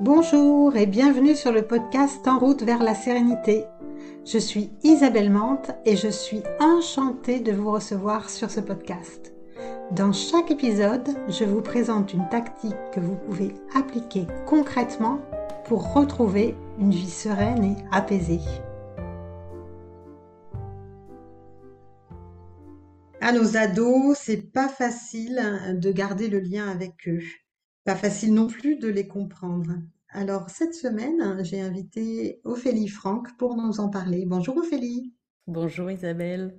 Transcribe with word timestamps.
Bonjour 0.00 0.76
et 0.76 0.86
bienvenue 0.86 1.34
sur 1.34 1.50
le 1.50 1.66
podcast 1.66 2.28
En 2.28 2.38
route 2.38 2.62
vers 2.62 2.84
la 2.84 2.94
sérénité. 2.94 3.64
Je 4.24 4.38
suis 4.38 4.70
Isabelle 4.84 5.28
Mante 5.28 5.72
et 5.84 5.96
je 5.96 6.06
suis 6.06 6.44
enchantée 6.60 7.40
de 7.40 7.50
vous 7.50 7.72
recevoir 7.72 8.30
sur 8.30 8.48
ce 8.48 8.60
podcast. 8.60 9.34
Dans 9.90 10.12
chaque 10.12 10.52
épisode, 10.52 11.08
je 11.28 11.42
vous 11.42 11.62
présente 11.62 12.12
une 12.14 12.28
tactique 12.28 12.76
que 12.92 13.00
vous 13.00 13.16
pouvez 13.16 13.52
appliquer 13.74 14.28
concrètement 14.46 15.20
pour 15.64 15.92
retrouver 15.92 16.54
une 16.78 16.92
vie 16.92 17.10
sereine 17.10 17.64
et 17.64 17.76
apaisée. 17.90 18.40
À 23.20 23.32
nos 23.32 23.56
ados, 23.56 24.16
c'est 24.16 24.52
pas 24.52 24.68
facile 24.68 25.42
de 25.74 25.90
garder 25.90 26.28
le 26.28 26.38
lien 26.38 26.68
avec 26.68 27.08
eux. 27.08 27.24
Pas 27.84 27.96
facile 27.96 28.34
non 28.34 28.46
plus 28.46 28.76
de 28.76 28.86
les 28.86 29.08
comprendre. 29.08 29.72
Alors 30.10 30.48
cette 30.48 30.74
semaine, 30.74 31.44
j'ai 31.44 31.60
invité 31.60 32.40
Ophélie 32.44 32.88
Franck 32.88 33.36
pour 33.36 33.56
nous 33.56 33.78
en 33.78 33.90
parler. 33.90 34.24
Bonjour 34.26 34.56
Ophélie. 34.56 35.12
Bonjour 35.46 35.90
Isabelle. 35.90 36.54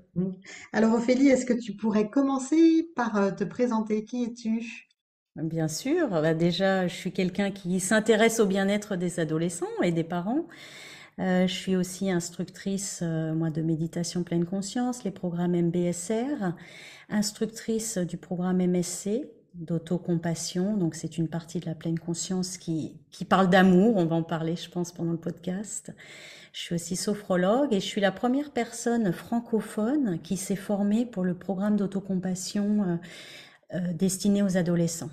Alors 0.72 0.94
Ophélie, 0.94 1.30
est-ce 1.30 1.46
que 1.46 1.54
tu 1.54 1.76
pourrais 1.76 2.10
commencer 2.10 2.90
par 2.96 3.16
euh, 3.18 3.32
te 3.32 3.44
présenter? 3.44 4.06
Qui 4.06 4.24
es-tu? 4.24 4.88
Bien 5.36 5.68
sûr, 5.68 6.10
bah, 6.10 6.34
déjà 6.34 6.88
je 6.88 6.96
suis 6.96 7.12
quelqu'un 7.12 7.50
qui 7.50 7.80
s'intéresse 7.80 8.40
au 8.40 8.46
bien-être 8.46 8.96
des 8.96 9.20
adolescents 9.20 9.68
et 9.84 9.92
des 9.92 10.04
parents. 10.04 10.48
Euh, 11.20 11.48
je 11.48 11.54
suis 11.54 11.76
aussi 11.76 12.12
instructrice 12.12 13.00
euh, 13.02 13.34
moi 13.34 13.50
de 13.50 13.62
méditation 13.62 14.24
pleine 14.24 14.46
conscience, 14.46 15.04
les 15.04 15.12
programmes 15.12 15.60
MBSR, 15.60 16.54
instructrice 17.10 17.98
du 17.98 18.18
programme 18.18 18.62
MSC 18.62 19.28
d'autocompassion. 19.60 20.78
Donc 20.78 20.96
c'est 20.96 21.18
une 21.18 21.28
partie 21.28 21.60
de 21.60 21.66
la 21.66 21.76
pleine 21.76 22.00
conscience 22.00 22.58
qui, 22.58 23.00
qui 23.12 23.26
parle 23.26 23.50
d'amour. 23.50 23.98
On 23.98 24.06
va 24.06 24.16
en 24.16 24.24
parler, 24.24 24.56
je 24.56 24.70
pense, 24.70 24.92
pendant 24.92 25.12
le 25.12 25.20
podcast. 25.20 25.94
Je 26.54 26.62
suis 26.62 26.76
aussi 26.76 26.96
sophrologue 26.96 27.74
et 27.74 27.80
je 27.80 27.86
suis 27.86 28.02
la 28.02 28.12
première 28.12 28.52
personne 28.52 29.12
francophone 29.12 30.20
qui 30.22 30.38
s'est 30.38 30.56
formée 30.56 31.06
pour 31.06 31.24
le 31.24 31.38
programme 31.38 31.76
d'autocompassion 31.76 32.84
euh, 32.84 32.98
euh, 33.76 33.94
destiné 33.94 34.42
aux 34.42 34.58
adolescents. 34.58 35.12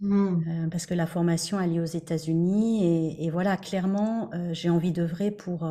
Hmm. 0.00 0.42
Euh, 0.46 0.68
parce 0.68 0.86
que 0.86 0.94
la 0.94 1.06
formation 1.06 1.58
a 1.58 1.66
lieu 1.66 1.82
aux 1.82 1.86
États-Unis 1.86 2.84
et, 2.84 3.24
et, 3.24 3.30
voilà, 3.30 3.56
clairement, 3.56 4.30
j'ai 4.52 4.70
envie 4.70 4.92
d'œuvrer 4.92 5.32
pour, 5.32 5.68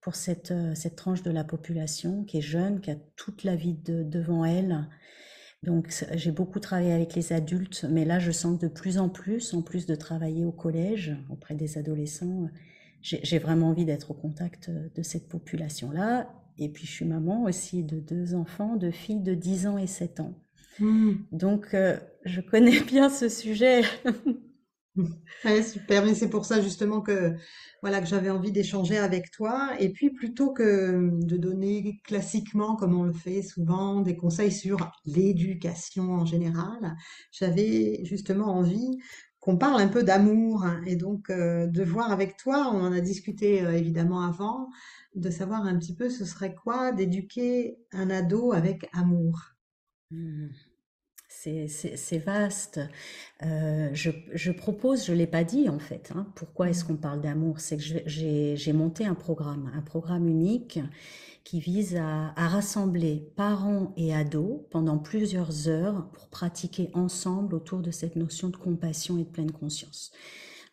pour 0.00 0.14
cette, 0.14 0.54
cette 0.74 0.96
tranche 0.96 1.22
de 1.22 1.30
la 1.30 1.44
population 1.44 2.24
qui 2.24 2.38
est 2.38 2.42
jeune, 2.42 2.80
qui 2.80 2.90
a 2.90 2.96
toute 3.16 3.44
la 3.44 3.54
vie 3.56 3.74
de, 3.74 4.02
devant 4.02 4.46
elle 4.46 4.88
donc 5.64 6.04
j'ai 6.14 6.30
beaucoup 6.30 6.60
travaillé 6.60 6.92
avec 6.92 7.14
les 7.14 7.32
adultes, 7.32 7.86
mais 7.90 8.04
là 8.04 8.18
je 8.18 8.30
sens 8.30 8.58
que 8.58 8.66
de 8.66 8.70
plus 8.70 8.98
en 8.98 9.08
plus, 9.08 9.54
en 9.54 9.62
plus 9.62 9.86
de 9.86 9.94
travailler 9.94 10.44
au 10.44 10.52
collège 10.52 11.16
auprès 11.30 11.54
des 11.54 11.78
adolescents, 11.78 12.48
j'ai 13.00 13.38
vraiment 13.38 13.68
envie 13.68 13.84
d'être 13.84 14.12
au 14.12 14.14
contact 14.14 14.70
de 14.70 15.02
cette 15.02 15.28
population-là. 15.28 16.30
Et 16.58 16.68
puis 16.68 16.86
je 16.86 16.92
suis 16.92 17.04
maman 17.04 17.44
aussi 17.44 17.82
de 17.82 17.98
deux 17.98 18.34
enfants, 18.34 18.76
deux 18.76 18.92
filles 18.92 19.22
de 19.22 19.34
10 19.34 19.66
ans 19.66 19.78
et 19.78 19.86
7 19.86 20.20
ans. 20.20 20.34
Mmh. 20.78 21.12
Donc 21.32 21.74
euh, 21.74 21.98
je 22.24 22.40
connais 22.40 22.80
bien 22.86 23.10
ce 23.10 23.28
sujet. 23.28 23.82
Super, 25.62 26.04
mais 26.04 26.14
c'est 26.14 26.30
pour 26.30 26.44
ça 26.44 26.60
justement 26.60 27.00
que 27.00 27.34
voilà 27.82 28.00
que 28.00 28.06
j'avais 28.06 28.30
envie 28.30 28.52
d'échanger 28.52 28.96
avec 28.96 29.30
toi. 29.30 29.72
Et 29.80 29.90
puis 29.90 30.10
plutôt 30.10 30.52
que 30.52 31.10
de 31.12 31.36
donner 31.36 32.00
classiquement, 32.04 32.76
comme 32.76 32.94
on 32.98 33.02
le 33.02 33.12
fait 33.12 33.42
souvent, 33.42 34.00
des 34.00 34.16
conseils 34.16 34.52
sur 34.52 34.92
l'éducation 35.04 36.12
en 36.12 36.24
général, 36.26 36.96
j'avais 37.32 38.04
justement 38.04 38.56
envie 38.56 38.98
qu'on 39.40 39.58
parle 39.58 39.80
un 39.82 39.88
peu 39.88 40.02
d'amour 40.02 40.64
et 40.86 40.96
donc 40.96 41.28
euh, 41.28 41.66
de 41.66 41.82
voir 41.84 42.10
avec 42.10 42.36
toi, 42.38 42.70
on 42.72 42.80
en 42.80 42.92
a 42.92 43.00
discuté 43.00 43.62
euh, 43.62 43.72
évidemment 43.76 44.22
avant, 44.22 44.70
de 45.14 45.28
savoir 45.28 45.66
un 45.66 45.78
petit 45.78 45.94
peu 45.94 46.08
ce 46.08 46.24
serait 46.24 46.54
quoi 46.54 46.92
d'éduquer 46.92 47.76
un 47.92 48.08
ado 48.08 48.52
avec 48.52 48.88
amour. 48.94 49.38
Mmh 50.10 50.48
c'est 51.68 52.18
vaste. 52.18 52.80
Euh, 53.42 53.90
je, 53.92 54.50
propose, 54.50 55.06
je 55.06 55.12
l'ai 55.12 55.26
pas 55.26 55.44
dit 55.44 55.68
en 55.68 55.78
fait, 55.78 56.12
hein, 56.14 56.26
pourquoi 56.34 56.70
est-ce 56.70 56.84
qu'on 56.84 56.96
parle 56.96 57.20
d'amour? 57.20 57.60
C'est 57.60 57.76
que 57.76 57.82
j'ai 58.06 58.72
monté 58.72 59.04
un 59.04 59.14
programme, 59.14 59.70
un 59.74 59.82
programme 59.82 60.28
unique 60.28 60.80
qui 61.44 61.60
vise 61.60 61.96
à, 61.96 62.32
rassembler 62.36 63.30
parents 63.36 63.92
et 63.96 64.14
ados 64.14 64.60
pendant 64.70 64.98
plusieurs 64.98 65.68
heures 65.68 66.08
pour 66.12 66.28
pratiquer 66.28 66.90
ensemble 66.94 67.54
autour 67.54 67.80
de 67.80 67.90
cette 67.90 68.16
notion 68.16 68.48
de 68.48 68.56
compassion 68.56 69.18
et 69.18 69.24
de 69.24 69.28
pleine 69.28 69.52
conscience. 69.52 70.10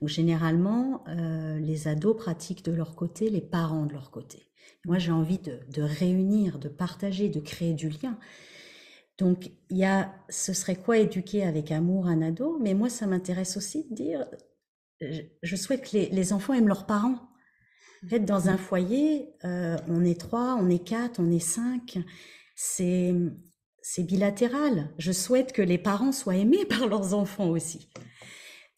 Généralement, 0.03 1.03
euh, 1.09 1.59
les 1.59 1.87
ados 1.87 2.17
pratiquent 2.17 2.65
de 2.65 2.71
leur 2.71 2.95
côté, 2.95 3.29
les 3.29 3.41
parents 3.41 3.85
de 3.85 3.93
leur 3.93 4.09
côté. 4.09 4.47
Moi, 4.85 4.97
j'ai 4.97 5.11
envie 5.11 5.37
de 5.37 5.81
réunir, 5.81 6.57
de 6.57 6.69
partager, 6.69 7.29
de 7.29 7.39
créer 7.39 7.73
du 7.73 7.89
lien. 7.89 8.17
Donc, 9.21 9.51
il 9.69 9.77
y 9.77 9.85
a, 9.85 10.11
ce 10.29 10.51
serait 10.51 10.75
quoi 10.75 10.97
éduquer 10.97 11.43
avec 11.43 11.71
amour 11.71 12.07
un 12.07 12.23
ado? 12.23 12.57
Mais 12.59 12.73
moi, 12.73 12.89
ça 12.89 13.05
m'intéresse 13.05 13.55
aussi 13.55 13.87
de 13.87 13.93
dire, 13.93 14.25
je, 14.99 15.55
souhaite 15.55 15.83
que 15.83 15.95
les, 15.95 16.33
enfants 16.33 16.55
aiment 16.55 16.67
leurs 16.67 16.87
parents. 16.87 17.29
En 18.03 18.07
fait, 18.07 18.21
dans 18.21 18.49
un 18.49 18.57
foyer, 18.57 19.29
euh, 19.45 19.77
on 19.87 20.03
est 20.03 20.19
trois, 20.19 20.57
on 20.59 20.69
est 20.69 20.83
quatre, 20.83 21.19
on 21.19 21.29
est 21.29 21.37
cinq. 21.37 21.99
C'est, 22.55 23.13
c'est 23.83 24.01
bilatéral. 24.01 24.89
Je 24.97 25.11
souhaite 25.11 25.53
que 25.53 25.61
les 25.61 25.77
parents 25.77 26.11
soient 26.11 26.37
aimés 26.37 26.65
par 26.69 26.87
leurs 26.87 27.13
enfants 27.13 27.49
aussi. 27.49 27.91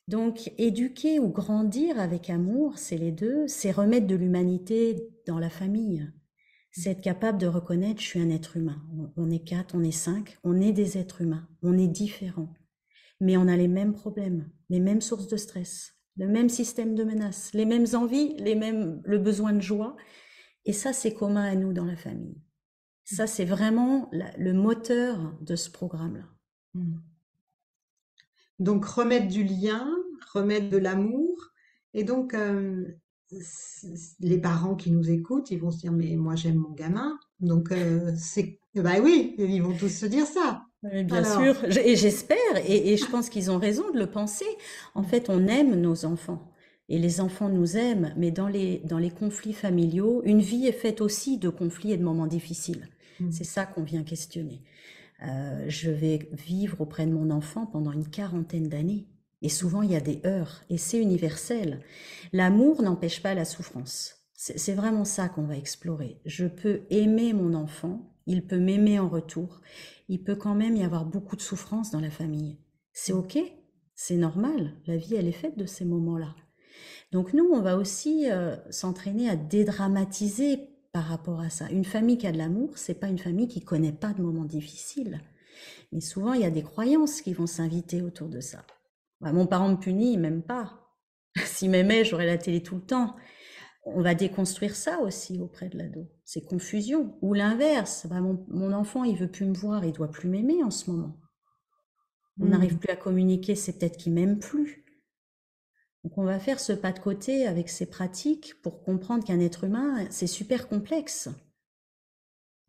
Donc, 0.10 0.52
éduquer 0.58 1.22
ou 1.22 1.30
grandir 1.30 1.98
avec 2.02 2.30
amour, 2.30 2.78
c'est 2.78 2.98
les 2.98 3.14
deux. 3.14 3.48
C'est 3.48 3.72
remettre 3.72 4.08
de 4.08 4.16
l'humanité 4.16 5.08
dans 5.26 5.40
la 5.40 5.50
famille 5.50 6.06
c'est 6.74 6.90
être 6.90 7.02
capable 7.02 7.38
de 7.38 7.48
reconnaître 7.48 8.02
je 8.02 8.08
suis 8.08 8.20
un 8.20 8.30
être 8.30 8.58
humain. 8.58 8.82
On 9.16 9.30
est 9.30 9.44
quatre, 9.48 9.76
on 9.76 9.84
est 9.84 9.92
cinq, 9.92 10.38
on 10.44 10.60
est 10.60 10.72
des 10.72 10.98
êtres 10.98 11.22
humains, 11.22 11.48
on 11.62 11.78
est 11.78 11.88
différents. 11.88 12.54
Mais 13.22 13.38
on 13.38 13.48
a 13.48 13.56
les 13.56 13.68
mêmes 13.68 13.94
problèmes, 13.94 14.50
les 14.70 14.80
mêmes 14.80 15.00
sources 15.00 15.28
de 15.28 15.38
stress, 15.38 15.94
le 16.18 16.28
même 16.28 16.50
système 16.50 16.96
de 16.96 17.04
menaces, 17.04 17.52
les 17.54 17.66
mêmes 17.66 17.86
envies, 17.94 18.36
les 18.40 18.56
mêmes, 18.56 19.02
le 19.06 19.20
besoin 19.20 19.54
de 19.54 19.62
joie. 19.62 19.96
Et 20.66 20.74
ça, 20.74 20.94
c'est 20.94 21.14
commun 21.14 21.44
à 21.44 21.56
nous 21.56 21.74
dans 21.74 21.86
la 21.86 21.96
famille. 21.96 22.42
Ça, 23.06 23.28
c'est 23.28 23.46
vraiment 23.46 24.10
le 24.12 24.54
moteur 24.54 25.38
de 25.42 25.56
ce 25.56 25.70
programme-là. 25.70 26.26
Mmh. 26.74 26.98
Donc, 28.60 28.86
remettre 28.86 29.28
du 29.28 29.44
lien, 29.44 29.88
remettre 30.34 30.70
de 30.70 30.78
l'amour. 30.78 31.52
Et 31.94 32.04
donc, 32.04 32.34
euh, 32.34 32.98
les 34.20 34.38
parents 34.38 34.76
qui 34.76 34.92
nous 34.92 35.10
écoutent, 35.10 35.52
ils 35.52 35.60
vont 35.60 35.72
se 35.72 35.80
dire 35.80 35.92
mais 35.92 36.16
moi 36.16 36.36
j'aime 36.36 36.56
mon 36.56 36.72
gamin, 36.72 37.18
donc 37.40 37.72
euh, 37.72 38.12
c'est 38.18 38.60
bah 38.76 38.96
oui, 39.04 39.36
ils 39.38 39.62
vont 39.62 39.76
tous 39.78 39.90
se 39.90 40.06
dire 40.06 40.26
ça. 40.26 40.66
bien 40.82 41.24
sûr, 41.24 41.64
et 41.86 41.96
j'espère, 41.96 42.38
et, 42.68 42.98
je 42.98 43.06
pense 43.06 43.30
qu'ils 43.30 43.52
ont 43.52 43.60
raison 43.60 43.92
de 43.92 44.00
le 44.00 44.08
penser. 44.08 44.46
En 44.96 45.04
fait, 45.04 45.30
on 45.30 45.48
aime 45.48 45.80
nos 45.80 46.06
enfants. 46.06 46.50
Et 46.90 47.00
les 47.00 47.22
enfants 47.22 47.50
nous 47.50 47.78
aiment, 47.78 48.14
mais 48.18 48.32
dans 48.32 48.48
les, 48.48 48.80
dans 48.80 48.98
les 48.98 49.10
conflits 49.10 49.54
familiaux, 49.54 50.22
une 50.26 50.42
vie 50.42 50.68
est 50.68 50.74
faite 50.74 51.02
aussi 51.02 51.38
de 51.38 51.50
conflits 51.50 51.94
et 51.94 51.98
de 51.98 52.04
moments 52.04 52.28
difficiles. 52.28 52.90
Mmh. 53.20 53.32
C'est 53.32 53.46
ça 53.46 53.66
qu'on 53.66 53.84
vient 53.84 54.04
questionner. 54.04 54.62
Euh, 55.26 55.66
je 55.68 55.90
vais 55.90 56.28
vivre 56.34 56.82
auprès 56.82 57.06
de 57.06 57.14
mon 57.14 57.30
enfant 57.30 57.66
pendant 57.66 57.92
une 57.92 58.08
quarantaine 58.08 58.68
d'années. 58.68 59.06
Et 59.44 59.50
souvent, 59.50 59.82
il 59.82 59.92
y 59.92 59.96
a 59.96 60.02
des 60.02 60.22
heures, 60.26 60.64
et 60.70 60.78
c'est 60.78 61.00
universel. 61.00 61.82
L'amour 62.32 62.82
n'empêche 62.82 63.22
pas 63.22 63.36
la 63.36 63.46
souffrance. 63.46 64.16
C'est 64.34 64.74
vraiment 64.74 65.06
ça 65.06 65.30
qu'on 65.30 65.44
va 65.44 65.58
explorer. 65.58 66.20
Je 66.26 66.46
peux 66.46 66.82
aimer 66.90 67.34
mon 67.34 67.54
enfant, 67.54 68.16
il 68.26 68.48
peut 68.48 68.58
m'aimer 68.58 69.00
en 69.00 69.10
retour, 69.10 69.62
il 70.10 70.24
peut 70.24 70.36
quand 70.36 70.56
même 70.56 70.76
y 70.76 70.84
avoir 70.84 71.06
beaucoup 71.06 71.36
de 71.36 71.42
souffrance 71.42 71.92
dans 71.92 72.00
la 72.00 72.10
famille. 72.10 72.58
C'est 72.94 73.14
OK, 73.14 73.38
c'est 73.96 74.18
normal, 74.18 74.74
la 74.88 74.98
vie, 74.98 75.16
elle 75.16 75.28
est 75.28 75.34
faite 75.34 75.58
de 75.58 75.66
ces 75.66 75.86
moments-là. 75.86 76.36
Donc 77.12 77.34
nous, 77.34 77.46
on 77.46 77.62
va 77.62 77.78
aussi 77.78 78.32
euh, 78.32 78.56
s'entraîner 78.72 79.30
à 79.30 79.36
dédramatiser 79.36 80.70
par 80.94 81.04
rapport 81.04 81.42
à 81.42 81.50
ça. 81.50 81.70
Une 81.70 81.86
famille 81.86 82.18
qui 82.18 82.28
a 82.28 82.32
de 82.32 82.38
l'amour, 82.38 82.78
c'est 82.78 83.00
pas 83.00 83.08
une 83.08 83.20
famille 83.20 83.48
qui 83.48 83.62
connaît 83.62 83.92
pas 83.92 84.14
de 84.14 84.22
moments 84.22 84.46
difficiles. 84.46 85.22
Mais 85.92 86.02
souvent, 86.02 86.34
il 86.34 86.42
y 86.42 86.46
a 86.46 86.52
des 86.52 86.64
croyances 86.64 87.22
qui 87.22 87.34
vont 87.34 87.48
s'inviter 87.48 88.02
autour 88.02 88.30
de 88.30 88.40
ça. 88.40 88.66
Bah, 89.24 89.32
mon 89.32 89.48
parent 89.48 89.70
me 89.70 89.78
punit, 89.78 90.14
il 90.14 90.20
m'aime 90.20 90.44
pas. 90.44 90.80
S'il 91.46 91.70
m'aimait, 91.70 92.04
j'aurais 92.04 92.26
la 92.26 92.38
télé 92.38 92.62
tout 92.62 92.76
le 92.76 92.82
temps. 92.82 93.16
On 93.86 94.02
va 94.02 94.16
déconstruire 94.16 94.76
ça 94.76 95.00
aussi 95.00 95.40
auprès 95.40 95.70
de 95.70 95.78
l'ado. 95.78 96.10
C'est 96.26 96.44
confusion. 96.44 97.18
Ou 97.22 97.34
l'inverse. 97.34 98.06
Bah, 98.10 98.20
mon, 98.22 98.74
enfant, 98.74 99.06
il 99.06 99.18
veut 99.18 99.32
plus 99.32 99.46
me 99.46 99.54
voir, 99.54 99.86
il 99.86 99.94
doit 99.94 100.12
plus 100.12 100.30
m'aimer 100.30 100.62
en 100.64 100.72
ce 100.72 100.92
moment. 100.92 101.18
On 102.40 102.48
n'arrive 102.48 102.76
mmh. 102.76 102.80
plus 102.80 102.92
à 102.92 102.96
communiquer, 102.96 103.56
c'est 103.56 103.78
peut-être 103.80 103.98
qu'il 103.98 104.14
m'aime 104.14 104.40
plus. 104.40 104.84
Donc 106.04 106.18
on 106.18 106.24
va 106.24 106.40
faire 106.40 106.60
ce 106.60 106.74
pas 106.74 106.92
de 106.92 107.00
côté 107.00 107.48
avec 107.48 107.70
ces 107.70 107.86
pratiques 107.86 108.56
pour 108.62 108.84
comprendre 108.84 109.24
qu'un 109.24 109.40
être 109.40 109.64
humain, 109.64 110.06
c'est 110.10 110.28
super 110.28 110.68
complexe. 110.68 111.30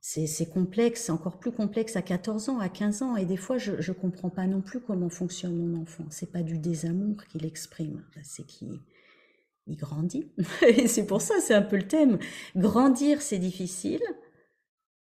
C'est 0.06 0.52
complexe, 0.52 1.08
encore 1.08 1.38
plus 1.38 1.50
complexe 1.50 1.96
à 1.96 2.02
14 2.02 2.50
ans, 2.50 2.58
à 2.58 2.68
15 2.68 3.00
ans. 3.00 3.16
Et 3.16 3.24
des 3.24 3.38
fois, 3.38 3.56
je 3.56 3.72
ne 3.72 3.94
comprends 3.94 4.28
pas 4.28 4.46
non 4.46 4.60
plus 4.60 4.80
comment 4.80 5.08
fonctionne 5.08 5.56
mon 5.56 5.80
enfant. 5.80 6.04
C'est 6.10 6.30
pas 6.30 6.42
du 6.42 6.58
désamour 6.58 7.24
qu'il 7.24 7.46
exprime, 7.46 8.04
c'est 8.22 8.46
qu'il 8.46 8.80
il 9.66 9.76
grandit. 9.78 10.30
Et 10.68 10.88
c'est 10.88 11.06
pour 11.06 11.22
ça, 11.22 11.36
c'est 11.40 11.54
un 11.54 11.62
peu 11.62 11.76
le 11.76 11.88
thème. 11.88 12.18
Grandir, 12.54 13.22
c'est 13.22 13.38
difficile. 13.38 14.02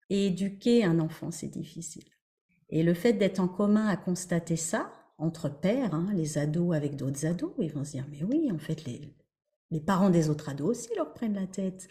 Et 0.09 0.29
éduquer 0.29 0.85
un 0.85 1.01
enfant, 1.01 1.33
c'est 1.33 1.49
difficile. 1.49 2.05
Et 2.69 2.85
le 2.85 2.95
fait 2.95 3.15
d'être 3.15 3.41
en 3.41 3.49
commun 3.49 3.89
à 3.89 3.97
constater 3.97 4.55
ça, 4.55 4.93
entre 5.19 5.49
pères, 5.49 5.95
hein, 5.95 6.13
les 6.15 6.39
ados 6.39 6.77
avec 6.77 6.95
d'autres 6.95 7.27
ados, 7.27 7.51
ils 7.59 7.73
vont 7.73 7.83
se 7.83 7.93
dire, 7.93 8.07
mais 8.09 8.23
oui, 8.23 8.53
en 8.53 8.59
fait, 8.59 8.85
les 8.85 9.81
parents 9.81 10.11
des 10.11 10.31
autres 10.31 10.49
ados 10.49 10.79
aussi 10.79 10.95
leur 10.95 11.13
prennent 11.13 11.35
la 11.35 11.49
tête. 11.49 11.89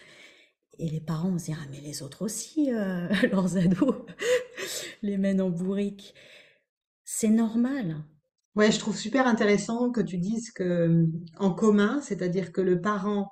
Et 0.81 0.89
les 0.89 0.99
parents 0.99 1.29
vont 1.29 1.37
se 1.37 1.45
dire, 1.45 1.59
ah, 1.61 1.67
mais 1.69 1.79
les 1.79 2.01
autres 2.01 2.23
aussi, 2.23 2.73
euh, 2.73 3.07
leurs 3.31 3.55
ados, 3.55 3.95
les 5.03 5.17
mènent 5.19 5.41
en 5.41 5.51
bourrique. 5.51 6.15
C'est 7.05 7.29
normal. 7.29 8.03
Ouais, 8.55 8.71
je 8.71 8.79
trouve 8.79 8.97
super 8.97 9.27
intéressant 9.27 9.91
que 9.91 10.01
tu 10.01 10.17
dises 10.17 10.49
que 10.51 11.05
en 11.37 11.53
commun, 11.53 12.01
c'est-à-dire 12.01 12.51
que 12.51 12.61
le 12.61 12.81
parent 12.81 13.31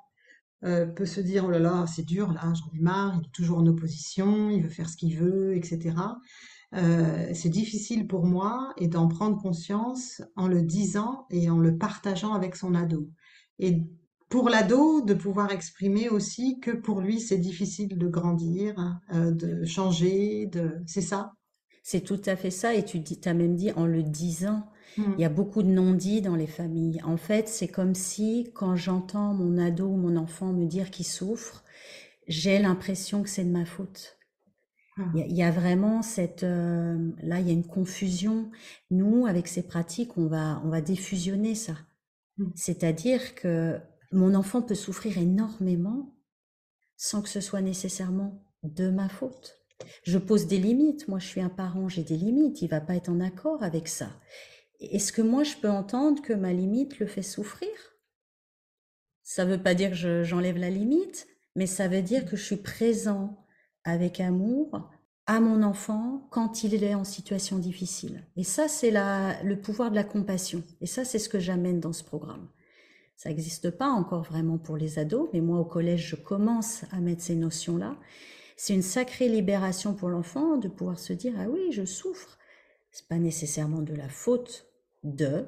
euh, 0.63 0.85
peut 0.85 1.07
se 1.07 1.21
dire, 1.21 1.45
oh 1.45 1.49
là 1.49 1.57
là, 1.57 1.85
c'est 1.87 2.05
dur, 2.05 2.31
là, 2.31 2.53
j'en 2.53 2.71
ai 2.77 2.79
marre, 2.79 3.15
il 3.19 3.25
est 3.25 3.31
toujours 3.31 3.57
en 3.57 3.65
opposition, 3.65 4.51
il 4.51 4.61
veut 4.61 4.69
faire 4.69 4.87
ce 4.87 4.95
qu'il 4.95 5.17
veut, 5.17 5.55
etc. 5.55 5.95
Euh, 6.75 7.31
c'est 7.33 7.49
difficile 7.49 8.07
pour 8.07 8.27
moi 8.27 8.73
et 8.77 8.87
d'en 8.87 9.07
prendre 9.07 9.41
conscience 9.41 10.21
en 10.35 10.47
le 10.47 10.61
disant 10.61 11.25
et 11.31 11.49
en 11.49 11.57
le 11.57 11.79
partageant 11.79 12.33
avec 12.33 12.55
son 12.55 12.75
ado. 12.75 13.09
Et 13.57 13.87
pour 14.29 14.49
l'ado, 14.49 15.01
de 15.01 15.15
pouvoir 15.15 15.51
exprimer 15.51 16.07
aussi 16.07 16.59
que 16.59 16.71
pour 16.71 17.01
lui, 17.01 17.19
c'est 17.19 17.39
difficile 17.39 17.97
de 17.97 18.07
grandir, 18.07 19.01
euh, 19.11 19.31
de 19.31 19.65
changer, 19.65 20.45
de... 20.45 20.81
c'est 20.85 21.01
ça? 21.01 21.33
C'est 21.81 22.01
tout 22.01 22.21
à 22.27 22.35
fait 22.35 22.51
ça. 22.51 22.75
Et 22.75 22.85
tu 22.85 22.99
dis, 22.99 23.19
as 23.25 23.33
même 23.33 23.55
dit 23.55 23.71
en 23.71 23.87
le 23.87 24.03
disant. 24.03 24.69
Mmh. 24.97 25.03
Il 25.17 25.21
y 25.21 25.25
a 25.25 25.29
beaucoup 25.29 25.63
de 25.63 25.69
non-dits 25.69 26.21
dans 26.21 26.35
les 26.35 26.47
familles. 26.47 27.01
En 27.03 27.17
fait, 27.17 27.47
c'est 27.47 27.67
comme 27.67 27.95
si 27.95 28.51
quand 28.53 28.75
j'entends 28.75 29.33
mon 29.33 29.57
ado 29.57 29.87
ou 29.87 29.97
mon 29.97 30.15
enfant 30.15 30.53
me 30.53 30.65
dire 30.65 30.91
qu'il 30.91 31.05
souffre, 31.05 31.63
j'ai 32.27 32.59
l'impression 32.59 33.23
que 33.23 33.29
c'est 33.29 33.43
de 33.43 33.51
ma 33.51 33.65
faute. 33.65 34.17
Ah. 34.97 35.03
Il 35.15 35.35
y, 35.35 35.43
a 35.43 35.49
vraiment 35.49 36.01
cette 36.01 36.43
euh, 36.43 37.11
là 37.23 37.39
il 37.39 37.47
y 37.47 37.49
a 37.49 37.53
une 37.53 37.65
confusion. 37.65 38.51
Nous 38.91 39.25
avec 39.25 39.47
ces 39.47 39.63
pratiques 39.63 40.17
on 40.17 40.27
va 40.27 40.61
on 40.65 40.69
va 40.69 40.81
défusionner 40.81 41.55
ça. 41.55 41.73
Mmh. 42.37 42.45
C'est-à-dire 42.55 43.33
que 43.33 43.79
mon 44.11 44.33
enfant 44.35 44.61
peut 44.61 44.75
souffrir 44.75 45.17
énormément 45.17 46.15
sans 46.97 47.21
que 47.21 47.29
ce 47.29 47.41
soit 47.41 47.61
nécessairement 47.61 48.43
de 48.63 48.89
ma 48.89 49.07
faute. 49.09 49.57
Je 50.03 50.17
pose 50.17 50.47
des 50.47 50.57
limites. 50.57 51.07
Moi, 51.07 51.19
je 51.19 51.27
suis 51.27 51.41
un 51.41 51.49
parent, 51.49 51.87
j'ai 51.87 52.03
des 52.03 52.17
limites. 52.17 52.61
Il 52.61 52.69
va 52.69 52.81
pas 52.81 52.95
être 52.95 53.09
en 53.09 53.21
accord 53.21 53.63
avec 53.63 53.87
ça. 53.87 54.09
Est-ce 54.79 55.13
que 55.13 55.21
moi, 55.21 55.43
je 55.43 55.55
peux 55.55 55.69
entendre 55.69 56.21
que 56.21 56.33
ma 56.33 56.53
limite 56.53 56.99
le 56.99 57.07
fait 57.07 57.21
souffrir? 57.21 57.69
Ça 59.23 59.45
ne 59.45 59.51
veut 59.51 59.61
pas 59.61 59.75
dire 59.75 59.91
que 59.91 60.23
j'enlève 60.23 60.57
la 60.57 60.69
limite, 60.69 61.27
mais 61.55 61.67
ça 61.67 61.87
veut 61.87 62.01
dire 62.01 62.25
que 62.25 62.35
je 62.35 62.43
suis 62.43 62.57
présent 62.57 63.45
avec 63.83 64.19
amour 64.19 64.89
à 65.27 65.39
mon 65.39 65.61
enfant 65.63 66.27
quand 66.31 66.63
il 66.63 66.83
est 66.83 66.95
en 66.95 67.03
situation 67.03 67.59
difficile. 67.59 68.25
Et 68.35 68.43
ça, 68.43 68.67
c'est 68.67 68.91
le 68.91 69.55
pouvoir 69.55 69.91
de 69.91 69.95
la 69.95 70.03
compassion. 70.03 70.63
Et 70.81 70.87
ça, 70.87 71.05
c'est 71.05 71.19
ce 71.19 71.29
que 71.29 71.39
j'amène 71.39 71.79
dans 71.79 71.93
ce 71.93 72.03
programme. 72.03 72.49
Ça 73.19 73.27
n'existe 73.27 73.71
pas 73.71 73.89
encore 73.89 74.23
vraiment 74.23 74.57
pour 74.57 74.77
les 74.77 74.97
ados, 74.97 75.27
mais 75.33 75.41
moi 75.41 75.59
au 75.59 75.65
collège, 75.65 76.07
je 76.07 76.15
commence 76.15 76.85
à 76.89 77.01
mettre 77.01 77.21
ces 77.21 77.35
notions-là. 77.35 77.97
C'est 78.55 78.73
une 78.73 78.81
sacrée 78.81 79.27
libération 79.27 79.93
pour 79.93 80.07
l'enfant 80.07 80.55
de 80.55 80.69
pouvoir 80.69 80.97
se 80.97 81.11
dire 81.11 81.33
ah 81.37 81.49
oui, 81.49 81.73
je 81.73 81.83
souffre. 81.83 82.37
C'est 82.91 83.09
pas 83.09 83.17
nécessairement 83.17 83.81
de 83.81 83.93
la 83.93 84.07
faute 84.07 84.67
de, 85.03 85.45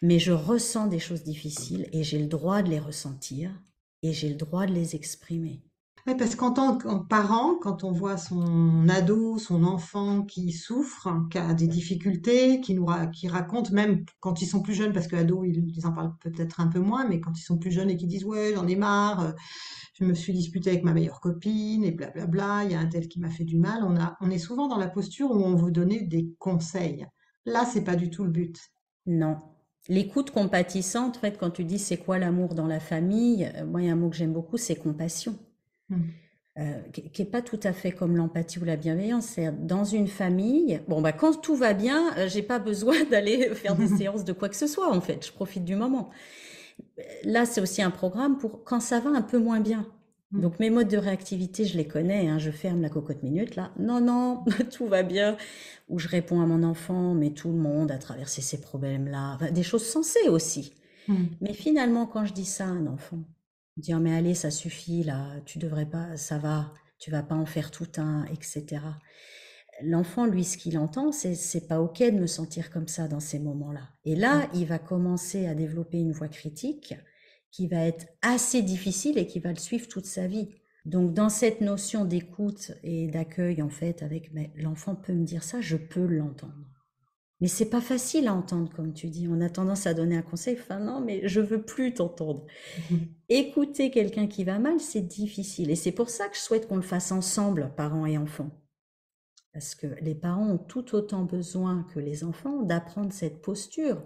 mais 0.00 0.18
je 0.18 0.32
ressens 0.32 0.86
des 0.86 0.98
choses 0.98 1.24
difficiles 1.24 1.90
et 1.92 2.04
j'ai 2.04 2.18
le 2.18 2.26
droit 2.26 2.62
de 2.62 2.70
les 2.70 2.80
ressentir 2.80 3.50
et 4.02 4.14
j'ai 4.14 4.30
le 4.30 4.36
droit 4.36 4.64
de 4.64 4.72
les 4.72 4.96
exprimer. 4.96 5.60
Parce 6.06 6.36
qu'en 6.36 6.52
tant 6.52 6.76
que 6.76 6.86
parent, 7.08 7.54
quand 7.62 7.82
on 7.82 7.90
voit 7.90 8.18
son 8.18 8.86
ado, 8.90 9.38
son 9.38 9.64
enfant 9.64 10.22
qui 10.22 10.52
souffre, 10.52 11.08
qui 11.30 11.38
a 11.38 11.54
des 11.54 11.66
difficultés, 11.66 12.60
qui 12.60 12.74
nous 12.74 12.86
qui 13.10 13.26
raconte 13.26 13.70
même 13.70 14.04
quand 14.20 14.42
ils 14.42 14.46
sont 14.46 14.60
plus 14.60 14.74
jeunes, 14.74 14.92
parce 14.92 15.08
que 15.08 15.16
ado 15.16 15.44
ils, 15.44 15.86
en 15.86 15.92
parlent 15.92 16.14
peut-être 16.20 16.60
un 16.60 16.66
peu 16.66 16.78
moins, 16.78 17.08
mais 17.08 17.20
quand 17.20 17.38
ils 17.38 17.42
sont 17.42 17.56
plus 17.56 17.72
jeunes 17.72 17.88
et 17.88 17.96
qui 17.96 18.06
disent 18.06 18.24
ouais 18.24 18.52
j'en 18.54 18.68
ai 18.68 18.76
marre, 18.76 19.20
euh, 19.20 19.32
je 19.94 20.04
me 20.04 20.12
suis 20.12 20.34
disputée 20.34 20.70
avec 20.70 20.84
ma 20.84 20.92
meilleure 20.92 21.20
copine 21.20 21.84
et 21.84 21.92
blablabla, 21.92 22.64
il 22.64 22.72
y 22.72 22.74
a 22.74 22.80
un 22.80 22.86
tel 22.86 23.08
qui 23.08 23.18
m'a 23.18 23.30
fait 23.30 23.44
du 23.44 23.56
mal. 23.56 23.82
On 23.82 23.96
a, 23.96 24.16
on 24.20 24.30
est 24.30 24.38
souvent 24.38 24.68
dans 24.68 24.78
la 24.78 24.88
posture 24.88 25.30
où 25.30 25.42
on 25.42 25.56
veut 25.56 25.70
donner 25.70 26.02
des 26.02 26.34
conseils. 26.38 27.06
Là, 27.46 27.64
c'est 27.64 27.84
pas 27.84 27.96
du 27.96 28.10
tout 28.10 28.24
le 28.24 28.30
but. 28.30 28.60
Non, 29.06 29.38
L'écoute 29.88 30.30
compatissante, 30.30 31.18
en 31.18 31.20
fait, 31.20 31.36
quand 31.38 31.50
tu 31.50 31.64
dis 31.64 31.78
c'est 31.78 31.98
quoi 31.98 32.18
l'amour 32.18 32.54
dans 32.54 32.66
la 32.66 32.80
famille, 32.80 33.50
euh, 33.56 33.66
moi, 33.66 33.82
il 33.82 33.86
y 33.86 33.90
a 33.90 33.92
un 33.92 33.96
mot 33.96 34.08
que 34.08 34.16
j'aime 34.16 34.32
beaucoup, 34.32 34.56
c'est 34.56 34.76
compassion. 34.76 35.38
Mmh. 35.90 35.96
Euh, 36.56 36.80
qui 36.92 37.20
n'est 37.20 37.28
pas 37.28 37.42
tout 37.42 37.58
à 37.64 37.72
fait 37.72 37.90
comme 37.90 38.16
l'empathie 38.16 38.60
ou 38.60 38.64
la 38.64 38.76
bienveillance. 38.76 39.26
C'est 39.26 39.66
dans 39.66 39.82
une 39.82 40.06
famille, 40.06 40.80
bon, 40.86 41.02
bah, 41.02 41.10
quand 41.10 41.40
tout 41.40 41.56
va 41.56 41.74
bien, 41.74 42.16
euh, 42.16 42.28
j'ai 42.28 42.42
pas 42.42 42.60
besoin 42.60 42.94
d'aller 43.10 43.52
faire 43.56 43.74
des 43.74 43.88
séances 43.98 44.24
de 44.24 44.32
quoi 44.32 44.48
que 44.48 44.54
ce 44.54 44.68
soit, 44.68 44.94
en 44.94 45.00
fait. 45.00 45.26
Je 45.26 45.32
profite 45.32 45.64
du 45.64 45.74
moment. 45.74 46.10
Là, 47.24 47.44
c'est 47.44 47.60
aussi 47.60 47.82
un 47.82 47.90
programme 47.90 48.38
pour 48.38 48.62
quand 48.62 48.78
ça 48.78 49.00
va 49.00 49.10
un 49.10 49.22
peu 49.22 49.38
moins 49.38 49.58
bien. 49.58 49.84
Mmh. 50.30 50.40
Donc, 50.42 50.60
mes 50.60 50.70
modes 50.70 50.86
de 50.86 50.96
réactivité, 50.96 51.64
je 51.64 51.76
les 51.76 51.88
connais. 51.88 52.28
Hein. 52.28 52.38
Je 52.38 52.52
ferme 52.52 52.82
la 52.82 52.88
cocotte 52.88 53.24
minute, 53.24 53.56
là. 53.56 53.72
Non, 53.76 54.00
non, 54.00 54.44
tout 54.76 54.86
va 54.86 55.02
bien. 55.02 55.36
Ou 55.88 55.98
je 55.98 56.06
réponds 56.06 56.40
à 56.40 56.46
mon 56.46 56.62
enfant, 56.62 57.14
mais 57.14 57.30
tout 57.30 57.48
le 57.48 57.58
monde 57.58 57.90
a 57.90 57.98
traversé 57.98 58.42
ces 58.42 58.60
problèmes-là. 58.60 59.38
des 59.50 59.64
choses 59.64 59.84
sensées 59.84 60.28
aussi. 60.28 60.74
Mmh. 61.08 61.14
Mais 61.40 61.52
finalement, 61.52 62.06
quand 62.06 62.24
je 62.26 62.32
dis 62.32 62.44
ça 62.44 62.64
à 62.64 62.68
un 62.68 62.86
enfant, 62.86 63.18
Dire 63.76 64.00
mais 64.00 64.14
allez, 64.14 64.34
ça 64.34 64.50
suffit 64.50 65.02
là, 65.02 65.40
tu 65.46 65.58
devrais 65.58 65.86
pas, 65.86 66.16
ça 66.16 66.38
va, 66.38 66.72
tu 66.98 67.10
vas 67.10 67.22
pas 67.22 67.34
en 67.34 67.46
faire 67.46 67.70
tout 67.70 67.88
un, 67.98 68.24
etc. 68.26 68.80
L'enfant, 69.82 70.26
lui, 70.26 70.44
ce 70.44 70.56
qu'il 70.56 70.78
entend, 70.78 71.10
c'est 71.12 71.34
c'est 71.34 71.66
pas 71.66 71.80
ok 71.80 71.98
de 71.98 72.18
me 72.18 72.26
sentir 72.26 72.70
comme 72.70 72.86
ça 72.88 73.08
dans 73.08 73.20
ces 73.20 73.38
moments-là. 73.40 73.88
Et 74.04 74.14
là, 74.14 74.48
il 74.54 74.66
va 74.66 74.78
commencer 74.78 75.46
à 75.46 75.54
développer 75.54 75.98
une 75.98 76.12
voix 76.12 76.28
critique 76.28 76.94
qui 77.50 77.66
va 77.68 77.84
être 77.84 78.06
assez 78.22 78.62
difficile 78.62 79.18
et 79.18 79.26
qui 79.26 79.40
va 79.40 79.50
le 79.50 79.58
suivre 79.58 79.88
toute 79.88 80.06
sa 80.06 80.26
vie. 80.26 80.48
Donc, 80.84 81.14
dans 81.14 81.28
cette 81.28 81.60
notion 81.60 82.04
d'écoute 82.04 82.72
et 82.82 83.08
d'accueil, 83.08 83.62
en 83.62 83.70
fait, 83.70 84.02
avec 84.02 84.30
l'enfant 84.56 84.94
peut 84.94 85.14
me 85.14 85.24
dire 85.24 85.42
ça, 85.42 85.60
je 85.60 85.76
peux 85.76 86.06
l'entendre. 86.06 86.73
Mais 87.44 87.48
c'est 87.48 87.68
pas 87.68 87.82
facile 87.82 88.26
à 88.26 88.32
entendre, 88.32 88.72
comme 88.72 88.94
tu 88.94 89.08
dis. 89.08 89.28
On 89.28 89.42
a 89.42 89.50
tendance 89.50 89.86
à 89.86 89.92
donner 89.92 90.16
un 90.16 90.22
conseil, 90.22 90.56
enfin 90.58 90.80
non, 90.80 91.02
mais 91.02 91.28
je 91.28 91.42
veux 91.42 91.60
plus 91.60 91.92
t'entendre. 91.92 92.46
Écouter 93.28 93.90
quelqu'un 93.90 94.28
qui 94.28 94.44
va 94.44 94.58
mal, 94.58 94.80
c'est 94.80 95.02
difficile. 95.02 95.70
Et 95.70 95.76
c'est 95.76 95.92
pour 95.92 96.08
ça 96.08 96.26
que 96.30 96.36
je 96.36 96.40
souhaite 96.40 96.66
qu'on 96.66 96.76
le 96.76 96.80
fasse 96.80 97.12
ensemble, 97.12 97.70
parents 97.76 98.06
et 98.06 98.16
enfants. 98.16 98.48
Parce 99.52 99.74
que 99.74 99.88
les 100.00 100.14
parents 100.14 100.52
ont 100.52 100.56
tout 100.56 100.94
autant 100.94 101.24
besoin 101.24 101.86
que 101.92 102.00
les 102.00 102.24
enfants 102.24 102.62
d'apprendre 102.62 103.12
cette 103.12 103.42
posture. 103.42 104.02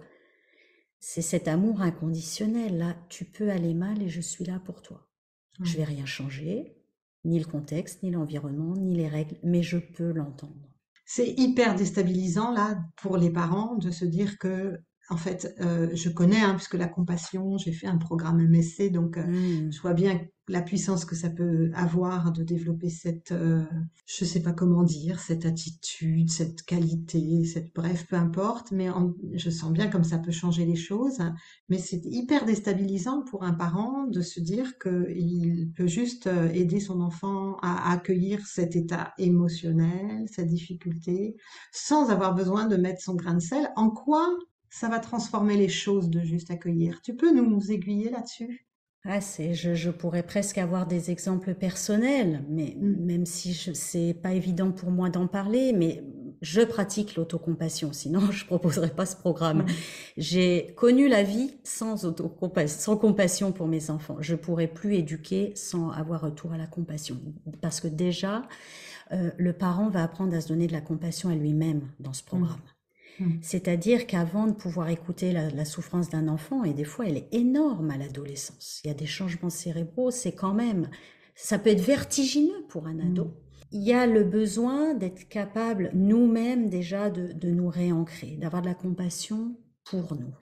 C'est 0.99 1.21
cet 1.21 1.47
amour 1.47 1.81
inconditionnel. 1.81 2.77
Là, 2.77 2.97
tu 3.07 3.23
peux 3.23 3.51
aller 3.51 3.73
mal 3.73 4.01
et 4.01 4.09
je 4.09 4.19
suis 4.19 4.43
là 4.43 4.59
pour 4.65 4.81
toi. 4.81 5.07
Je 5.63 5.77
vais 5.77 5.85
rien 5.85 6.05
changer, 6.05 6.75
ni 7.23 7.39
le 7.39 7.45
contexte, 7.45 8.03
ni 8.03 8.11
l'environnement, 8.11 8.75
ni 8.75 8.97
les 8.97 9.07
règles, 9.07 9.37
mais 9.43 9.63
je 9.63 9.77
peux 9.77 10.11
l'entendre 10.11 10.68
c'est 11.11 11.33
hyper 11.39 11.73
déstabilisant 11.73 12.51
là 12.51 12.77
pour 12.97 13.17
les 13.17 13.31
parents 13.31 13.73
de 13.77 13.89
se 13.89 14.05
dire 14.05 14.37
que 14.37 14.77
en 15.09 15.17
fait, 15.17 15.55
euh, 15.59 15.89
je 15.95 16.07
connais, 16.07 16.39
hein, 16.39 16.53
puisque 16.53 16.75
la 16.75 16.87
compassion, 16.87 17.57
j'ai 17.57 17.71
fait 17.71 17.87
un 17.87 17.97
programme 17.97 18.39
MSC, 18.39 18.91
donc 18.91 19.17
euh, 19.17 19.23
mmh. 19.25 19.71
je 19.71 19.81
vois 19.81 19.95
bien 19.95 20.21
la 20.49 20.61
puissance 20.61 21.05
que 21.05 21.15
ça 21.15 21.29
peut 21.29 21.69
avoir 21.75 22.31
de 22.31 22.43
développer 22.43 22.89
cette, 22.89 23.31
euh, 23.31 23.63
je 24.07 24.25
sais 24.25 24.41
pas 24.41 24.51
comment 24.51 24.83
dire, 24.83 25.19
cette 25.19 25.45
attitude, 25.45 26.31
cette 26.31 26.63
qualité, 26.63 27.45
cette 27.45 27.73
bref, 27.73 28.07
peu 28.07 28.15
importe, 28.15 28.71
mais 28.71 28.87
je 29.33 29.49
sens 29.49 29.71
bien 29.71 29.87
comme 29.87 30.03
ça 30.03 30.17
peut 30.17 30.31
changer 30.31 30.65
les 30.65 30.75
choses. 30.75 31.19
Mais 31.69 31.77
c'est 31.77 32.01
hyper 32.03 32.45
déstabilisant 32.45 33.23
pour 33.23 33.43
un 33.43 33.53
parent 33.53 34.07
de 34.07 34.21
se 34.21 34.39
dire 34.39 34.79
qu'il 34.79 35.71
peut 35.75 35.87
juste 35.87 36.25
euh, 36.27 36.49
aider 36.49 36.79
son 36.79 36.99
enfant 36.99 37.57
à 37.61 37.91
accueillir 37.91 38.45
cet 38.47 38.75
état 38.75 39.13
émotionnel, 39.19 40.25
cette 40.31 40.47
difficulté, 40.47 41.35
sans 41.71 42.09
avoir 42.09 42.33
besoin 42.33 42.65
de 42.65 42.75
mettre 42.75 43.01
son 43.01 43.13
grain 43.13 43.35
de 43.35 43.39
sel. 43.39 43.69
En 43.75 43.91
quoi 43.91 44.27
ça 44.71 44.89
va 44.89 44.99
transformer 44.99 45.57
les 45.57 45.69
choses 45.69 46.09
de 46.09 46.21
juste 46.21 46.49
accueillir? 46.49 47.01
Tu 47.03 47.15
peux 47.15 47.31
nous 47.31 47.71
aiguiller 47.71 48.09
là-dessus? 48.09 48.68
Ah, 49.05 49.21
c'est, 49.21 49.53
je, 49.53 49.75
je, 49.75 49.89
pourrais 49.91 50.23
presque 50.23 50.57
avoir 50.57 50.85
des 50.85 51.09
exemples 51.09 51.53
personnels, 51.53 52.43
mais 52.49 52.75
mm. 52.77 53.05
même 53.05 53.25
si 53.25 53.53
je, 53.53 53.71
c'est 53.71 54.13
pas 54.13 54.33
évident 54.33 54.71
pour 54.71 54.91
moi 54.91 55.09
d'en 55.09 55.25
parler, 55.25 55.71
mais 55.71 56.03
je 56.41 56.61
pratique 56.61 57.15
l'autocompassion, 57.15 57.93
sinon 57.93 58.19
je 58.31 58.45
proposerais 58.45 58.89
pas 58.89 59.05
ce 59.05 59.15
programme. 59.15 59.59
Mm. 59.59 59.67
J'ai 60.17 60.73
connu 60.75 61.07
la 61.07 61.23
vie 61.23 61.53
sans 61.63 62.03
autocompassion, 62.03 62.79
sans 62.79 62.97
compassion 62.97 63.51
pour 63.53 63.67
mes 63.67 63.89
enfants. 63.89 64.17
Je 64.19 64.35
pourrais 64.35 64.67
plus 64.67 64.95
éduquer 64.95 65.53
sans 65.55 65.91
avoir 65.91 66.19
retour 66.21 66.51
à 66.51 66.57
la 66.57 66.67
compassion, 66.67 67.17
parce 67.61 67.79
que 67.79 67.87
déjà, 67.87 68.43
euh, 69.13 69.31
le 69.37 69.53
parent 69.53 69.89
va 69.89 70.03
apprendre 70.03 70.35
à 70.35 70.41
se 70.41 70.49
donner 70.49 70.67
de 70.67 70.73
la 70.73 70.81
compassion 70.81 71.29
à 71.29 71.35
lui-même 71.35 71.87
dans 71.99 72.13
ce 72.13 72.23
programme. 72.23 72.57
Mmh. 72.57 72.78
Mmh. 73.19 73.39
C'est-à-dire 73.41 74.07
qu'avant 74.07 74.47
de 74.47 74.53
pouvoir 74.53 74.89
écouter 74.89 75.31
la, 75.31 75.65
souffrance 75.65 76.09
d'un 76.09 76.27
enfant, 76.27 76.63
et 76.63 76.73
des 76.73 76.83
fois 76.83 77.05
elle 77.07 77.17
est 77.17 77.27
énorme 77.31 77.91
à 77.91 77.97
l'adolescence, 77.97 78.81
il 78.83 78.87
y 78.87 78.91
a 78.91 78.95
des 78.95 79.05
changements 79.05 79.49
cérébraux, 79.49 80.11
c'est 80.11 80.31
quand 80.31 80.53
même, 80.53 80.89
ça 81.35 81.59
peut 81.59 81.69
être 81.69 81.81
vertigineux 81.81 82.65
pour 82.69 82.87
un 82.87 82.99
ado. 82.99 83.25
Mmh. 83.25 83.33
Il 83.71 83.83
y 83.83 83.93
a 83.93 84.07
le 84.07 84.23
besoin 84.23 84.95
d'être 84.95 85.27
capable 85.29 85.91
nous-mêmes 85.93 86.69
déjà 86.69 87.09
de, 87.09 87.33
de 87.33 87.49
nous 87.49 87.67
réancrer, 87.67 88.37
d'avoir 88.37 88.63
de 88.63 88.67
la 88.67 88.73
compassion 88.73 89.55
pour 89.83 90.15
nous. 90.15 90.33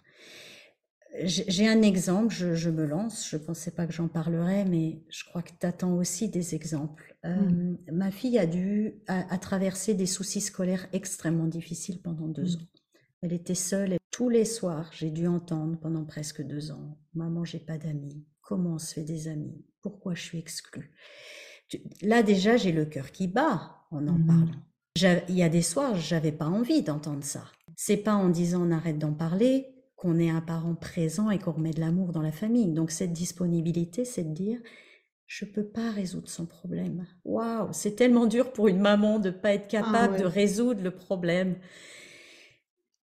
J'ai 1.23 1.67
un 1.67 1.81
exemple, 1.81 2.33
je, 2.33 2.69
me 2.69 2.85
lance, 2.85 3.27
je 3.29 3.37
ne 3.37 3.41
pensais 3.41 3.71
pas 3.71 3.87
que 3.87 3.93
j'en 3.93 4.07
parlerais, 4.07 4.65
mais 4.65 5.01
je 5.09 5.23
crois 5.23 5.41
que 5.41 5.51
tu 5.59 5.65
attends 5.65 5.95
aussi 5.95 6.29
des 6.29 6.53
exemples. 6.53 7.15
Euh, 7.25 7.35
mmh. 7.35 7.77
Ma 7.91 8.11
fille 8.11 8.37
a 8.37 8.45
dû 8.45 8.95
a, 9.07 9.37
traverser 9.37 9.93
des 9.93 10.05
soucis 10.05 10.41
scolaires 10.41 10.87
extrêmement 10.93 11.47
difficiles 11.47 12.01
pendant 12.01 12.27
deux 12.27 12.43
mmh. 12.43 12.61
ans. 12.61 12.67
Elle 13.21 13.33
était 13.33 13.55
seule 13.55 13.93
et 13.93 13.99
tous 14.11 14.29
les 14.29 14.45
soirs, 14.45 14.91
j'ai 14.93 15.09
dû 15.09 15.27
entendre 15.27 15.77
pendant 15.79 16.05
presque 16.05 16.41
deux 16.41 16.71
ans, 16.71 16.97
Maman, 17.13 17.45
j'ai 17.45 17.59
pas 17.59 17.77
d'amis. 17.77 18.25
Comment 18.41 18.75
on 18.75 18.79
se 18.79 18.93
fait 18.93 19.03
des 19.03 19.27
amis? 19.27 19.65
Pourquoi 19.81 20.13
je 20.13 20.23
suis 20.23 20.37
exclue? 20.37 20.91
Là 22.01 22.21
déjà, 22.21 22.57
j'ai 22.57 22.71
le 22.71 22.85
cœur 22.85 23.11
qui 23.11 23.27
bat 23.27 23.85
en 23.91 24.07
en 24.07 24.19
mmh. 24.19 24.25
parlant. 24.25 25.21
Il 25.29 25.35
y 25.35 25.43
a 25.43 25.49
des 25.49 25.61
soirs, 25.61 25.95
j'avais 25.95 26.31
pas 26.31 26.47
envie 26.47 26.81
d'entendre 26.81 27.23
ça. 27.23 27.43
C'est 27.75 27.97
pas 27.97 28.15
en 28.15 28.29
disant 28.29 28.67
on 28.67 28.71
arrête 28.71 28.97
d'en 28.97 29.13
parler 29.13 29.76
qu'on 29.97 30.19
est 30.19 30.29
un 30.29 30.41
parent 30.41 30.75
présent 30.75 31.29
et 31.31 31.39
qu'on 31.39 31.51
remet 31.51 31.71
de 31.71 31.81
l'amour 31.81 32.13
dans 32.13 32.21
la 32.21 32.31
famille. 32.31 32.71
Donc 32.71 32.91
cette 32.91 33.11
disponibilité, 33.11 34.05
c'est 34.05 34.23
de 34.23 34.33
dire 34.33 34.59
je 35.25 35.43
peux 35.43 35.65
pas 35.65 35.91
résoudre 35.91 36.29
son 36.29 36.45
problème. 36.45 37.05
Waouh, 37.25 37.67
c'est 37.73 37.95
tellement 37.95 38.27
dur 38.27 38.53
pour 38.53 38.69
une 38.69 38.79
maman 38.79 39.19
de 39.19 39.29
pas 39.29 39.53
être 39.53 39.65
ah 39.73 39.81
capable 39.81 40.17
de 40.19 40.23
résoudre 40.23 40.81
le 40.81 40.91
problème. 40.91 41.57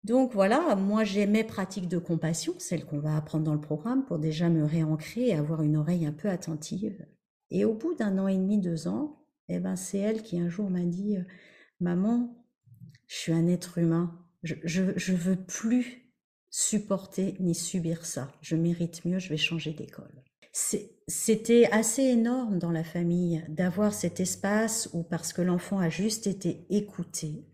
Donc 0.04 0.34
voilà, 0.34 0.76
moi 0.76 1.04
j'ai 1.04 1.28
mes 1.28 1.44
pratiques 1.44 1.88
de 1.88 2.00
compassion, 2.00 2.56
celles 2.58 2.86
qu'on 2.86 3.00
va 3.00 3.16
apprendre 3.16 3.46
dans 3.46 3.54
le 3.54 3.62
programme 3.62 4.04
pour 4.04 4.18
déjà 4.18 4.50
me 4.50 4.66
réancrer 4.66 5.28
et 5.28 5.36
avoir 5.36 5.62
une 5.62 5.78
oreille 5.78 6.06
un 6.06 6.12
peu 6.12 6.28
attentive. 6.28 7.06
Et 7.52 7.66
au 7.66 7.74
bout 7.74 7.94
d'un 7.94 8.18
an 8.18 8.28
et 8.28 8.36
demi, 8.36 8.60
deux 8.60 8.88
ans, 8.88 9.26
eh 9.48 9.60
ben 9.60 9.76
c'est 9.76 10.00
elle 10.00 10.24
qui 10.24 10.40
un 10.40 10.50
jour 10.50 10.70
m'a 10.70 10.84
dit 10.84 11.18
maman, 11.80 12.36
je 13.08 13.16
suis 13.16 13.32
un 13.32 13.48
être 13.48 13.78
humain, 13.78 14.20
je, 14.44 14.56
je, 14.64 14.98
je 14.98 15.14
veux 15.14 15.36
plus 15.36 16.09
supporter 16.60 17.36
ni 17.40 17.56
subir 17.56 18.06
ça. 18.06 18.32
Je 18.42 18.58
mérite 18.58 19.06
mieux, 19.06 19.18
je 19.18 19.30
vais 19.30 19.38
changer 19.38 19.72
d'école. 19.72 20.24
C'était 21.08 21.70
assez 21.72 22.02
énorme 22.02 22.60
dans 22.60 22.72
la 22.72 22.84
famille 22.84 23.46
d'avoir 23.48 23.94
cet 23.94 24.20
espace 24.20 24.90
où, 24.94 25.04
parce 25.04 25.32
que 25.32 25.42
l'enfant 25.42 25.80
a 25.80 25.90
juste 25.90 26.28
été 26.28 26.66
écouté, 26.70 27.46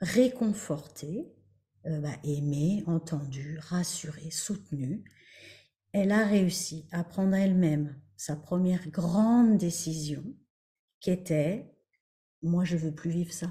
réconforté, 0.00 1.32
euh, 1.86 2.00
bah, 2.00 2.16
aimé, 2.22 2.84
entendu, 2.86 3.58
rassuré, 3.60 4.30
soutenu, 4.30 5.04
elle 5.92 6.12
a 6.12 6.26
réussi 6.26 6.86
à 6.92 7.02
prendre 7.02 7.34
elle-même 7.34 7.96
sa 8.16 8.36
première 8.36 8.88
grande 8.90 9.56
décision 9.56 10.22
qui 11.00 11.10
était 11.10 11.70
moi 12.42 12.64
je 12.64 12.76
veux 12.76 12.94
plus 12.94 13.10
vivre 13.10 13.32
ça 13.32 13.50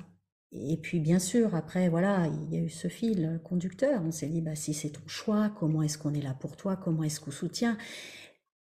et 0.55 0.77
puis 0.77 0.99
bien 0.99 1.19
sûr, 1.19 1.55
après, 1.55 1.89
voilà, 1.89 2.27
il 2.27 2.55
y 2.55 2.61
a 2.61 2.63
eu 2.63 2.69
ce 2.69 2.87
fil 2.87 3.39
conducteur. 3.43 4.01
On 4.05 4.11
s'est 4.11 4.27
dit, 4.27 4.41
bah, 4.41 4.55
si 4.55 4.73
c'est 4.73 4.89
ton 4.89 5.07
choix, 5.07 5.51
comment 5.59 5.81
est-ce 5.81 5.97
qu'on 5.97 6.13
est 6.13 6.21
là 6.21 6.35
pour 6.39 6.55
toi, 6.55 6.75
comment 6.75 7.03
est-ce 7.03 7.19
qu'on 7.19 7.31
soutient? 7.31 7.75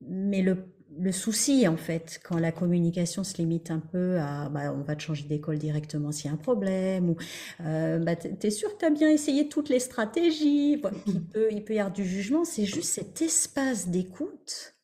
Mais 0.00 0.43
le, 0.43 0.64
le, 0.99 1.12
souci, 1.12 1.69
en 1.69 1.76
fait, 1.76 2.21
quand 2.25 2.38
la 2.38 2.50
communication 2.50 3.23
se 3.23 3.37
limite 3.38 3.71
un 3.71 3.78
peu 3.78 4.19
à, 4.19 4.49
bah, 4.49 4.75
on 4.75 4.83
va 4.83 4.97
te 4.97 5.02
changer 5.02 5.25
d'école 5.28 5.59
directement 5.59 6.11
s'il 6.11 6.26
y 6.26 6.31
a 6.31 6.33
un 6.35 6.38
problème, 6.38 7.11
ou 7.11 7.16
euh, 7.61 7.99
bah, 8.00 8.16
t'es 8.16 8.50
sûr 8.50 8.73
que 8.75 8.81
tu 8.81 8.85
as 8.85 8.90
bien 8.90 9.09
essayé 9.09 9.49
toutes 9.49 9.69
les 9.69 9.81
stratégies, 9.81 10.83
il, 11.07 11.25
peut, 11.33 11.49
il 11.52 11.64
peut 11.64 11.75
y 11.75 11.78
avoir 11.78 11.95
du 11.95 12.05
jugement, 12.05 12.45
c'est 12.45 12.66
juste 12.66 12.93
cet 12.95 13.23
espace 13.23 13.88
d'écoute. 13.88 14.75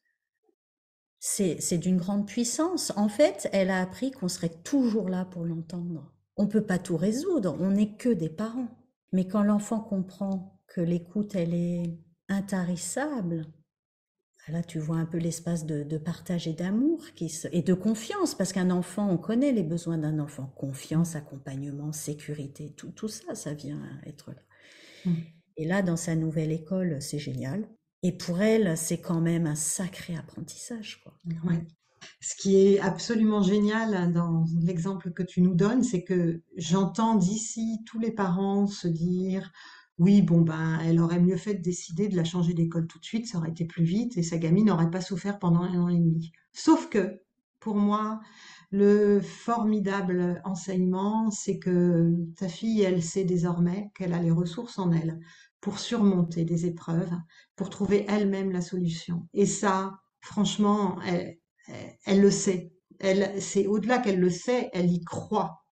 C'est 1.18 1.78
d'une 1.78 1.98
grande 1.98 2.26
puissance. 2.26 2.92
En 2.96 3.08
fait, 3.08 3.48
elle 3.52 3.70
a 3.70 3.80
appris 3.80 4.10
qu'on 4.10 4.26
serait 4.26 4.52
toujours 4.64 5.08
là 5.08 5.24
pour 5.24 5.44
l'entendre 5.44 6.12
on 6.36 6.44
ne 6.44 6.48
peut 6.48 6.64
pas 6.64 6.78
tout 6.78 6.96
résoudre, 6.96 7.56
on 7.60 7.70
n'est 7.70 7.96
que 7.96 8.08
des 8.08 8.28
parents. 8.28 8.68
Mais 9.12 9.26
quand 9.26 9.42
l'enfant 9.42 9.80
comprend 9.80 10.60
que 10.66 10.80
l'écoute, 10.80 11.34
elle 11.34 11.54
est 11.54 11.98
intarissable, 12.28 13.46
là 14.48 14.62
tu 14.62 14.78
vois 14.78 14.96
un 14.96 15.04
peu 15.04 15.18
l'espace 15.18 15.66
de, 15.66 15.98
partage 15.98 16.48
et 16.48 16.52
d'amour 16.52 17.02
et 17.52 17.62
de 17.62 17.74
confiance, 17.74 18.34
parce 18.34 18.52
qu'un 18.52 18.70
enfant, 18.70 19.08
on 19.10 19.18
connaît 19.18 19.52
les 19.52 19.62
besoins 19.62 19.98
d'un 19.98 20.18
enfant, 20.18 20.46
confiance, 20.56 21.14
accompagnement, 21.14 21.92
sécurité, 21.92 22.72
tout, 22.76 22.90
tout 22.90 23.08
ça, 23.08 23.34
ça 23.34 23.54
vient 23.54 23.82
être 24.06 24.30
là. 24.30 24.42
Mmh. 25.04 25.14
Et 25.58 25.66
là, 25.66 25.82
dans 25.82 25.96
sa 25.96 26.16
nouvelle 26.16 26.52
école, 26.52 27.00
c'est 27.00 27.18
génial. 27.18 27.68
Et 28.02 28.12
pour 28.12 28.40
elle, 28.40 28.76
c'est 28.76 29.00
quand 29.00 29.20
même 29.20 29.46
un 29.46 29.54
sacré 29.54 30.16
apprentissage. 30.16 31.02
Quoi. 31.04 31.14
Ce 32.24 32.36
qui 32.36 32.56
est 32.56 32.78
absolument 32.78 33.42
génial 33.42 34.12
dans 34.12 34.44
l'exemple 34.60 35.10
que 35.10 35.24
tu 35.24 35.42
nous 35.42 35.56
donnes, 35.56 35.82
c'est 35.82 36.04
que 36.04 36.40
j'entends 36.56 37.16
d'ici 37.16 37.80
tous 37.84 37.98
les 37.98 38.12
parents 38.12 38.68
se 38.68 38.86
dire 38.86 39.50
oui, 39.98 40.22
bon, 40.22 40.40
ben, 40.40 40.78
elle 40.84 41.00
aurait 41.00 41.20
mieux 41.20 41.36
fait 41.36 41.54
de 41.54 41.62
décider 41.62 42.08
de 42.08 42.16
la 42.16 42.22
changer 42.22 42.54
d'école 42.54 42.86
tout 42.86 43.00
de 43.00 43.04
suite, 43.04 43.26
ça 43.26 43.38
aurait 43.38 43.50
été 43.50 43.64
plus 43.64 43.82
vite 43.82 44.16
et 44.16 44.22
sa 44.22 44.38
gamine 44.38 44.66
n'aurait 44.66 44.90
pas 44.90 45.00
souffert 45.00 45.40
pendant 45.40 45.62
un 45.62 45.80
an 45.80 45.88
et 45.88 45.98
demi. 45.98 46.30
Sauf 46.52 46.88
que, 46.88 47.20
pour 47.58 47.74
moi, 47.74 48.20
le 48.70 49.20
formidable 49.20 50.40
enseignement, 50.44 51.28
c'est 51.32 51.58
que 51.58 52.14
ta 52.36 52.48
fille, 52.48 52.82
elle 52.82 53.02
sait 53.02 53.24
désormais 53.24 53.90
qu'elle 53.96 54.14
a 54.14 54.22
les 54.22 54.30
ressources 54.30 54.78
en 54.78 54.92
elle 54.92 55.18
pour 55.60 55.80
surmonter 55.80 56.44
des 56.44 56.66
épreuves, 56.66 57.12
pour 57.56 57.68
trouver 57.68 58.06
elle-même 58.08 58.52
la 58.52 58.62
solution. 58.62 59.28
Et 59.34 59.46
ça, 59.46 60.00
franchement, 60.20 61.00
elle, 61.02 61.36
elle 62.04 62.20
le 62.20 62.30
sait. 62.30 62.72
Elle, 62.98 63.40
c'est 63.40 63.66
au-delà 63.66 63.98
qu'elle 63.98 64.20
le 64.20 64.30
sait, 64.30 64.70
elle 64.72 64.90
y 64.90 65.02
croit. 65.04 65.64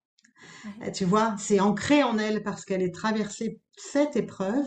Tu 0.95 1.05
vois, 1.05 1.35
c'est 1.39 1.61
ancré 1.61 2.03
en 2.03 2.19
elle 2.19 2.43
parce 2.43 2.65
qu'elle 2.65 2.83
est 2.83 2.95
traversée 2.95 3.61
cette 3.77 4.17
épreuve 4.17 4.67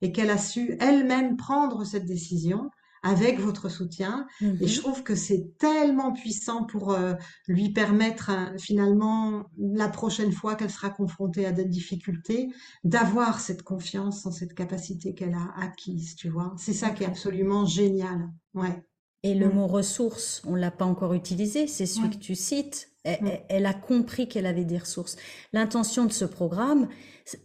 et 0.00 0.12
qu'elle 0.12 0.30
a 0.30 0.38
su 0.38 0.76
elle-même 0.80 1.36
prendre 1.36 1.84
cette 1.84 2.06
décision 2.06 2.70
avec 3.02 3.38
votre 3.38 3.68
soutien. 3.68 4.26
Et 4.60 4.66
je 4.66 4.78
mmh 4.78 4.82
trouve 4.82 5.02
que 5.02 5.14
c'est 5.14 5.56
tellement 5.58 6.12
puissant 6.12 6.64
pour 6.64 6.92
euh, 6.92 7.14
lui 7.46 7.72
permettre 7.72 8.30
hein, 8.30 8.54
finalement, 8.58 9.44
la 9.58 9.88
prochaine 9.88 10.32
fois 10.32 10.56
qu'elle 10.56 10.70
sera 10.70 10.90
confrontée 10.90 11.46
à 11.46 11.52
des 11.52 11.66
difficultés, 11.66 12.48
d'avoir 12.82 13.40
cette 13.40 13.62
confiance 13.62 14.26
en 14.26 14.32
cette 14.32 14.54
capacité 14.54 15.14
qu'elle 15.14 15.34
a 15.34 15.52
acquise, 15.56 16.16
tu 16.16 16.28
vois. 16.28 16.52
C'est 16.56 16.72
ça 16.72 16.90
qui 16.90 17.04
est 17.04 17.06
absolument 17.06 17.64
génial. 17.64 18.28
Ouais. 18.54 18.82
Et 19.26 19.34
le 19.34 19.50
mot 19.50 19.66
ressources, 19.66 20.40
on 20.46 20.54
l'a 20.54 20.70
pas 20.70 20.84
encore 20.84 21.12
utilisé, 21.12 21.66
c'est 21.66 21.84
celui 21.84 22.10
que 22.10 22.16
tu 22.16 22.36
cites. 22.36 22.90
Elle, 23.02 23.66
a 23.66 23.74
compris 23.74 24.28
qu'elle 24.28 24.46
avait 24.46 24.64
des 24.64 24.78
ressources. 24.78 25.16
L'intention 25.52 26.04
de 26.04 26.12
ce 26.12 26.24
programme, 26.24 26.86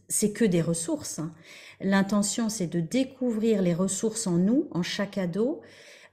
c'est 0.08 0.32
que 0.32 0.46
des 0.46 0.62
ressources. 0.62 1.18
Hein. 1.18 1.32
L'intention, 1.80 2.50
c'est 2.50 2.68
de 2.68 2.82
découvrir 2.82 3.64
les 3.64 3.74
ressources 3.74 4.28
en 4.28 4.38
nous, 4.38 4.68
en 4.70 4.84
chaque 4.84 5.18
ado, 5.18 5.62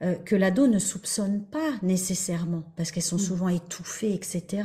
euh, 0.01 0.15
que 0.15 0.35
l'ado 0.35 0.65
ne 0.65 0.79
soupçonne 0.79 1.43
pas 1.43 1.73
nécessairement, 1.83 2.63
parce 2.75 2.89
qu'elles 2.89 3.03
sont 3.03 3.17
mm. 3.17 3.19
souvent 3.19 3.49
étouffées, 3.49 4.15
etc. 4.15 4.63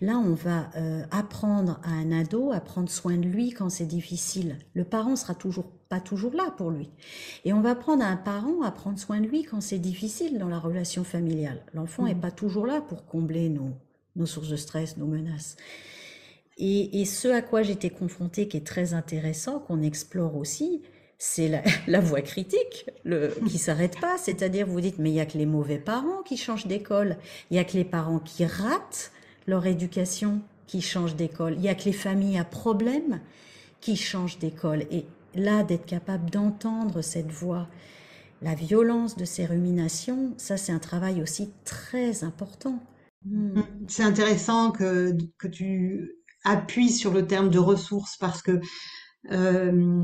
Là, 0.00 0.16
on 0.16 0.32
va 0.32 0.70
euh, 0.76 1.02
apprendre 1.10 1.80
à 1.84 1.90
un 1.90 2.12
ado 2.12 2.50
à 2.50 2.60
prendre 2.60 2.88
soin 2.88 3.18
de 3.18 3.26
lui 3.26 3.50
quand 3.50 3.68
c'est 3.68 3.84
difficile. 3.84 4.56
Le 4.72 4.84
parent 4.84 5.16
sera 5.16 5.34
toujours 5.34 5.66
pas 5.90 6.00
toujours 6.00 6.32
là 6.34 6.54
pour 6.56 6.70
lui. 6.70 6.88
Et 7.44 7.52
on 7.52 7.60
va 7.60 7.70
apprendre 7.70 8.02
à 8.04 8.06
un 8.06 8.16
parent 8.16 8.62
à 8.62 8.70
prendre 8.70 8.98
soin 8.98 9.20
de 9.20 9.26
lui 9.26 9.42
quand 9.42 9.60
c'est 9.60 9.78
difficile 9.78 10.38
dans 10.38 10.48
la 10.48 10.58
relation 10.58 11.04
familiale. 11.04 11.62
L'enfant 11.74 12.04
n'est 12.04 12.14
mm. 12.14 12.20
pas 12.20 12.30
toujours 12.30 12.64
là 12.64 12.80
pour 12.80 13.04
combler 13.04 13.48
nos, 13.48 13.72
nos 14.16 14.24
sources 14.24 14.48
de 14.48 14.56
stress, 14.56 14.96
nos 14.96 15.06
menaces. 15.06 15.56
Et, 16.58 17.00
et 17.00 17.04
ce 17.04 17.26
à 17.28 17.42
quoi 17.42 17.62
j'étais 17.62 17.90
confrontée, 17.90 18.46
qui 18.46 18.56
est 18.56 18.66
très 18.66 18.94
intéressant, 18.94 19.58
qu'on 19.58 19.82
explore 19.82 20.36
aussi, 20.36 20.80
c'est 21.18 21.62
la, 21.88 22.00
voix 22.00 22.22
critique 22.22 22.86
le, 23.04 23.34
qui 23.48 23.58
s'arrête 23.58 23.98
pas. 24.00 24.16
C'est-à-dire, 24.16 24.68
vous 24.68 24.80
dites, 24.80 24.98
mais 24.98 25.10
il 25.10 25.14
y 25.14 25.20
a 25.20 25.26
que 25.26 25.38
les 25.38 25.46
mauvais 25.46 25.78
parents 25.78 26.22
qui 26.22 26.36
changent 26.36 26.68
d'école. 26.68 27.16
Il 27.50 27.56
y 27.56 27.60
a 27.60 27.64
que 27.64 27.76
les 27.76 27.84
parents 27.84 28.20
qui 28.20 28.44
ratent 28.46 29.10
leur 29.48 29.66
éducation 29.66 30.40
qui 30.68 30.82
changent 30.82 31.16
d'école. 31.16 31.54
Il 31.58 31.62
y 31.62 31.68
a 31.68 31.74
que 31.74 31.84
les 31.84 31.92
familles 31.92 32.38
à 32.38 32.44
problème 32.44 33.20
qui 33.80 33.96
changent 33.96 34.38
d'école. 34.38 34.86
Et 34.92 35.04
là, 35.34 35.62
d'être 35.62 35.86
capable 35.86 36.30
d'entendre 36.30 37.02
cette 37.02 37.30
voix, 37.30 37.68
la 38.42 38.54
violence 38.54 39.16
de 39.16 39.24
ces 39.24 39.46
ruminations, 39.46 40.34
ça, 40.38 40.56
c'est 40.56 40.72
un 40.72 40.78
travail 40.78 41.22
aussi 41.22 41.52
très 41.64 42.24
important. 42.24 42.82
Hmm. 43.24 43.60
C'est 43.88 44.02
intéressant 44.02 44.70
que, 44.70 45.16
que 45.38 45.48
tu 45.48 46.12
appuies 46.44 46.90
sur 46.90 47.12
le 47.12 47.26
terme 47.26 47.50
de 47.50 47.58
ressources 47.58 48.16
parce 48.16 48.40
que 48.42 48.60
euh, 49.30 50.02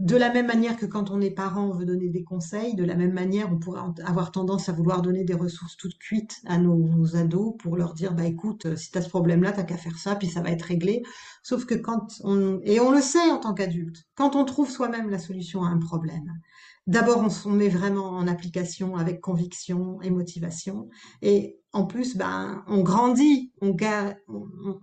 de 0.00 0.16
la 0.16 0.32
même 0.32 0.46
manière 0.46 0.76
que 0.76 0.86
quand 0.86 1.10
on 1.10 1.20
est 1.20 1.30
parent, 1.30 1.68
on 1.68 1.72
veut 1.72 1.84
donner 1.84 2.08
des 2.08 2.24
conseils, 2.24 2.74
de 2.74 2.84
la 2.84 2.96
même 2.96 3.12
manière, 3.12 3.52
on 3.52 3.58
pourrait 3.58 3.80
avoir 4.04 4.32
tendance 4.32 4.68
à 4.68 4.72
vouloir 4.72 5.02
donner 5.02 5.22
des 5.22 5.34
ressources 5.34 5.76
toutes 5.76 5.98
cuites 5.98 6.40
à 6.46 6.58
nos, 6.58 7.14
ados 7.14 7.54
pour 7.60 7.76
leur 7.76 7.94
dire, 7.94 8.12
bah 8.12 8.24
écoute, 8.24 8.66
euh, 8.66 8.76
si 8.76 8.90
tu 8.90 8.98
as 8.98 9.02
ce 9.02 9.08
problème-là, 9.08 9.52
t'as 9.52 9.62
qu'à 9.62 9.76
faire 9.76 9.96
ça, 9.96 10.16
puis 10.16 10.26
ça 10.26 10.42
va 10.42 10.50
être 10.50 10.62
réglé. 10.62 11.02
Sauf 11.44 11.64
que 11.64 11.74
quand 11.74 12.20
on, 12.24 12.60
et 12.64 12.80
on 12.80 12.90
le 12.90 13.00
sait 13.00 13.30
en 13.30 13.38
tant 13.38 13.54
qu'adulte, 13.54 14.04
quand 14.16 14.34
on 14.34 14.44
trouve 14.44 14.68
soi-même 14.68 15.10
la 15.10 15.18
solution 15.20 15.62
à 15.64 15.68
un 15.68 15.78
problème, 15.78 16.40
d'abord 16.88 17.18
on 17.18 17.30
se 17.30 17.48
met 17.48 17.68
vraiment 17.68 18.10
en 18.10 18.26
application 18.26 18.96
avec 18.96 19.20
conviction 19.20 20.02
et 20.02 20.10
motivation, 20.10 20.88
et 21.22 21.60
en 21.74 21.84
plus, 21.84 22.16
ben, 22.16 22.62
on 22.68 22.82
grandit, 22.82 23.50
on, 23.60 23.76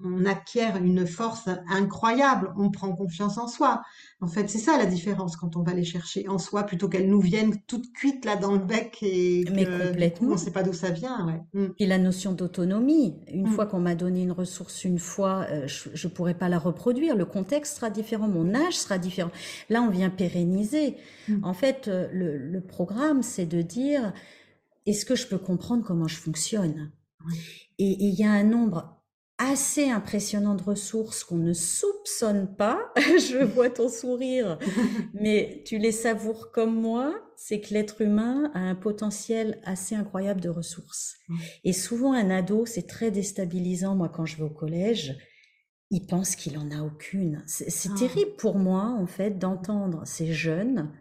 on, 0.03 0.25
acquiert 0.25 0.75
une 0.75 1.07
force 1.07 1.47
incroyable, 1.69 2.53
on 2.57 2.69
prend 2.69 2.93
confiance 2.93 3.37
en 3.37 3.47
soi. 3.47 3.81
En 4.19 4.27
fait, 4.27 4.49
c'est 4.49 4.59
ça 4.59 4.77
la 4.77 4.85
différence 4.85 5.37
quand 5.37 5.55
on 5.55 5.63
va 5.63 5.73
les 5.73 5.85
chercher 5.85 6.27
en 6.27 6.37
soi, 6.37 6.63
plutôt 6.63 6.89
qu'elles 6.89 7.09
nous 7.09 7.21
viennent 7.21 7.55
toutes 7.65 7.93
cuites 7.93 8.25
là 8.25 8.35
dans 8.35 8.51
le 8.51 8.59
bec 8.59 8.97
et 9.01 9.45
Mais 9.53 9.65
complètement. 9.65 10.27
on 10.27 10.31
ne 10.33 10.37
sait 10.37 10.51
pas 10.51 10.63
d'où 10.63 10.73
ça 10.73 10.89
vient. 10.89 11.25
Ouais. 11.25 11.61
Mm. 11.61 11.73
La 11.79 11.97
notion 11.97 12.33
d'autonomie, 12.33 13.15
une 13.31 13.47
mm. 13.47 13.51
fois 13.51 13.65
qu'on 13.65 13.79
m'a 13.79 13.95
donné 13.95 14.23
une 14.23 14.33
ressource 14.33 14.83
une 14.83 14.99
fois, 14.99 15.45
euh, 15.49 15.67
je 15.67 16.07
ne 16.07 16.13
pourrai 16.13 16.33
pas 16.33 16.49
la 16.49 16.59
reproduire. 16.59 17.15
Le 17.15 17.25
contexte 17.25 17.77
sera 17.77 17.89
différent, 17.89 18.27
mon 18.27 18.53
âge 18.53 18.73
sera 18.73 18.97
différent. 18.97 19.31
Là, 19.69 19.81
on 19.81 19.89
vient 19.89 20.09
pérenniser. 20.09 20.97
Mm. 21.29 21.45
En 21.45 21.53
fait, 21.53 21.87
euh, 21.87 22.09
le 22.11 22.59
programme, 22.59 23.23
c'est 23.23 23.45
de 23.45 23.61
dire 23.61 24.11
est-ce 24.85 25.05
que 25.05 25.15
je 25.15 25.27
peux 25.27 25.37
comprendre 25.37 25.83
comment 25.85 26.07
je 26.07 26.17
fonctionne? 26.17 26.91
Et 27.77 27.97
il 27.99 28.13
y 28.19 28.23
a 28.23 28.31
un 28.31 28.43
nombre 28.43 29.01
assez 29.37 29.89
impressionnant 29.89 30.53
de 30.53 30.61
ressources 30.61 31.23
qu'on 31.23 31.37
ne 31.37 31.53
soupçonne 31.53 32.55
pas. 32.55 32.91
je 32.95 33.43
vois 33.43 33.69
ton 33.69 33.89
sourire, 33.89 34.59
mais 35.13 35.63
tu 35.65 35.79
les 35.79 35.91
savoures 35.91 36.51
comme 36.51 36.79
moi. 36.79 37.13
C'est 37.35 37.59
que 37.59 37.73
l'être 37.73 38.01
humain 38.01 38.51
a 38.53 38.59
un 38.59 38.75
potentiel 38.75 39.59
assez 39.63 39.95
incroyable 39.95 40.41
de 40.41 40.49
ressources. 40.49 41.15
Et 41.63 41.73
souvent, 41.73 42.13
un 42.13 42.29
ado, 42.29 42.67
c'est 42.67 42.85
très 42.85 43.09
déstabilisant. 43.09 43.95
Moi, 43.95 44.09
quand 44.09 44.27
je 44.27 44.37
vais 44.37 44.43
au 44.43 44.49
collège, 44.49 45.17
il 45.89 46.05
pense 46.05 46.35
qu'il 46.35 46.59
en 46.59 46.69
a 46.69 46.83
aucune. 46.83 47.43
C'est 47.47 47.89
ah. 47.91 47.97
terrible 47.97 48.35
pour 48.37 48.59
moi, 48.59 48.83
en 48.83 49.07
fait, 49.07 49.39
d'entendre 49.39 50.03
ces 50.05 50.31
jeunes. 50.31 50.91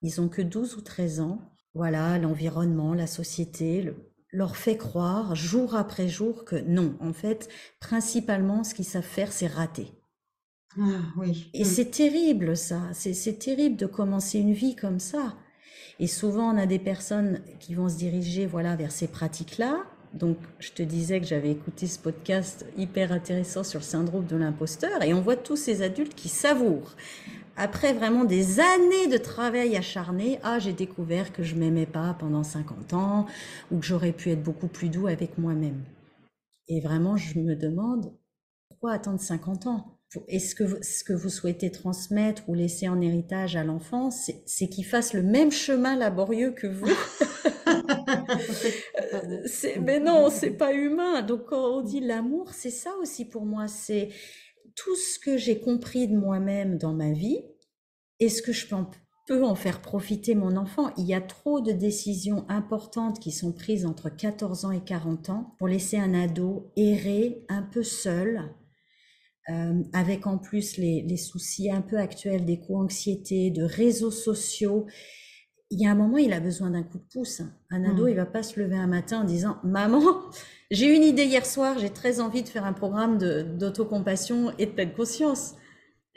Ils 0.00 0.22
ont 0.22 0.28
que 0.28 0.40
12 0.40 0.76
ou 0.76 0.80
13 0.80 1.20
ans 1.20 1.52
voilà, 1.74 2.18
l'environnement, 2.18 2.94
la 2.94 3.06
société 3.06 3.94
leur 4.32 4.56
fait 4.56 4.76
croire 4.76 5.34
jour 5.34 5.74
après 5.74 6.08
jour 6.08 6.44
que 6.44 6.56
non, 6.56 6.96
en 7.00 7.12
fait, 7.12 7.48
principalement, 7.80 8.64
ce 8.64 8.74
qu'ils 8.74 8.84
savent 8.84 9.02
faire, 9.02 9.32
c'est 9.32 9.46
rater. 9.46 9.92
Ah, 10.78 11.00
oui. 11.16 11.50
Et 11.52 11.64
c'est 11.64 11.90
terrible, 11.90 12.56
ça. 12.56 12.82
C'est 12.92 13.38
terrible 13.38 13.76
de 13.76 13.86
commencer 13.86 14.38
une 14.38 14.52
vie 14.52 14.76
comme 14.76 15.00
ça. 15.00 15.36
Et 15.98 16.06
souvent, 16.06 16.54
on 16.54 16.58
a 16.58 16.66
des 16.66 16.78
personnes 16.78 17.40
qui 17.58 17.74
vont 17.74 17.88
se 17.88 17.96
diriger, 17.96 18.46
voilà, 18.46 18.76
vers 18.76 18.92
ces 18.92 19.08
pratiques-là. 19.08 19.84
Donc, 20.14 20.38
je 20.58 20.72
te 20.72 20.82
disais 20.82 21.20
que 21.20 21.26
j'avais 21.26 21.50
écouté 21.50 21.86
ce 21.86 21.98
podcast 21.98 22.66
hyper 22.76 23.12
intéressant 23.12 23.62
sur 23.62 23.80
le 23.80 23.84
syndrome 23.84 24.26
de 24.26 24.36
l'imposteur, 24.36 25.02
et 25.02 25.14
on 25.14 25.20
voit 25.20 25.36
tous 25.36 25.56
ces 25.56 25.82
adultes 25.82 26.14
qui 26.14 26.28
savourent 26.28 26.96
après 27.56 27.92
vraiment 27.92 28.24
des 28.24 28.60
années 28.60 29.06
de 29.08 29.18
travail 29.18 29.76
acharné, 29.76 30.38
ah, 30.42 30.58
j'ai 30.58 30.72
découvert 30.72 31.32
que 31.32 31.42
je 31.42 31.54
m'aimais 31.54 31.86
pas 31.86 32.14
pendant 32.18 32.42
50 32.42 32.94
ans 32.94 33.26
ou 33.70 33.78
que 33.78 33.86
j'aurais 33.86 34.12
pu 34.12 34.30
être 34.30 34.42
beaucoup 34.42 34.68
plus 34.68 34.88
doux 34.88 35.06
avec 35.06 35.38
moi-même. 35.38 35.82
Et 36.68 36.80
vraiment, 36.80 37.16
je 37.16 37.38
me 37.38 37.56
demande 37.56 38.12
pourquoi 38.68 38.92
attendre 38.92 39.20
50 39.20 39.66
ans? 39.66 39.96
Est-ce 40.26 40.56
que 40.56 40.82
ce 40.82 41.04
que 41.04 41.12
vous 41.12 41.28
souhaitez 41.28 41.70
transmettre 41.70 42.48
ou 42.48 42.54
laisser 42.54 42.88
en 42.88 43.00
héritage 43.00 43.54
à 43.54 43.62
l'enfant, 43.62 44.10
c'est 44.10 44.68
qu'il 44.68 44.84
fasse 44.84 45.12
le 45.12 45.22
même 45.22 45.52
chemin 45.52 45.96
laborieux 45.96 46.50
que 46.50 46.66
vous? 46.66 46.86
Mais 49.82 50.00
non, 50.00 50.28
c'est 50.30 50.50
pas 50.50 50.72
humain. 50.72 51.22
Donc 51.22 51.46
quand 51.46 51.78
on 51.78 51.82
dit 51.82 52.00
l'amour, 52.00 52.52
c'est 52.52 52.70
ça 52.70 52.90
aussi 53.00 53.24
pour 53.24 53.46
moi. 53.46 53.68
C'est 53.68 54.08
tout 54.76 54.96
ce 54.96 55.18
que 55.18 55.36
j'ai 55.36 55.60
compris 55.60 56.08
de 56.08 56.16
moi-même 56.16 56.78
dans 56.78 56.94
ma 56.94 57.12
vie, 57.12 57.40
est-ce 58.18 58.42
que 58.42 58.52
je 58.52 58.66
peux 59.26 59.44
en 59.44 59.54
faire 59.54 59.80
profiter 59.80 60.34
mon 60.34 60.56
enfant? 60.56 60.92
Il 60.98 61.06
y 61.06 61.14
a 61.14 61.20
trop 61.20 61.60
de 61.60 61.72
décisions 61.72 62.44
importantes 62.48 63.18
qui 63.18 63.32
sont 63.32 63.52
prises 63.52 63.86
entre 63.86 64.10
14 64.10 64.66
ans 64.66 64.72
et 64.72 64.84
40 64.84 65.30
ans 65.30 65.54
pour 65.58 65.68
laisser 65.68 65.96
un 65.96 66.14
ado 66.14 66.70
errer 66.76 67.44
un 67.48 67.62
peu 67.62 67.82
seul, 67.82 68.54
euh, 69.48 69.82
avec 69.92 70.26
en 70.26 70.36
plus 70.36 70.76
les, 70.76 71.16
soucis 71.16 71.70
un 71.70 71.80
peu 71.80 71.98
actuels 71.98 72.44
d'éco-anxiété, 72.44 73.50
de 73.50 73.62
réseaux 73.62 74.10
sociaux. 74.10 74.86
Il 75.70 75.80
y 75.80 75.86
a 75.86 75.90
un 75.92 75.94
moment, 75.94 76.18
il 76.18 76.32
a 76.32 76.40
besoin 76.40 76.70
d'un 76.70 76.82
coup 76.82 76.98
de 76.98 77.04
pouce. 77.12 77.42
Un 77.70 77.84
ado, 77.84 78.06
mmh. 78.06 78.08
il 78.08 78.16
va 78.16 78.26
pas 78.26 78.42
se 78.42 78.58
lever 78.58 78.76
un 78.76 78.88
matin 78.88 79.20
en 79.20 79.24
disant 79.24 79.58
Maman, 79.62 80.02
j'ai 80.70 80.92
eu 80.92 80.96
une 80.96 81.04
idée 81.04 81.24
hier 81.24 81.46
soir, 81.46 81.78
j'ai 81.78 81.90
très 81.90 82.20
envie 82.20 82.42
de 82.42 82.48
faire 82.48 82.64
un 82.64 82.72
programme 82.72 83.18
d'autocompassion 83.58 84.52
et 84.58 84.66
de 84.66 84.72
pleine 84.72 84.92
conscience. 84.92 85.54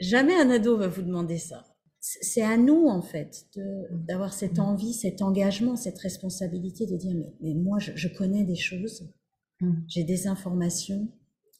Jamais 0.00 0.34
un 0.34 0.50
ado 0.50 0.76
va 0.76 0.88
vous 0.88 1.02
demander 1.02 1.38
ça. 1.38 1.64
C'est 2.00 2.42
à 2.42 2.58
nous, 2.58 2.86
en 2.86 3.00
fait, 3.00 3.46
d'avoir 3.90 4.34
cette 4.34 4.58
envie, 4.58 4.92
cet 4.92 5.22
engagement, 5.22 5.74
cette 5.74 5.98
responsabilité 5.98 6.86
de 6.86 6.96
dire, 6.96 7.14
mais, 7.40 7.54
moi, 7.54 7.78
je, 7.78 8.08
connais 8.08 8.44
des 8.44 8.56
choses, 8.56 9.08
mmh. 9.60 9.72
j'ai 9.88 10.04
des 10.04 10.26
informations, 10.26 11.08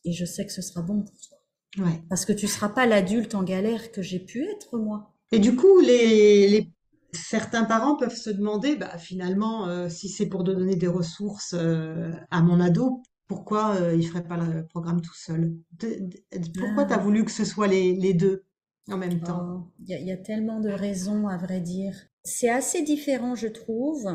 et 0.04 0.12
je 0.12 0.26
sais 0.26 0.44
que 0.44 0.52
ce 0.52 0.60
sera 0.60 0.82
bon 0.82 1.00
pour 1.00 1.18
toi. 1.18 1.38
Ouais. 1.78 2.02
Parce 2.08 2.26
que 2.26 2.32
tu 2.32 2.46
seras 2.46 2.68
pas 2.68 2.86
l'adulte 2.86 3.34
en 3.34 3.42
galère 3.42 3.90
que 3.90 4.02
j'ai 4.02 4.18
pu 4.18 4.44
être, 4.44 4.78
moi. 4.78 5.14
Et 5.32 5.38
du 5.38 5.56
coup, 5.56 5.80
les, 5.80 6.70
certains 7.16 7.64
parents 7.64 7.96
peuvent 7.96 8.16
se 8.16 8.30
demander, 8.30 8.76
bah, 8.76 8.98
finalement, 8.98 9.68
euh, 9.68 9.88
si 9.88 10.08
c'est 10.08 10.26
pour 10.26 10.44
donner 10.44 10.76
des 10.76 10.86
ressources 10.86 11.54
euh, 11.54 12.12
à 12.30 12.42
mon 12.42 12.60
ado, 12.60 13.02
pourquoi 13.26 13.76
euh, 13.76 13.94
il 13.94 14.00
ne 14.00 14.06
ferait 14.06 14.26
pas 14.26 14.36
le 14.36 14.66
programme 14.66 15.00
tout 15.00 15.14
seul? 15.14 15.54
Pourquoi 15.78 16.84
tu 16.84 16.92
as 16.92 16.96
ah. 16.96 17.02
voulu 17.02 17.24
que 17.24 17.30
ce 17.30 17.44
soit 17.44 17.66
les, 17.66 18.14
deux 18.14 18.44
en 18.90 18.98
même 18.98 19.20
temps? 19.20 19.42
Oh, 19.44 19.72
Il 19.86 20.06
y, 20.06 20.12
a 20.12 20.16
tellement 20.16 20.60
de 20.60 20.70
raisons, 20.70 21.28
à 21.28 21.36
vrai 21.36 21.60
dire. 21.60 21.94
C'est 22.22 22.50
assez 22.50 22.82
différent, 22.82 23.34
je 23.34 23.48
trouve. 23.48 24.08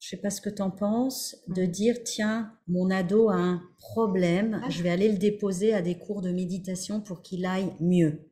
Je 0.00 0.10
sais 0.10 0.16
pas 0.16 0.30
ce 0.30 0.40
que 0.40 0.50
tu 0.50 0.62
en 0.62 0.70
penses, 0.70 1.36
de 1.48 1.62
mmh. 1.62 1.66
dire 1.66 1.96
tiens, 2.04 2.52
mon 2.68 2.88
ado 2.90 3.30
a 3.30 3.36
un 3.36 3.62
problème, 3.78 4.60
ah. 4.64 4.70
je 4.70 4.82
vais 4.82 4.90
aller 4.90 5.10
le 5.10 5.18
déposer 5.18 5.74
à 5.74 5.82
des 5.82 5.98
cours 5.98 6.22
de 6.22 6.30
méditation 6.30 7.00
pour 7.00 7.22
qu'il 7.22 7.46
aille 7.46 7.72
mieux. 7.80 8.27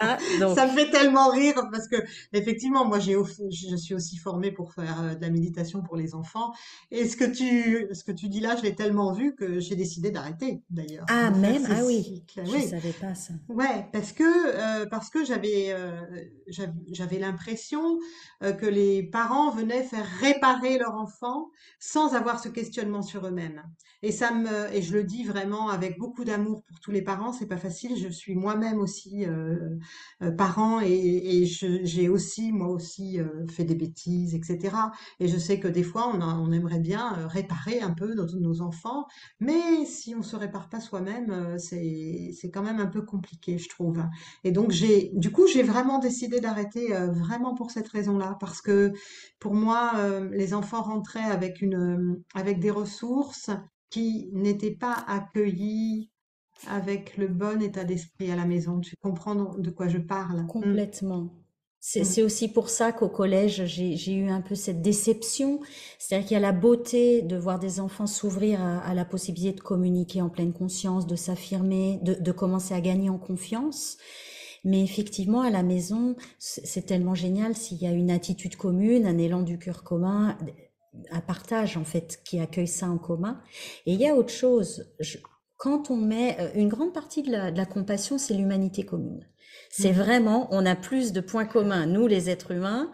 Ah, 0.00 0.18
ça 0.54 0.66
me 0.66 0.72
fait 0.72 0.90
tellement 0.90 1.30
rire 1.30 1.54
parce 1.72 1.88
que 1.88 1.96
effectivement, 2.32 2.84
moi 2.84 2.98
j'ai 2.98 3.16
je 3.50 3.76
suis 3.76 3.94
aussi 3.94 4.16
formée 4.16 4.50
pour 4.50 4.72
faire 4.72 5.02
euh, 5.02 5.14
de 5.14 5.20
la 5.20 5.30
méditation 5.30 5.82
pour 5.82 5.96
les 5.96 6.14
enfants. 6.14 6.52
Et 6.90 7.08
ce 7.08 7.16
que 7.16 7.24
tu 7.24 7.88
ce 7.92 8.04
que 8.04 8.12
tu 8.12 8.28
dis 8.28 8.40
là, 8.40 8.56
je 8.56 8.62
l'ai 8.62 8.74
tellement 8.74 9.12
vu 9.12 9.34
que 9.34 9.60
j'ai 9.60 9.76
décidé 9.76 10.10
d'arrêter 10.10 10.62
d'ailleurs. 10.70 11.06
Ah 11.08 11.30
même? 11.44 11.66
Ah 11.70 11.84
oui, 11.84 12.24
je 12.36 12.40
ne 12.40 12.60
savais 12.60 12.92
pas 12.92 13.14
ça. 13.14 13.34
Ouais, 13.48 13.88
parce 13.92 14.12
que 14.12 14.24
euh, 14.24 14.86
parce 14.86 15.10
que 15.10 15.24
j'avais 15.24 15.68
euh, 15.70 16.00
j'avais 16.48 17.18
l'impression 17.18 17.98
que 18.40 18.66
les 18.66 19.02
parents 19.02 19.50
venaient 19.50 19.82
faire 19.82 20.06
réparer 20.20 20.78
leur 20.78 20.94
enfant 20.94 21.50
sans 21.78 22.14
avoir 22.14 22.40
ce 22.40 22.48
questionnement 22.48 23.02
sur 23.02 23.26
eux-mêmes. 23.26 23.62
Et 24.02 24.12
ça 24.12 24.32
me 24.32 24.72
et 24.74 24.82
je 24.82 24.92
le 24.92 25.04
dis 25.04 25.24
vraiment 25.24 25.68
avec 25.70 25.98
beaucoup 25.98 26.24
d'amour 26.24 26.62
pour 26.64 26.80
tous 26.80 26.90
les 26.90 27.02
parents. 27.02 27.32
C'est 27.32 27.46
pas 27.46 27.56
facile. 27.56 27.96
Je 27.96 28.08
suis 28.08 28.34
moi-même 28.44 28.78
aussi 28.78 29.24
euh, 29.24 29.56
euh, 30.22 30.30
parent 30.30 30.80
et, 30.80 31.46
j'ai 31.46 32.08
aussi 32.08 32.52
moi 32.52 32.68
aussi 32.68 33.18
euh, 33.18 33.46
fait 33.48 33.64
des 33.64 33.74
bêtises, 33.74 34.34
etc. 34.34 34.76
Et 35.18 35.28
je 35.28 35.38
sais 35.38 35.58
que 35.58 35.68
des 35.68 35.82
fois 35.82 36.12
on, 36.14 36.52
aimerait 36.52 36.78
bien 36.78 37.26
réparer 37.26 37.80
un 37.80 37.92
peu 37.92 38.14
nos, 38.14 38.26
nos, 38.38 38.60
enfants, 38.60 39.06
mais 39.40 39.86
si 39.86 40.14
on 40.14 40.22
se 40.22 40.36
répare 40.36 40.68
pas 40.68 40.80
soi-même, 40.80 41.56
c'est 41.58 42.50
quand 42.52 42.62
même 42.62 42.80
un 42.80 42.86
peu 42.86 43.02
compliqué, 43.02 43.56
je 43.58 43.68
trouve. 43.68 44.02
Et 44.44 44.52
donc 44.52 44.70
j'ai 44.70 45.10
du 45.14 45.32
coup 45.32 45.46
j'ai 45.46 45.62
vraiment 45.62 45.98
décidé 45.98 46.40
d'arrêter 46.40 46.88
vraiment 47.12 47.54
pour 47.54 47.70
cette 47.70 47.88
raison-là, 47.88 48.36
parce 48.40 48.60
que 48.60 48.92
pour 49.40 49.54
moi 49.54 49.92
les 50.32 50.52
enfants 50.54 50.82
rentraient 50.82 51.30
avec 51.38 51.62
une 51.62 52.22
avec 52.34 52.60
des 52.60 52.70
ressources 52.70 53.50
qui 53.90 54.28
n'étaient 54.32 54.76
pas 54.76 55.04
accueillis 55.06 56.10
avec 56.68 57.16
le 57.16 57.28
bon 57.28 57.60
état 57.62 57.84
d'esprit 57.84 58.30
à 58.30 58.36
la 58.36 58.46
maison. 58.46 58.80
Tu 58.80 58.96
comprends 59.02 59.34
de 59.34 59.70
quoi 59.70 59.88
je 59.88 59.98
parle? 59.98 60.42
Mm. 60.42 60.46
Complètement. 60.46 61.34
C'est 61.80 62.22
mm. 62.22 62.24
aussi 62.24 62.48
pour 62.48 62.70
ça 62.70 62.92
qu'au 62.92 63.10
collège, 63.10 63.64
j'ai 63.66 64.14
eu 64.14 64.30
un 64.30 64.40
peu 64.40 64.54
cette 64.54 64.80
déception. 64.80 65.60
C'est-à-dire 65.98 66.26
qu'il 66.26 66.34
y 66.34 66.38
a 66.38 66.40
la 66.40 66.52
beauté 66.52 67.20
de 67.20 67.36
voir 67.36 67.58
des 67.58 67.78
enfants 67.78 68.06
s'ouvrir 68.06 68.62
à, 68.62 68.94
la 68.94 69.04
possibilité 69.04 69.54
de 69.54 69.60
communiquer 69.60 70.22
en 70.22 70.30
pleine 70.30 70.54
conscience, 70.54 71.06
de 71.06 71.16
s'affirmer, 71.16 71.98
de, 72.02 72.14
de, 72.14 72.32
commencer 72.32 72.72
à 72.72 72.80
gagner 72.80 73.10
en 73.10 73.18
confiance. 73.18 73.98
Mais 74.64 74.82
effectivement, 74.82 75.42
à 75.42 75.50
la 75.50 75.62
maison, 75.62 76.16
c'est 76.38 76.86
tellement 76.86 77.14
génial 77.14 77.54
s'il 77.54 77.76
y 77.82 77.86
a 77.86 77.92
une 77.92 78.10
attitude 78.10 78.56
commune, 78.56 79.04
un 79.04 79.18
élan 79.18 79.42
du 79.42 79.58
cœur 79.58 79.84
commun, 79.84 80.38
un 81.10 81.20
partage 81.20 81.76
en 81.76 81.84
fait 81.84 82.20
qui 82.24 82.38
accueille 82.38 82.68
ça 82.68 82.88
en 82.88 82.96
commun. 82.96 83.42
Et 83.84 83.92
il 83.92 84.00
y 84.00 84.08
a 84.08 84.14
autre 84.14 84.32
chose. 84.32 84.90
Je, 85.00 85.18
quand 85.56 85.90
on 85.90 85.96
met 85.96 86.36
euh, 86.40 86.48
une 86.54 86.68
grande 86.68 86.92
partie 86.92 87.22
de 87.22 87.30
la, 87.30 87.66
compassion, 87.66 88.18
c'est 88.18 88.34
l'humanité 88.34 88.84
commune. 88.84 89.26
C'est 89.70 89.92
vraiment, 89.92 90.46
on 90.52 90.66
a 90.66 90.76
plus 90.76 91.12
de 91.12 91.20
points 91.20 91.46
communs, 91.46 91.86
nous 91.86 92.06
les 92.06 92.30
êtres 92.30 92.52
humains, 92.52 92.92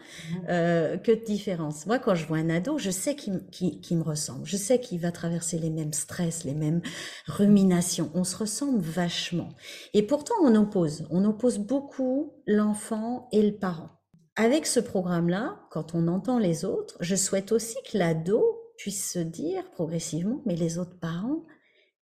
euh, 0.49 0.97
que 0.97 1.13
de 1.13 1.25
différences. 1.25 1.85
Moi, 1.87 1.99
quand 1.99 2.15
je 2.15 2.27
vois 2.27 2.39
un 2.39 2.49
ado, 2.49 2.79
je 2.79 2.91
sais 2.91 3.15
qu'il 3.15 3.99
me 3.99 4.03
ressemble. 4.03 4.47
Je 4.47 4.57
sais 4.57 4.81
qu'il 4.81 4.99
va 4.99 5.13
traverser 5.13 5.59
les 5.59 5.69
mêmes 5.69 5.93
stress, 5.93 6.45
les 6.45 6.55
mêmes 6.55 6.81
ruminations. 7.27 8.11
On 8.15 8.25
se 8.25 8.37
ressemble 8.37 8.81
vachement. 8.81 9.51
Et 9.93 10.03
pourtant, 10.03 10.35
on 10.43 10.55
oppose. 10.55 11.07
On 11.11 11.25
oppose 11.25 11.59
beaucoup 11.59 12.33
l'enfant 12.47 13.29
et 13.33 13.43
le 13.43 13.57
parent. 13.57 13.91
Avec 14.37 14.67
ce 14.67 14.81
programme-là, 14.81 15.61
quand 15.71 15.95
on 15.95 16.09
entend 16.09 16.39
les 16.39 16.65
autres, 16.65 16.97
je 17.01 17.15
souhaite 17.17 17.53
aussi 17.53 17.77
que 17.91 17.99
l'ado 17.99 18.43
puisse 18.79 19.13
se 19.13 19.19
dire 19.19 19.71
progressivement, 19.73 20.41
mais 20.47 20.57
les 20.57 20.79
autres 20.79 20.99
parents, 20.99 21.45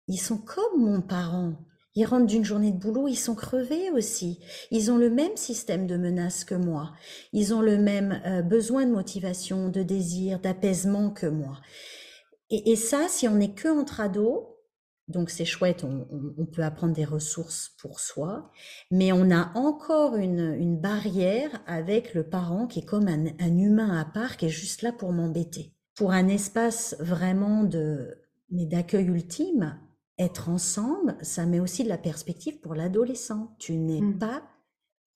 ils 0.08 0.18
sont 0.18 0.38
comme 0.38 0.82
mon 0.82 1.00
parent. 1.00 1.54
Ils 1.94 2.06
rentrent 2.06 2.26
d'une 2.26 2.44
journée 2.44 2.72
de 2.72 2.78
boulot, 2.78 3.06
ils 3.06 3.16
sont 3.16 3.34
crevés 3.34 3.90
aussi. 3.90 4.40
Ils 4.70 4.90
ont 4.90 4.96
le 4.96 5.10
même 5.10 5.36
système 5.36 5.86
de 5.86 5.96
menaces 5.96 6.44
que 6.44 6.54
moi. 6.54 6.94
Ils 7.32 7.52
ont 7.52 7.60
le 7.60 7.76
même 7.76 8.22
euh, 8.24 8.40
besoin 8.40 8.86
de 8.86 8.92
motivation, 8.92 9.68
de 9.68 9.82
désir, 9.82 10.40
d'apaisement 10.40 11.10
que 11.10 11.26
moi. 11.26 11.60
Et, 12.50 12.76
ça, 12.76 13.06
si 13.08 13.26
on 13.28 13.36
n'est 13.36 13.54
que 13.54 13.68
entre 13.68 14.00
ados, 14.00 14.44
donc 15.08 15.30
c'est 15.30 15.46
chouette, 15.46 15.84
on, 15.84 16.44
peut 16.44 16.62
apprendre 16.62 16.92
des 16.92 17.06
ressources 17.06 17.70
pour 17.80 17.98
soi, 17.98 18.50
mais 18.90 19.10
on 19.10 19.30
a 19.30 19.52
encore 19.54 20.16
une, 20.16 20.78
barrière 20.78 21.62
avec 21.66 22.12
le 22.12 22.28
parent 22.28 22.66
qui 22.66 22.80
est 22.80 22.84
comme 22.84 23.08
un, 23.08 23.58
humain 23.58 23.98
à 23.98 24.04
part, 24.04 24.36
qui 24.36 24.46
est 24.46 24.50
juste 24.50 24.82
là 24.82 24.92
pour 24.92 25.12
m'embêter. 25.12 25.72
Pour 25.96 26.12
un 26.12 26.28
espace 26.28 26.94
vraiment 27.00 27.64
de 27.64 28.18
d'accueil 28.50 29.06
ultime, 29.06 29.78
être 30.22 30.48
ensemble, 30.48 31.16
ça 31.22 31.46
met 31.46 31.60
aussi 31.60 31.84
de 31.84 31.88
la 31.88 31.98
perspective 31.98 32.60
pour 32.60 32.74
l'adolescent. 32.74 33.54
Tu 33.58 33.76
n'es 33.76 34.00
mmh. 34.00 34.18
pas 34.18 34.42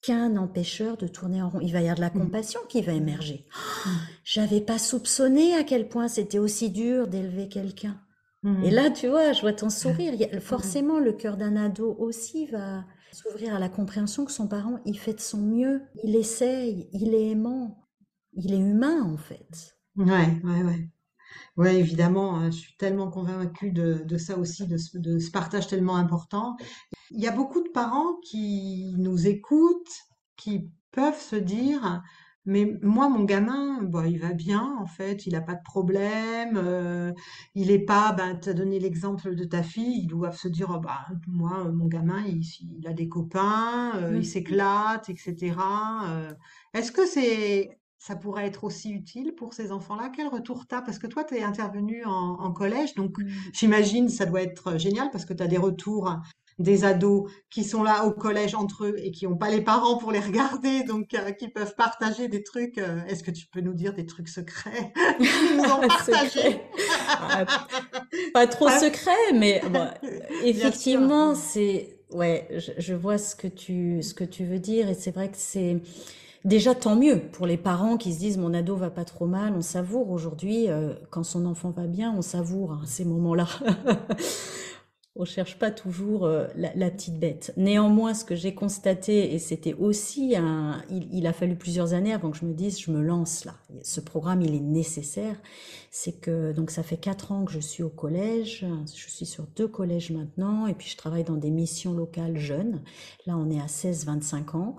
qu'un 0.03 0.37
empêcheur 0.37 0.97
de 0.97 1.09
tourner 1.09 1.43
en 1.43 1.51
rond. 1.51 1.61
Il 1.61 1.73
va 1.73 1.81
y 1.81 1.89
avoir 1.89 1.97
de 1.97 2.01
la 2.01 2.11
mmh. 2.11 2.25
compassion 2.25 2.61
qui 2.69 2.83
va 2.83 2.93
émerger. 2.93 3.47
Mmh. 3.85 3.91
J'avais 4.25 4.61
pas 4.61 4.79
soupçonné 4.79 5.55
à 5.55 5.65
quel 5.65 5.89
point 5.89 6.09
c'était 6.09 6.39
aussi 6.39 6.71
dur 6.71 7.09
d'élever 7.09 7.49
quelqu'un. 7.49 8.01
Et 8.63 8.71
là, 8.71 8.91
tu 8.91 9.09
vois, 9.09 9.33
je 9.33 9.41
vois 9.41 9.53
ton 9.53 9.71
sourire. 9.71 10.15
forcément, 10.41 11.01
le 11.01 11.13
cœur 11.13 11.37
d'un 11.37 11.57
ado 11.57 11.97
aussi 11.99 12.47
va 12.47 12.85
s'ouvrir 13.11 13.55
à 13.55 13.59
la 13.59 13.69
compréhension 13.69 14.25
que 14.25 14.31
son 14.31 14.47
parent, 14.47 14.79
il 14.85 14.99
fait 14.99 15.15
de 15.15 15.21
son 15.21 15.39
mieux. 15.39 15.83
Il 16.05 16.15
essaye, 16.15 16.89
il 16.93 17.13
est 17.15 17.31
aimant. 17.31 17.89
Il 18.35 18.55
est 18.55 18.59
humain, 18.59 19.03
en 19.03 19.17
fait. 19.17 19.77
Ouais, 19.97 20.41
ouais, 20.45 20.63
ouais. 20.63 20.89
Oui, 21.57 21.69
évidemment, 21.69 22.37
hein, 22.37 22.51
je 22.51 22.57
suis 22.59 22.77
tellement 22.77 23.11
convaincue 23.11 23.73
de, 23.73 24.19
ça 24.19 24.39
aussi, 24.39 24.67
de 24.67 24.77
ce, 24.79 25.31
partage 25.31 25.67
tellement 25.67 25.97
important. 25.97 26.57
Il 27.11 27.21
y 27.21 27.27
a 27.27 27.33
beaucoup 27.33 27.63
de 27.63 27.69
parents 27.69 28.17
qui 28.23 28.95
nous 28.99 29.27
écoutent, 29.27 29.95
qui 30.37 30.71
peuvent 30.93 31.21
se 31.21 31.37
dire, 31.37 32.03
mais 32.47 32.79
moi, 32.81 33.09
mon 33.09 33.25
gamin, 33.25 33.83
bah, 33.83 34.07
il 34.07 34.21
va 34.21 34.33
bien, 34.33 34.77
en 34.79 34.87
fait, 34.87 35.27
il 35.27 35.33
n'a 35.33 35.41
pas 35.41 35.55
de 35.55 35.63
problème, 35.65 36.57
euh, 36.57 37.13
il 37.57 37.73
est 37.73 37.85
pas, 37.85 38.13
ben, 38.13 38.39
tu 38.39 38.49
as 38.49 38.55
donné 38.55 38.79
l'exemple 38.79 39.35
de 39.35 39.45
ta 39.45 39.65
fille, 39.65 40.03
ils 40.03 40.07
doivent 40.07 40.39
se 40.39 40.47
dire, 40.47 40.71
oh, 40.73 40.79
bah, 40.79 41.07
moi, 41.27 41.65
mon 41.73 41.87
gamin, 41.87 42.25
il, 42.25 42.87
a 42.87 42.93
des 42.93 43.09
copains, 43.09 43.97
euh, 43.97 44.17
il 44.17 44.25
s'éclate, 44.25 45.09
etc. 45.09 45.57
Euh. 46.09 46.33
est-ce 46.73 46.93
que 46.93 47.05
c'est 47.05 47.79
ça 47.99 48.17
pourrait 48.17 48.47
être 48.47 48.65
aussi 48.65 48.91
utile 48.91 49.35
pour 49.37 49.55
ces 49.55 49.73
enfants-là? 49.73 50.11
Quel 50.15 50.29
retour 50.29 50.67
tu 50.67 50.75
as 50.75 50.83
Parce 50.83 50.99
que 50.99 51.07
toi, 51.07 51.25
tu 51.25 51.37
es 51.37 51.43
intervenu 51.43 52.05
en, 52.05 52.53
collège, 52.53 52.95
donc 52.95 53.19
mmh. 53.19 53.29
j'imagine 53.53 54.09
ça 54.09 54.27
doit 54.27 54.43
être 54.43 54.79
génial 54.79 55.11
parce 55.11 55.25
que 55.25 55.35
tu 55.35 55.43
as 55.43 55.47
des 55.47 55.59
retours 55.59 56.11
des 56.59 56.85
ados 56.85 57.31
qui 57.51 57.65
sont 57.65 57.83
là 57.83 58.05
au 58.07 58.13
collège 58.13 58.55
entre 58.55 58.87
eux 58.87 58.95
et 58.99 59.11
qui 59.11 59.27
n'ont 59.27 59.37
pas 59.37 59.51
les 59.51 59.61
parents 59.61 59.99
pour 59.99 60.11
les 60.11 60.21
regarder, 60.21 60.85
donc 60.85 61.13
euh, 61.15 61.33
qui 61.33 61.49
peuvent 61.49 61.75
partager 61.77 62.29
des 62.29 62.43
trucs. 62.43 62.79
Euh, 62.79 63.05
est-ce 63.07 63.23
que 63.23 63.31
tu 63.31 63.47
peux 63.47 63.61
nous 63.61 63.75
dire 63.75 63.93
des 63.93 64.07
trucs 64.07 64.29
secrets? 64.29 64.93
Qu'ils 65.19 65.57
nous 65.57 65.65
ont 65.65 65.81
partagés 65.87 66.63
ah, 67.09 67.45
Pas 68.33 68.47
trop 68.47 68.71
secrets, 68.71 69.33
mais 69.35 69.61
effectivement, 70.45 71.35
c'est 71.35 71.99
ouais, 72.11 72.49
je, 72.51 72.73
je, 72.79 72.95
vois 72.95 73.19
ce 73.19 73.37
que 73.37 73.49
tu 73.49 74.03
ce 74.03 74.15
que 74.15 74.25
tu 74.25 74.45
veux 74.45 74.59
dire 74.59 74.89
et 74.89 74.95
c'est 74.95 75.15
vrai 75.15 75.29
que 75.29 75.37
c'est 75.37 75.83
Déjà, 76.47 76.77
tant 76.77 76.95
mieux 76.95 77.19
pour 77.33 77.45
les 77.45 77.57
parents 77.57 77.97
qui 77.97 78.15
se 78.15 78.21
disent 78.21 78.39
mon 78.39 78.55
ado 78.55 78.77
va 78.77 78.89
pas 78.89 79.05
trop 79.05 79.27
mal, 79.27 79.55
on 79.57 79.63
savoure 79.63 80.11
aujourd'hui, 80.11 80.69
euh, 80.69 80.95
quand 81.11 81.25
son 81.25 81.45
enfant 81.45 81.71
va 81.71 81.89
bien, 81.89 82.15
on 82.17 82.23
savoure 82.23 82.71
hein, 82.71 82.83
ces 82.87 83.05
moments-là. 83.05 83.49
on 85.17 85.25
cherche 85.25 85.59
pas 85.59 85.73
toujours 85.73 86.25
euh, 86.25 86.47
la, 86.55 86.89
petite 86.89 87.19
bête. 87.19 87.53
Néanmoins, 87.57 88.15
ce 88.15 88.25
que 88.25 88.37
j'ai 88.37 88.55
constaté, 88.55 89.35
et 89.35 89.41
c'était 89.41 89.75
aussi 89.75 90.37
un, 90.37 90.85
il, 90.89 91.27
a 91.27 91.33
fallu 91.33 91.57
plusieurs 91.57 91.95
années 91.95 92.13
avant 92.13 92.31
que 92.31 92.37
je 92.37 92.45
me 92.45 92.55
dise, 92.55 92.79
je 92.81 92.93
me 92.93 93.03
lance 93.03 93.45
là. 93.45 93.57
Ce 93.83 94.01
programme, 94.01 94.41
il 94.41 94.55
est 94.55 94.61
nécessaire. 94.61 95.35
C'est 95.91 96.21
que, 96.21 96.53
donc 96.53 96.71
ça 96.71 96.85
fait 96.85 96.99
quatre 96.99 97.33
ans 97.33 97.45
que 97.45 97.51
je 97.51 97.59
suis 97.59 97.83
au 97.83 97.89
collège. 97.89 98.65
Je 98.95 99.11
suis 99.11 99.27
sur 99.27 99.49
deux 99.57 99.67
collèges 99.67 100.13
maintenant. 100.13 100.69
Et 100.69 100.75
puis 100.75 100.89
je 100.89 100.97
travaille 100.97 101.25
dans 101.25 101.39
des 101.39 101.51
missions 101.51 101.93
locales 101.93 102.39
jeunes. 102.39 102.85
Là, 103.27 103.37
on 103.37 103.51
est 103.51 103.61
à 103.61 103.67
16-25 103.67 104.57
ans 104.57 104.77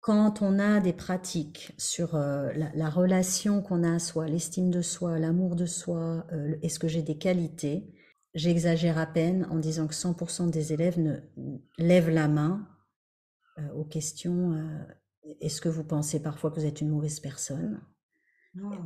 quand 0.00 0.40
on 0.42 0.58
a 0.58 0.80
des 0.80 0.92
pratiques 0.92 1.72
sur 1.76 2.14
euh, 2.14 2.50
la, 2.74 2.90
relation 2.90 3.60
qu'on 3.60 3.84
a 3.84 3.94
à 3.94 3.98
soi, 3.98 4.26
l'estime 4.26 4.70
de 4.70 4.80
soi, 4.82 5.18
l'amour 5.18 5.56
de 5.56 5.66
soi, 5.66 6.26
euh, 6.32 6.56
est-ce 6.62 6.78
que 6.78 6.88
j'ai 6.88 7.02
des 7.02 7.18
qualités, 7.18 7.92
j'exagère 8.34 8.98
à 8.98 9.06
peine 9.06 9.46
en 9.50 9.58
disant 9.58 9.86
que 9.86 9.94
100% 9.94 10.50
des 10.50 10.72
élèves 10.72 10.98
ne, 10.98 11.16
lèvent 11.78 12.10
la 12.10 12.28
main 12.28 12.66
euh, 13.58 13.72
aux 13.74 13.84
questions 13.84 14.56
est-ce 15.40 15.60
que 15.60 15.68
vous 15.68 15.84
pensez 15.84 16.20
parfois 16.20 16.50
que 16.50 16.58
vous 16.58 16.66
êtes 16.66 16.80
une 16.80 16.88
mauvaise 16.88 17.20
personne? 17.20 17.80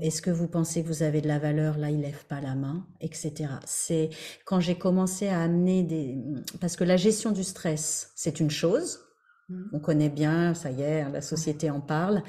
Est-ce 0.02 0.20
que 0.20 0.30
vous 0.30 0.48
pensez 0.48 0.82
que 0.82 0.88
vous 0.88 1.02
avez 1.02 1.22
de 1.22 1.28
la 1.28 1.38
valeur? 1.38 1.78
Là, 1.78 1.90
ils 1.90 2.00
lèvent 2.00 2.26
pas 2.26 2.40
la 2.40 2.54
main, 2.54 2.86
etc. 3.00 3.48
C'est 3.64 4.10
quand 4.44 4.60
j'ai 4.60 4.76
commencé 4.76 5.28
à 5.28 5.40
amener 5.40 5.82
des... 5.82 6.18
Parce 6.60 6.76
que 6.76 6.84
la 6.84 6.98
gestion 6.98 7.30
du 7.30 7.44
stress, 7.44 8.12
c'est 8.14 8.40
une 8.40 8.50
chose, 8.50 9.00
Mmh. 9.48 9.62
On 9.72 9.78
connaît 9.80 10.08
bien, 10.08 10.54
ça 10.54 10.70
y 10.70 10.82
est, 10.82 11.02
hein, 11.02 11.10
la 11.12 11.20
société 11.20 11.70
en 11.70 11.80
parle. 11.80 12.22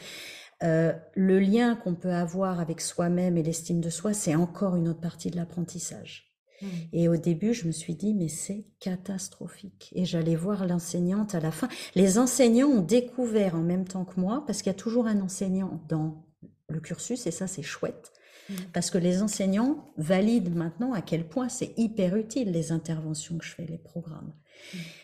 Euh, 0.63 0.93
le 1.15 1.39
lien 1.39 1.75
qu'on 1.75 1.95
peut 1.95 2.13
avoir 2.13 2.59
avec 2.59 2.81
soi-même 2.81 3.37
et 3.37 3.43
l'estime 3.43 3.81
de 3.81 3.89
soi, 3.89 4.13
c'est 4.13 4.35
encore 4.35 4.75
une 4.75 4.87
autre 4.87 5.01
partie 5.01 5.29
de 5.29 5.35
l'apprentissage. 5.35 6.33
Mmh. 6.61 6.67
Et 6.93 7.09
au 7.09 7.17
début, 7.17 7.53
je 7.53 7.67
me 7.67 7.71
suis 7.71 7.95
dit, 7.95 8.13
mais 8.13 8.29
c'est 8.29 8.65
catastrophique. 8.79 9.91
Et 9.95 10.05
j'allais 10.05 10.35
voir 10.35 10.65
l'enseignante 10.65 11.35
à 11.35 11.39
la 11.39 11.51
fin. 11.51 11.67
Les 11.95 12.17
enseignants 12.17 12.69
ont 12.69 12.81
découvert 12.81 13.55
en 13.55 13.63
même 13.63 13.85
temps 13.85 14.05
que 14.05 14.19
moi, 14.19 14.43
parce 14.47 14.59
qu'il 14.61 14.71
y 14.71 14.75
a 14.75 14.77
toujours 14.77 15.07
un 15.07 15.19
enseignant 15.21 15.83
dans 15.89 16.25
le 16.69 16.79
cursus, 16.79 17.27
et 17.27 17.31
ça, 17.31 17.47
c'est 17.47 17.61
chouette. 17.61 18.13
Mmh. 18.49 18.53
Parce 18.73 18.91
que 18.91 18.97
les 18.97 19.21
enseignants 19.21 19.93
valident 19.97 20.55
maintenant 20.55 20.93
à 20.93 21.01
quel 21.01 21.27
point 21.27 21.49
c'est 21.49 21.73
hyper 21.77 22.15
utile 22.15 22.51
les 22.51 22.71
interventions 22.71 23.37
que 23.37 23.45
je 23.45 23.53
fais, 23.53 23.65
les 23.65 23.77
programmes. 23.77 24.33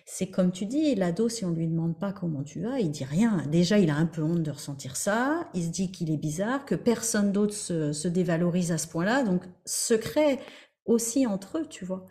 C'est 0.06 0.30
comme 0.30 0.52
tu 0.52 0.66
dis, 0.66 0.94
l'ado, 0.96 1.30
si 1.30 1.46
on 1.46 1.52
lui 1.52 1.68
demande 1.68 1.98
pas 1.98 2.12
comment 2.12 2.44
tu 2.44 2.62
vas, 2.62 2.80
il 2.80 2.92
dit 2.92 3.06
rien. 3.06 3.44
Déjà, 3.50 3.80
il 3.80 3.90
a 3.90 3.96
un 3.96 4.06
peu 4.06 4.22
honte 4.22 4.44
de 4.44 4.52
ressentir 4.52 4.98
ça. 4.98 5.50
Il 5.54 5.64
se 5.64 5.70
dit 5.70 5.92
qu'il 5.92 6.12
est 6.12 6.18
bizarre, 6.18 6.66
que 6.66 6.76
personne 6.76 7.32
d'autre 7.32 7.54
se, 7.54 8.08
dévalorise 8.08 8.72
à 8.72 8.78
ce 8.78 8.88
point-là. 8.88 9.24
Donc, 9.24 9.44
secret 9.66 10.40
aussi 10.86 11.26
entre 11.28 11.60
eux, 11.60 11.68
tu 11.68 11.86
vois. 11.86 12.06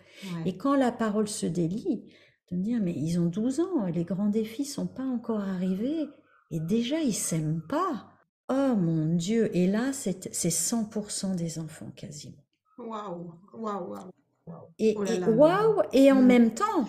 Et 0.46 0.57
quand 0.57 0.76
la 0.76 0.92
parole 0.92 1.29
se 1.29 1.46
délie, 1.46 2.05
de 2.50 2.57
me 2.57 2.62
dire, 2.62 2.81
mais 2.81 2.94
ils 2.94 3.18
ont 3.18 3.26
12 3.26 3.61
ans, 3.61 3.87
les 3.87 4.05
grands 4.05 4.29
défis 4.29 4.64
sont 4.64 4.87
pas 4.87 5.05
encore 5.05 5.40
arrivés. 5.40 6.09
Et 6.50 6.61
déjà, 6.61 7.00
ils 7.00 7.14
s'aiment 7.14 7.62
pas. 7.68 8.09
Oh 8.48 8.74
mon 8.76 9.14
Dieu. 9.14 9.55
Et 9.57 9.66
là, 9.66 9.92
c'est 9.92 10.33
100% 10.33 11.37
des 11.37 11.59
enfants 11.59 11.92
quasiment. 11.94 12.42
Waouh, 12.79 13.35
waouh, 13.53 13.90
waouh. 13.90 14.11
Et, 14.79 14.96
oh 14.96 15.31
waouh, 15.33 15.83
et 15.92 16.11
en 16.11 16.22
mm. 16.22 16.26
même 16.26 16.55
temps, 16.55 16.88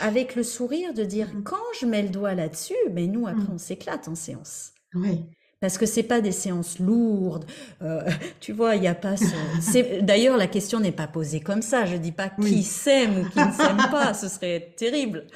avec 0.00 0.34
le 0.34 0.42
sourire 0.42 0.94
de 0.94 1.04
dire 1.04 1.28
mm. 1.32 1.42
quand 1.44 1.56
je 1.78 1.86
mets 1.86 2.02
le 2.02 2.08
doigt 2.08 2.34
là-dessus, 2.34 2.74
mais 2.92 3.06
nous 3.06 3.26
après 3.26 3.42
mm. 3.42 3.54
on 3.54 3.58
s'éclate 3.58 4.08
en 4.08 4.14
séance. 4.14 4.72
Oui. 4.94 5.24
Parce 5.60 5.78
que 5.78 5.86
c'est 5.86 6.02
pas 6.02 6.20
des 6.20 6.32
séances 6.32 6.78
lourdes, 6.78 7.46
euh, 7.82 8.02
tu 8.40 8.52
vois, 8.52 8.76
il 8.76 8.82
y 8.82 8.88
a 8.88 8.94
pas. 8.94 9.16
Ce... 9.16 10.00
D'ailleurs, 10.02 10.36
la 10.36 10.46
question 10.46 10.80
n'est 10.80 10.92
pas 10.92 11.06
posée 11.06 11.40
comme 11.40 11.62
ça. 11.62 11.86
Je 11.86 11.96
dis 11.96 12.12
pas 12.12 12.28
qui 12.28 12.62
s'aime 12.62 13.20
ou 13.20 13.28
qui 13.30 13.38
ne 13.38 13.52
s'aime 13.52 13.76
pas, 13.90 14.12
ce 14.12 14.28
serait 14.28 14.74
terrible. 14.76 15.26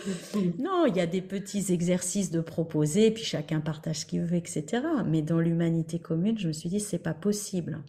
Non, 0.59 0.85
il 0.87 0.97
y 0.97 1.01
a 1.01 1.07
des 1.07 1.23
petits 1.23 1.73
exercices 1.73 2.31
de 2.31 2.41
proposer, 2.41 3.11
puis 3.11 3.25
chacun 3.25 3.61
partage 3.61 4.01
ce 4.01 4.07
qu'il 4.07 4.23
veut, 4.23 4.37
etc. 4.37 4.83
Mais 5.07 5.23
dans 5.23 5.41
l'humanité 5.41 5.99
commune, 5.99 6.39
je 6.39 6.49
me 6.49 6.53
suis 6.53 6.69
dit 6.69 6.81
c'est 6.81 6.99
pas 6.99 7.15
possible 7.15 7.83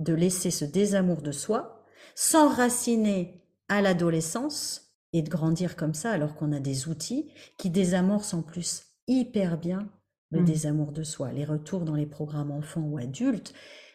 de 0.00 0.14
laisser 0.14 0.50
ce 0.50 0.64
désamour 0.64 1.22
de 1.22 1.32
soi 1.32 1.77
s'enraciner 2.20 3.44
à 3.68 3.80
l'adolescence 3.80 4.92
et 5.12 5.22
de 5.22 5.28
grandir 5.30 5.76
comme 5.76 5.94
ça 5.94 6.10
alors 6.10 6.34
qu'on 6.34 6.50
a 6.50 6.58
des 6.58 6.88
outils 6.88 7.30
qui 7.58 7.70
désamorcent 7.70 8.34
en 8.34 8.42
plus 8.42 8.86
hyper 9.06 9.56
bien 9.56 9.88
le 10.32 10.40
mmh. 10.40 10.44
désamour 10.44 10.90
de 10.90 11.04
soi. 11.04 11.30
Les 11.30 11.44
retours 11.44 11.84
dans 11.84 11.94
les 11.94 12.06
programmes 12.06 12.50
enfants 12.50 12.80
ou 12.80 12.98
adultes, 12.98 13.54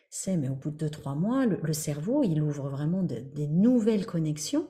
c'est, 0.09 0.37
mais 0.37 0.47
au 0.47 0.55
bout 0.55 0.71
de 0.71 0.77
deux, 0.77 0.89
trois 0.89 1.15
mois, 1.15 1.45
le, 1.45 1.73
cerveau, 1.73 2.23
il 2.23 2.41
ouvre 2.41 2.69
vraiment 2.69 3.03
des 3.03 3.47
nouvelles 3.47 4.05
connexions. 4.05 4.69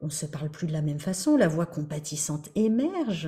On 0.00 0.06
ne 0.06 0.12
se 0.12 0.26
parle 0.26 0.50
plus 0.50 0.68
de 0.68 0.72
la 0.72 0.80
même 0.80 1.00
façon, 1.00 1.36
la 1.36 1.48
voix 1.48 1.66
compatissante 1.66 2.50
émerge. 2.54 3.26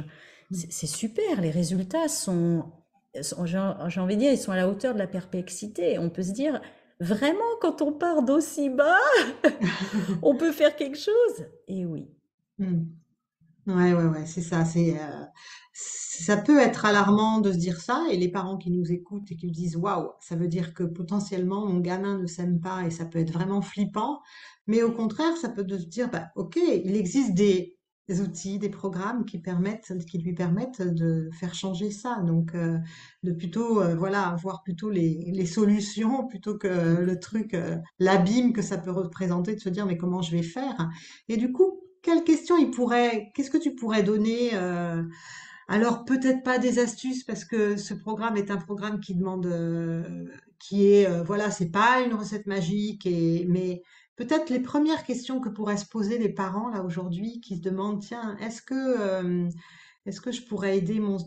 Mmh. 0.52 0.56
C'est 0.70 0.86
super, 0.86 1.40
les 1.40 1.50
résultats 1.50 2.06
sont, 2.06 2.70
j'ai 3.16 3.58
envie 4.00 4.14
de 4.14 4.20
dire, 4.20 4.32
ils 4.32 4.38
sont 4.38 4.52
à 4.52 4.56
la 4.56 4.68
hauteur 4.68 4.94
de 4.94 5.00
la 5.00 5.08
perplexité. 5.08 5.98
On 5.98 6.08
peut 6.08 6.22
se 6.22 6.32
dire, 6.32 6.60
vraiment, 7.00 7.44
quand 7.60 7.82
on 7.82 7.92
part 7.92 8.22
d'aussi 8.22 8.70
bas, 8.70 8.98
on 10.22 10.36
peut 10.36 10.52
faire 10.52 10.76
quelque 10.76 10.98
chose. 10.98 11.46
Et 11.68 11.84
oui. 11.84 12.08
Mmh. 12.58 12.84
Ouais, 13.66 13.94
ouais, 13.94 14.04
ouais, 14.06 14.26
c'est 14.26 14.42
ça. 14.42 14.64
C'est, 14.64 14.96
euh, 14.98 15.24
ça 15.72 16.36
peut 16.36 16.58
être 16.60 16.84
alarmant 16.84 17.40
de 17.40 17.52
se 17.52 17.58
dire 17.58 17.80
ça, 17.80 18.06
et 18.10 18.16
les 18.16 18.28
parents 18.28 18.56
qui 18.56 18.70
nous 18.70 18.92
écoutent 18.92 19.30
et 19.30 19.36
qui 19.36 19.46
nous 19.46 19.52
disent 19.52 19.76
waouh, 19.76 20.12
ça 20.20 20.36
veut 20.36 20.48
dire 20.48 20.72
que 20.72 20.84
potentiellement 20.84 21.66
mon 21.66 21.80
gamin 21.80 22.18
ne 22.18 22.26
s'aime 22.26 22.60
pas, 22.60 22.84
et 22.86 22.90
ça 22.90 23.04
peut 23.04 23.18
être 23.18 23.32
vraiment 23.32 23.60
flippant. 23.62 24.20
Mais 24.66 24.82
au 24.82 24.92
contraire, 24.92 25.36
ça 25.36 25.48
peut 25.48 25.66
se 25.68 25.86
dire 25.86 26.10
bah, 26.10 26.28
ok, 26.36 26.56
il 26.56 26.96
existe 26.96 27.34
des, 27.34 27.75
outils, 28.08 28.58
des 28.58 28.68
programmes 28.68 29.24
qui 29.24 29.38
permettent, 29.38 29.92
lui 30.14 30.32
permettent 30.32 30.82
de 30.82 31.28
faire 31.32 31.54
changer 31.54 31.90
ça. 31.90 32.22
Donc, 32.24 32.54
euh, 32.54 32.78
de 33.22 33.32
plutôt, 33.32 33.80
euh, 33.80 33.96
voilà, 33.96 34.28
avoir 34.28 34.62
plutôt 34.62 34.90
les, 34.90 35.46
solutions 35.46 36.26
plutôt 36.26 36.56
que 36.58 36.68
le 37.00 37.18
truc, 37.18 37.56
l'abîme 37.98 38.52
que 38.52 38.62
ça 38.62 38.78
peut 38.78 38.90
représenter, 38.90 39.54
de 39.54 39.60
se 39.60 39.68
dire 39.68 39.86
mais 39.86 39.96
comment 39.96 40.22
je 40.22 40.32
vais 40.32 40.42
faire? 40.42 40.88
Et 41.28 41.36
du 41.36 41.52
coup, 41.52 41.80
quelles 42.06 42.24
questions 42.24 42.56
il 42.56 42.70
pourrait, 42.70 43.32
qu'est-ce 43.34 43.50
que 43.50 43.58
tu 43.58 43.74
pourrais 43.74 44.04
donner 44.04 44.50
euh, 44.54 45.02
alors 45.68 46.04
peut-être 46.04 46.44
pas 46.44 46.58
des 46.58 46.78
astuces 46.78 47.24
parce 47.24 47.44
que 47.44 47.76
ce 47.76 47.94
programme 47.94 48.36
est 48.36 48.52
un 48.52 48.56
programme 48.56 49.00
qui 49.00 49.16
demande, 49.16 49.46
euh, 49.46 50.26
qui 50.60 50.86
est, 50.86 51.08
euh, 51.08 51.24
voilà, 51.24 51.50
c'est 51.50 51.70
pas 51.70 52.02
une 52.02 52.14
recette 52.14 52.46
magique 52.46 53.06
et 53.06 53.46
mais 53.48 53.82
peut-être 54.16 54.50
les 54.50 54.60
premières 54.60 55.04
questions 55.04 55.40
que 55.40 55.48
pourraient 55.48 55.76
se 55.76 55.86
poser 55.86 56.18
les 56.18 56.28
parents 56.28 56.68
là 56.68 56.82
aujourd'hui 56.82 57.40
qui 57.40 57.56
se 57.56 57.62
demandent 57.62 58.00
tiens 58.00 58.36
est-ce 58.40 58.62
que 58.62 59.48
est-ce 60.06 60.20
que 60.20 60.32
je 60.32 60.42
pourrais 60.42 60.78
aider 60.78 61.00
mon 61.00 61.18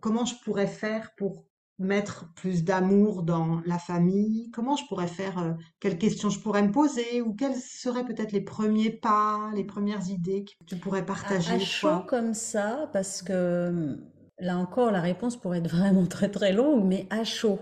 comment 0.00 0.24
je 0.24 0.34
pourrais 0.44 0.66
faire 0.66 1.14
pour 1.16 1.44
mettre 1.78 2.32
plus 2.34 2.64
d'amour 2.64 3.22
dans 3.22 3.60
la 3.66 3.78
famille? 3.78 4.50
Comment 4.52 4.76
je 4.76 4.86
pourrais 4.86 5.06
faire, 5.06 5.38
euh, 5.38 5.52
quelles 5.80 5.98
questions 5.98 6.30
je 6.30 6.38
pourrais 6.38 6.62
me 6.62 6.70
poser? 6.70 7.20
Ou 7.20 7.34
quels 7.34 7.56
seraient 7.56 8.04
peut-être 8.04 8.32
les 8.32 8.40
premiers 8.40 8.90
pas, 8.90 9.50
les 9.54 9.64
premières 9.64 10.08
idées 10.08 10.44
que 10.44 10.64
tu 10.66 10.76
pourrais 10.76 11.04
partager, 11.04 11.54
à, 11.54 11.58
chaud 11.58 12.00
comme 12.06 12.34
ça, 12.34 12.88
parce 12.92 13.22
que 13.22 13.68
hum, 13.68 14.00
là 14.38 14.56
encore, 14.56 14.90
la 14.90 15.00
réponse 15.00 15.36
pourrait 15.36 15.58
être 15.58 15.70
vraiment 15.76 16.06
très 16.06 16.30
très 16.30 16.52
longue, 16.52 16.84
mais 16.84 17.06
à 17.10 17.24
chaud. 17.24 17.58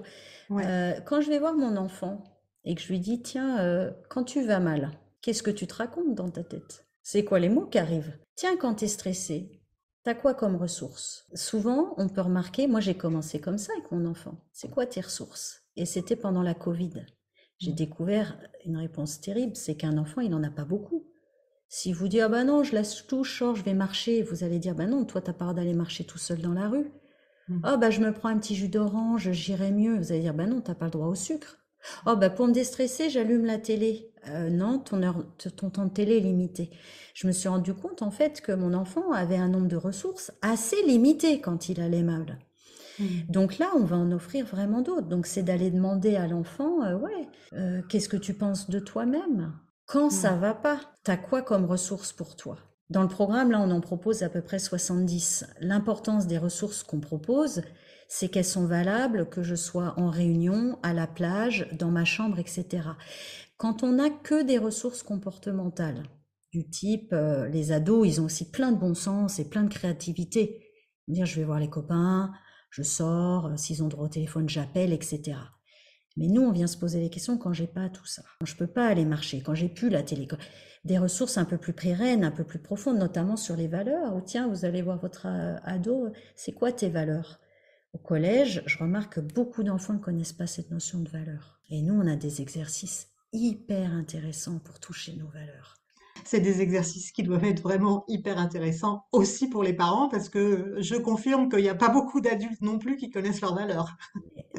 Euh, 0.50 1.00
quand 1.06 1.22
je 1.22 1.30
vais 1.30 1.38
voir 1.38 1.54
mon 1.54 1.76
enfant 1.78 2.22
et 2.64 2.74
que 2.74 2.80
je 2.80 2.88
lui 2.88 3.00
dis, 3.00 3.22
tiens, 3.22 3.58
euh, 3.60 3.90
quand 4.08 4.24
tu 4.24 4.44
vas 4.44 4.60
mal, 4.60 4.90
qu'est-ce 5.20 5.42
que 5.42 5.50
tu 5.50 5.66
te 5.66 5.74
racontes 5.74 6.14
dans 6.14 6.30
ta 6.30 6.44
tête? 6.44 6.86
C'est 7.02 7.24
quoi 7.24 7.38
les 7.40 7.48
mots 7.48 7.66
qui 7.66 7.78
arrivent? 7.78 8.16
Tiens, 8.36 8.56
quand 8.56 8.76
tu 8.76 8.84
es 8.84 8.88
stressé, 8.88 9.62
T'as 10.04 10.14
quoi 10.14 10.34
comme 10.34 10.56
ressources 10.56 11.28
Souvent, 11.32 11.94
on 11.96 12.08
peut 12.08 12.22
remarquer, 12.22 12.66
moi 12.66 12.80
j'ai 12.80 12.96
commencé 12.96 13.40
comme 13.40 13.58
ça 13.58 13.72
avec 13.72 13.92
mon 13.92 14.04
enfant. 14.04 14.36
C'est 14.52 14.68
quoi 14.68 14.84
tes 14.84 15.00
ressources? 15.00 15.62
Et 15.76 15.86
c'était 15.86 16.16
pendant 16.16 16.42
la 16.42 16.54
Covid. 16.54 17.06
J'ai 17.58 17.70
mmh. 17.70 17.76
découvert 17.76 18.36
une 18.66 18.76
réponse 18.76 19.20
terrible, 19.20 19.54
c'est 19.54 19.76
qu'un 19.76 19.98
enfant, 19.98 20.20
il 20.20 20.30
n'en 20.30 20.42
a 20.42 20.50
pas 20.50 20.64
beaucoup. 20.64 21.06
Si 21.68 21.92
vous 21.92 22.08
dites, 22.08 22.20
ah 22.20 22.28
ben 22.28 22.44
non, 22.44 22.64
je 22.64 22.72
laisse 22.72 23.06
tout, 23.06 23.22
je 23.22 23.54
je 23.54 23.62
vais 23.62 23.74
marcher, 23.74 24.22
vous 24.22 24.42
allez 24.42 24.58
dire, 24.58 24.74
ben 24.74 24.90
non, 24.90 25.04
toi 25.04 25.20
t'as 25.20 25.32
pas 25.32 25.54
d'aller 25.54 25.72
marcher 25.72 26.02
tout 26.02 26.18
seul 26.18 26.40
dans 26.40 26.52
la 26.52 26.68
rue. 26.68 26.90
Mmh. 27.46 27.60
Ah 27.62 27.76
ben 27.76 27.90
je 27.90 28.00
me 28.00 28.12
prends 28.12 28.28
un 28.28 28.38
petit 28.38 28.56
jus 28.56 28.68
d'orange, 28.68 29.30
j'irai 29.30 29.70
mieux. 29.70 29.96
Vous 29.98 30.10
allez 30.10 30.22
dire, 30.22 30.34
ben 30.34 30.50
non, 30.50 30.60
t'as 30.60 30.74
pas 30.74 30.86
le 30.86 30.90
droit 30.90 31.06
au 31.06 31.14
sucre. 31.14 31.58
Oh, 32.06 32.16
bah 32.16 32.30
pour 32.30 32.46
me 32.46 32.52
déstresser, 32.52 33.10
j'allume 33.10 33.44
la 33.44 33.58
télé. 33.58 34.12
Euh, 34.28 34.50
non, 34.50 34.78
ton, 34.78 35.02
heure, 35.02 35.24
ton 35.56 35.70
temps 35.70 35.86
de 35.86 35.90
télé 35.90 36.18
est 36.18 36.20
limité. 36.20 36.70
Je 37.14 37.26
me 37.26 37.32
suis 37.32 37.48
rendu 37.48 37.74
compte 37.74 38.02
en 38.02 38.10
fait 38.10 38.40
que 38.40 38.52
mon 38.52 38.72
enfant 38.74 39.12
avait 39.12 39.36
un 39.36 39.48
nombre 39.48 39.68
de 39.68 39.76
ressources 39.76 40.32
assez 40.42 40.80
limité 40.86 41.40
quand 41.40 41.68
il 41.68 41.80
allait 41.80 42.04
mal. 42.04 42.38
Mmh. 42.98 43.04
Donc 43.28 43.58
là, 43.58 43.70
on 43.74 43.84
va 43.84 43.96
en 43.96 44.12
offrir 44.12 44.46
vraiment 44.46 44.80
d'autres. 44.80 45.08
Donc 45.08 45.26
c'est 45.26 45.42
d'aller 45.42 45.70
demander 45.70 46.16
à 46.16 46.26
l'enfant, 46.26 46.82
euh, 46.84 46.96
ouais, 46.96 47.28
euh, 47.54 47.82
qu'est-ce 47.88 48.08
que 48.08 48.16
tu 48.16 48.34
penses 48.34 48.70
de 48.70 48.78
toi-même? 48.78 49.52
Quand 49.86 50.10
ça 50.10 50.36
mmh. 50.36 50.40
va 50.40 50.54
pas, 50.54 50.80
t'as 51.02 51.16
quoi 51.16 51.42
comme 51.42 51.64
ressources 51.64 52.12
pour 52.12 52.36
toi? 52.36 52.58
Dans 52.90 53.02
le 53.02 53.08
programme, 53.08 53.50
là, 53.50 53.58
on 53.60 53.70
en 53.70 53.80
propose 53.80 54.22
à 54.22 54.28
peu 54.28 54.42
près 54.42 54.58
70. 54.58 55.46
L'importance 55.60 56.26
des 56.26 56.36
ressources 56.36 56.82
qu'on 56.82 57.00
propose, 57.00 57.62
c'est 58.14 58.28
qu'elles 58.28 58.44
sont 58.44 58.66
valables, 58.66 59.26
que 59.30 59.42
je 59.42 59.54
sois 59.54 59.94
en 59.96 60.10
réunion, 60.10 60.78
à 60.82 60.92
la 60.92 61.06
plage, 61.06 61.66
dans 61.72 61.90
ma 61.90 62.04
chambre, 62.04 62.38
etc. 62.38 62.90
Quand 63.56 63.82
on 63.82 63.92
n'a 63.92 64.10
que 64.10 64.42
des 64.42 64.58
ressources 64.58 65.02
comportementales, 65.02 66.02
du 66.52 66.68
type, 66.68 67.14
euh, 67.14 67.48
les 67.48 67.72
ados, 67.72 68.06
ils 68.06 68.20
ont 68.20 68.26
aussi 68.26 68.50
plein 68.50 68.70
de 68.70 68.76
bon 68.76 68.92
sens 68.94 69.38
et 69.38 69.48
plein 69.48 69.62
de 69.62 69.72
créativité. 69.72 70.62
Dire, 71.08 71.24
je 71.24 71.40
vais 71.40 71.46
voir 71.46 71.58
les 71.58 71.70
copains, 71.70 72.34
je 72.68 72.82
sors, 72.82 73.46
euh, 73.46 73.56
s'ils 73.56 73.82
ont 73.82 73.88
droit 73.88 74.04
au 74.04 74.10
téléphone, 74.10 74.46
j'appelle, 74.46 74.92
etc. 74.92 75.38
Mais 76.18 76.26
nous, 76.26 76.42
on 76.42 76.52
vient 76.52 76.66
se 76.66 76.76
poser 76.76 77.00
les 77.00 77.08
questions 77.08 77.38
quand 77.38 77.54
j'ai 77.54 77.66
pas 77.66 77.88
tout 77.88 78.04
ça. 78.04 78.20
Quand 78.40 78.46
je 78.46 78.56
peux 78.56 78.66
pas 78.66 78.88
aller 78.88 79.06
marcher, 79.06 79.40
quand 79.40 79.54
j'ai 79.54 79.70
plus 79.70 79.88
la 79.88 80.02
télé, 80.02 80.28
des 80.84 80.98
ressources 80.98 81.38
un 81.38 81.46
peu 81.46 81.56
plus 81.56 81.72
pérennes, 81.72 82.24
un 82.24 82.30
peu 82.30 82.44
plus 82.44 82.60
profondes, 82.60 82.98
notamment 82.98 83.36
sur 83.36 83.56
les 83.56 83.68
valeurs. 83.68 84.14
Ou 84.14 84.20
tiens, 84.20 84.48
vous 84.48 84.66
allez 84.66 84.82
voir 84.82 84.98
votre 85.00 85.28
euh, 85.28 85.56
ado, 85.64 86.12
c'est 86.36 86.52
quoi 86.52 86.72
tes 86.72 86.90
valeurs? 86.90 87.38
Au 87.92 87.98
collège, 87.98 88.62
je 88.66 88.78
remarque 88.78 89.14
que 89.14 89.20
beaucoup 89.20 89.62
d'enfants 89.62 89.94
ne 89.94 89.98
connaissent 89.98 90.32
pas 90.32 90.46
cette 90.46 90.70
notion 90.70 91.00
de 91.00 91.08
valeur. 91.08 91.60
Et 91.70 91.82
nous, 91.82 91.94
on 91.94 92.06
a 92.06 92.16
des 92.16 92.40
exercices 92.40 93.08
hyper 93.32 93.92
intéressants 93.92 94.58
pour 94.58 94.80
toucher 94.80 95.14
nos 95.14 95.28
valeurs. 95.28 95.76
C'est 96.24 96.40
des 96.40 96.60
exercices 96.60 97.10
qui 97.10 97.22
doivent 97.22 97.44
être 97.44 97.62
vraiment 97.62 98.04
hyper 98.06 98.38
intéressants 98.38 99.06
aussi 99.12 99.48
pour 99.48 99.64
les 99.64 99.72
parents 99.72 100.08
parce 100.08 100.28
que 100.28 100.76
je 100.78 100.94
confirme 100.94 101.48
qu'il 101.48 101.60
n'y 101.60 101.68
a 101.68 101.74
pas 101.74 101.88
beaucoup 101.88 102.20
d'adultes 102.20 102.60
non 102.60 102.78
plus 102.78 102.96
qui 102.96 103.10
connaissent 103.10 103.40
leurs 103.40 103.54
valeurs. 103.54 103.96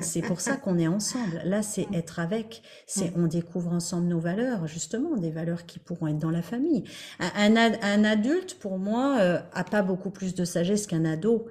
C'est 0.01 0.21
pour 0.21 0.41
ça 0.41 0.57
qu'on 0.57 0.77
est 0.77 0.87
ensemble. 0.87 1.41
Là, 1.45 1.61
c'est 1.61 1.87
être 1.93 2.19
avec. 2.19 2.63
C'est 2.87 3.13
on 3.15 3.27
découvre 3.27 3.71
ensemble 3.71 4.07
nos 4.07 4.19
valeurs, 4.19 4.67
justement, 4.67 5.15
des 5.15 5.31
valeurs 5.31 5.65
qui 5.65 5.79
pourront 5.79 6.07
être 6.07 6.17
dans 6.17 6.31
la 6.31 6.41
famille. 6.41 6.83
Un, 7.19 7.55
un, 7.55 8.03
adulte, 8.03 8.57
pour 8.59 8.79
moi, 8.79 9.17
euh, 9.19 9.39
a 9.53 9.63
pas 9.63 9.83
beaucoup 9.83 10.09
plus 10.09 10.33
de 10.33 10.45
sagesse 10.45 10.87
qu'un 10.87 11.05
ado. 11.05 11.47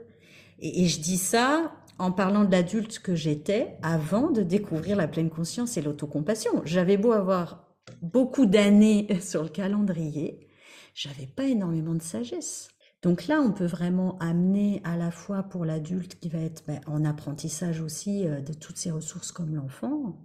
Et, 0.63 0.87
je 0.87 1.01
dis 1.01 1.19
ça 1.19 1.73
en 1.99 2.13
parlant 2.13 2.45
de 2.45 2.51
l'adulte 2.51 3.01
que 3.01 3.15
j'étais 3.15 3.77
avant 3.83 4.31
de 4.31 4.43
découvrir 4.43 4.97
la 4.97 5.09
pleine 5.09 5.29
conscience 5.29 5.77
et 5.77 5.83
l'autocompassion. 5.83 6.63
J'avais 6.65 6.97
beau 6.97 7.13
avoir 7.13 7.69
beaucoup 8.01 8.47
d'années 8.47 9.09
sur 9.21 9.43
le 9.43 9.49
calendrier, 9.49 10.49
j'avais 10.95 11.27
pas 11.27 11.45
énormément 11.45 11.95
de 11.95 12.03
sagesse. 12.03 12.69
Donc 13.03 13.27
là, 13.27 13.41
on 13.41 13.51
peut 13.51 13.67
vraiment 13.67 14.17
amener 14.21 14.81
à 14.85 14.97
la 14.97 15.11
fois 15.11 15.43
pour 15.43 15.65
l'adulte 15.65 16.21
qui 16.21 16.29
va 16.29 16.39
être 16.39 16.63
ben, 16.69 16.81
en 16.87 17.05
apprentissage 17.05 17.81
aussi 17.81 18.29
euh, 18.29 18.41
de 18.41 18.53
toutes 18.53 18.77
ses 18.77 18.93
ressources 18.93 19.33
comme 19.33 19.57
l'enfant, 19.57 20.23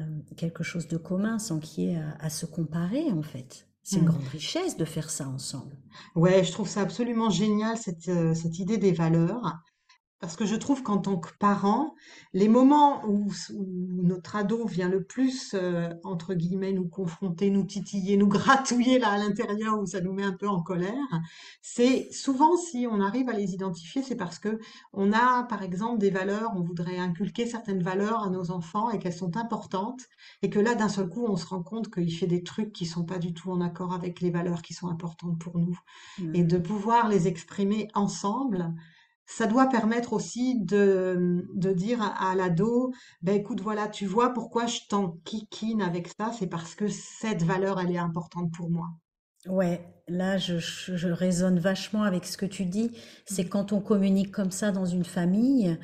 euh, 0.00 0.20
quelque 0.38 0.64
chose 0.64 0.88
de 0.88 0.96
commun 0.96 1.38
sans 1.38 1.58
qu'il 1.58 1.84
y 1.84 1.88
ait 1.88 2.02
à 2.18 2.30
se 2.30 2.46
comparer 2.46 3.12
en 3.12 3.22
fait. 3.22 3.66
C'est 3.82 3.96
une 3.96 4.02
mmh. 4.02 4.06
grande 4.06 4.28
richesse 4.28 4.76
de 4.76 4.84
faire 4.84 5.10
ça 5.10 5.28
ensemble. 5.28 5.76
Ouais, 6.14 6.44
je 6.44 6.52
trouve 6.52 6.68
ça 6.68 6.82
absolument 6.82 7.30
génial, 7.30 7.76
cette, 7.76 8.08
euh, 8.08 8.34
cette 8.34 8.58
idée 8.58 8.78
des 8.78 8.92
valeurs. 8.92 9.58
Parce 10.22 10.36
que 10.36 10.46
je 10.46 10.54
trouve 10.54 10.84
qu'en 10.84 10.98
tant 10.98 11.16
que 11.16 11.30
parent, 11.40 11.96
les 12.32 12.46
moments 12.46 13.04
où, 13.08 13.26
notre 14.04 14.36
ado 14.36 14.64
vient 14.68 14.88
le 14.88 15.02
plus, 15.02 15.54
euh, 15.54 15.92
entre 16.04 16.34
guillemets, 16.34 16.72
nous 16.72 16.86
confronter, 16.86 17.50
nous 17.50 17.64
titiller, 17.64 18.16
nous 18.16 18.28
gratouiller 18.28 19.00
là 19.00 19.08
à 19.08 19.18
l'intérieur, 19.18 19.80
où 19.80 19.84
ça 19.84 20.00
nous 20.00 20.12
met 20.12 20.22
un 20.22 20.32
peu 20.32 20.46
en 20.46 20.62
colère, 20.62 20.94
c'est 21.60 22.08
souvent 22.12 22.56
si 22.56 22.86
on 22.88 23.00
arrive 23.00 23.28
à 23.30 23.32
les 23.32 23.52
identifier, 23.52 24.04
c'est 24.04 24.14
parce 24.14 24.38
que 24.38 24.60
on 24.92 25.12
a, 25.12 25.42
par 25.42 25.64
exemple, 25.64 25.98
des 25.98 26.10
valeurs, 26.10 26.52
on 26.54 26.62
voudrait 26.62 26.98
inculquer 26.98 27.44
certaines 27.46 27.82
valeurs 27.82 28.22
à 28.22 28.30
nos 28.30 28.52
enfants 28.52 28.90
et 28.90 29.00
qu'elles 29.00 29.12
sont 29.12 29.36
importantes, 29.36 30.02
et 30.42 30.50
que 30.50 30.60
là, 30.60 30.76
d'un 30.76 30.88
seul 30.88 31.08
coup, 31.08 31.26
on 31.26 31.34
se 31.34 31.46
rend 31.46 31.64
compte 31.64 31.92
qu'il 31.92 32.14
fait 32.14 32.28
des 32.28 32.44
trucs 32.44 32.72
qui 32.72 32.86
sont 32.86 33.04
pas 33.04 33.18
du 33.18 33.34
tout 33.34 33.50
en 33.50 33.60
accord 33.60 33.92
avec 33.92 34.20
les 34.20 34.30
valeurs 34.30 34.62
qui 34.62 34.72
sont 34.72 34.86
importantes 34.86 35.40
pour 35.40 35.58
nous. 35.58 35.80
Et 36.32 36.44
de 36.44 36.58
mmh. 36.58 36.62
pouvoir 36.62 37.08
les 37.08 37.26
exprimer 37.26 37.88
ensemble, 37.94 38.72
ça 39.26 39.46
doit 39.46 39.68
permettre 39.68 40.12
aussi 40.12 40.60
de, 40.60 41.46
de 41.54 41.72
dire 41.72 42.02
à, 42.02 42.34
l'ado, 42.34 42.92
ben 43.22 43.34
écoute, 43.34 43.60
voilà, 43.60 43.88
tu 43.88 44.06
vois 44.06 44.30
pourquoi 44.30 44.66
je 44.66 44.80
t'enquiquine 44.88 45.82
avec 45.82 46.08
ça, 46.08 46.32
c'est 46.38 46.48
parce 46.48 46.74
que 46.74 46.88
cette 46.88 47.42
valeur, 47.42 47.80
elle 47.80 47.92
est 47.92 47.98
importante 47.98 48.52
pour 48.52 48.70
moi. 48.70 48.88
Ouais, 49.46 49.84
là, 50.08 50.38
je, 50.38 50.58
je, 50.58 51.08
résonne 51.08 51.58
vachement 51.58 52.04
avec 52.04 52.24
ce 52.24 52.36
que 52.36 52.46
tu 52.46 52.64
dis. 52.64 52.92
C'est 53.26 53.44
mmh. 53.44 53.48
quand 53.48 53.72
on 53.72 53.80
communique 53.80 54.30
comme 54.30 54.52
ça 54.52 54.70
dans 54.70 54.86
une 54.86 55.04
famille, 55.04 55.76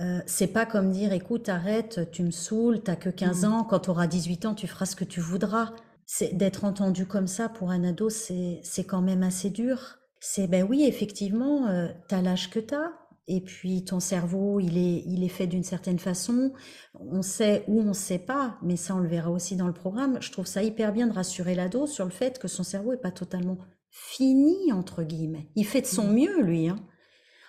euh, 0.00 0.20
c'est 0.26 0.48
pas 0.48 0.66
comme 0.66 0.90
dire, 0.90 1.12
écoute, 1.12 1.48
arrête, 1.48 2.10
tu 2.10 2.22
me 2.22 2.32
saoules, 2.32 2.80
t'as 2.82 2.96
que 2.96 3.10
15 3.10 3.42
mmh. 3.42 3.52
ans, 3.52 3.64
quand 3.64 3.80
tu 3.80 3.90
auras 3.90 4.06
18 4.08 4.46
ans, 4.46 4.54
tu 4.54 4.66
feras 4.66 4.86
ce 4.86 4.96
que 4.96 5.04
tu 5.04 5.20
voudras. 5.20 5.72
C'est 6.04 6.36
d'être 6.36 6.64
entendu 6.64 7.06
comme 7.06 7.26
ça 7.26 7.48
pour 7.48 7.70
un 7.70 7.84
ado, 7.84 8.08
c'est 8.10 8.62
quand 8.86 9.02
même 9.02 9.22
assez 9.22 9.50
dur. 9.50 9.98
C'est 10.20 10.46
ben 10.46 10.66
oui, 10.68 10.84
effectivement, 10.84 11.66
euh, 11.66 11.88
tu 12.08 12.14
as 12.14 12.22
l'âge 12.22 12.50
que 12.50 12.58
tu 12.58 12.74
as, 12.74 12.92
et 13.28 13.40
puis 13.40 13.84
ton 13.84 14.00
cerveau, 14.00 14.60
il 14.60 14.78
est, 14.78 15.02
il 15.06 15.24
est 15.24 15.28
fait 15.28 15.46
d'une 15.46 15.64
certaine 15.64 15.98
façon. 15.98 16.52
On 16.94 17.22
sait 17.22 17.64
ou 17.68 17.80
on 17.80 17.84
ne 17.84 17.92
sait 17.92 18.18
pas, 18.18 18.56
mais 18.62 18.76
ça, 18.76 18.94
on 18.94 19.00
le 19.00 19.08
verra 19.08 19.30
aussi 19.30 19.56
dans 19.56 19.66
le 19.66 19.72
programme. 19.72 20.18
Je 20.20 20.30
trouve 20.30 20.46
ça 20.46 20.62
hyper 20.62 20.92
bien 20.92 21.06
de 21.06 21.12
rassurer 21.12 21.54
l'ado 21.54 21.86
sur 21.86 22.04
le 22.04 22.10
fait 22.10 22.38
que 22.38 22.48
son 22.48 22.62
cerveau 22.62 22.92
n'est 22.92 23.00
pas 23.00 23.10
totalement 23.10 23.58
fini, 23.90 24.72
entre 24.72 25.02
guillemets. 25.02 25.48
Il 25.56 25.66
fait 25.66 25.80
de 25.80 25.86
son 25.86 26.08
mmh. 26.08 26.14
mieux, 26.14 26.42
lui. 26.42 26.68
Hein. 26.68 26.76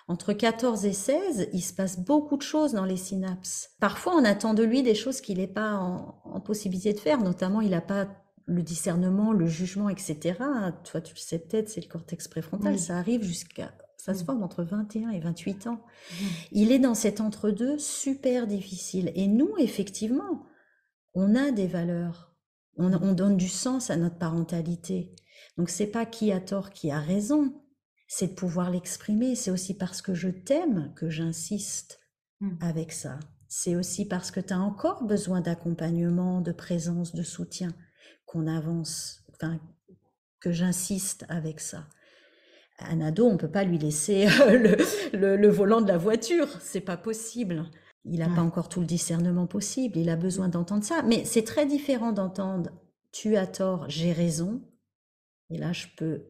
Entre 0.08 0.32
14 0.32 0.86
et 0.86 0.94
16, 0.94 1.50
il 1.52 1.60
se 1.60 1.74
passe 1.74 2.00
beaucoup 2.00 2.38
de 2.38 2.42
choses 2.42 2.72
dans 2.72 2.86
les 2.86 2.96
synapses. 2.96 3.72
Parfois, 3.78 4.14
on 4.16 4.24
attend 4.24 4.54
de 4.54 4.62
lui 4.62 4.82
des 4.82 4.94
choses 4.94 5.20
qu'il 5.20 5.36
n'est 5.36 5.46
pas 5.46 5.74
en, 5.74 6.40
possibilité 6.40 6.94
de 6.94 6.98
faire, 6.98 7.20
notamment 7.20 7.60
il 7.60 7.70
n'a 7.70 7.82
pas 7.82 8.08
le 8.48 8.62
discernement, 8.62 9.32
le 9.32 9.46
jugement, 9.46 9.88
etc. 9.88 10.34
Toi, 10.84 11.00
tu 11.00 11.14
le 11.14 11.20
sais 11.20 11.38
peut-être, 11.38 11.68
c'est 11.68 11.82
le 11.82 11.88
cortex 11.88 12.26
préfrontal, 12.28 12.78
ça 12.78 12.98
arrive 12.98 13.22
jusqu'à... 13.22 13.72
Ça 13.98 14.14
se 14.14 14.24
forme 14.24 14.42
entre 14.42 14.62
21 14.62 15.10
et 15.10 15.20
28 15.20 15.66
ans. 15.66 15.84
Il 16.50 16.72
est 16.72 16.78
dans 16.78 16.94
cet 16.94 17.20
entre-deux 17.20 17.78
super 17.78 18.46
difficile. 18.46 19.12
Et 19.14 19.26
nous, 19.26 19.50
effectivement, 19.58 20.46
on 21.12 21.34
a 21.34 21.50
des 21.50 21.66
valeurs. 21.66 22.32
On, 22.78 22.92
on 22.94 23.12
donne 23.12 23.36
du 23.36 23.48
sens 23.48 23.90
à 23.90 23.96
notre 23.96 24.16
parentalité. 24.16 25.14
Donc, 25.58 25.68
c'est 25.68 25.88
pas 25.88 26.06
qui 26.06 26.32
a 26.32 26.40
tort, 26.40 26.70
qui 26.70 26.90
a 26.90 27.00
raison 27.00 27.52
c'est 28.08 28.28
de 28.28 28.32
pouvoir 28.32 28.70
l'exprimer. 28.70 29.36
C'est 29.36 29.50
aussi 29.50 29.74
parce 29.74 30.02
que 30.02 30.14
je 30.14 30.30
t'aime 30.30 30.92
que 30.96 31.10
j'insiste 31.10 32.00
mmh. 32.40 32.56
avec 32.60 32.92
ça. 32.92 33.20
C'est 33.46 33.76
aussi 33.76 34.06
parce 34.06 34.30
que 34.30 34.40
tu 34.40 34.52
as 34.52 34.58
encore 34.58 35.04
besoin 35.04 35.40
d'accompagnement, 35.40 36.40
de 36.40 36.52
présence, 36.52 37.14
de 37.14 37.22
soutien 37.22 37.68
qu'on 38.28 38.46
avance, 38.46 39.24
enfin, 39.32 39.58
que 40.38 40.52
j'insiste 40.52 41.24
avec 41.28 41.58
ça. 41.58 41.88
Un 42.78 43.00
ado, 43.00 43.26
on 43.26 43.38
peut 43.38 43.50
pas 43.50 43.64
lui 43.64 43.78
laisser 43.78 44.26
le, 45.12 45.48
volant 45.48 45.80
de 45.80 45.88
la 45.88 45.98
voiture, 45.98 46.46
c'est 46.60 46.82
pas 46.82 46.96
possible. 46.96 47.64
Il 48.04 48.20
n'a 48.20 48.28
pas 48.28 48.42
encore 48.42 48.68
tout 48.68 48.80
le 48.80 48.86
discernement 48.86 49.46
possible, 49.46 49.98
il 49.98 50.08
a 50.08 50.16
besoin 50.16 50.48
d'entendre 50.48 50.84
ça. 50.84 51.02
Mais 51.02 51.24
c'est 51.24 51.42
très 51.42 51.66
différent 51.66 52.12
d'entendre 52.12 52.70
tu 53.10 53.36
as 53.36 53.46
tort, 53.46 53.88
j'ai 53.88 54.12
raison. 54.12 54.62
Et 55.50 55.58
là, 55.58 55.72
je 55.72 55.86
peux 55.96 56.26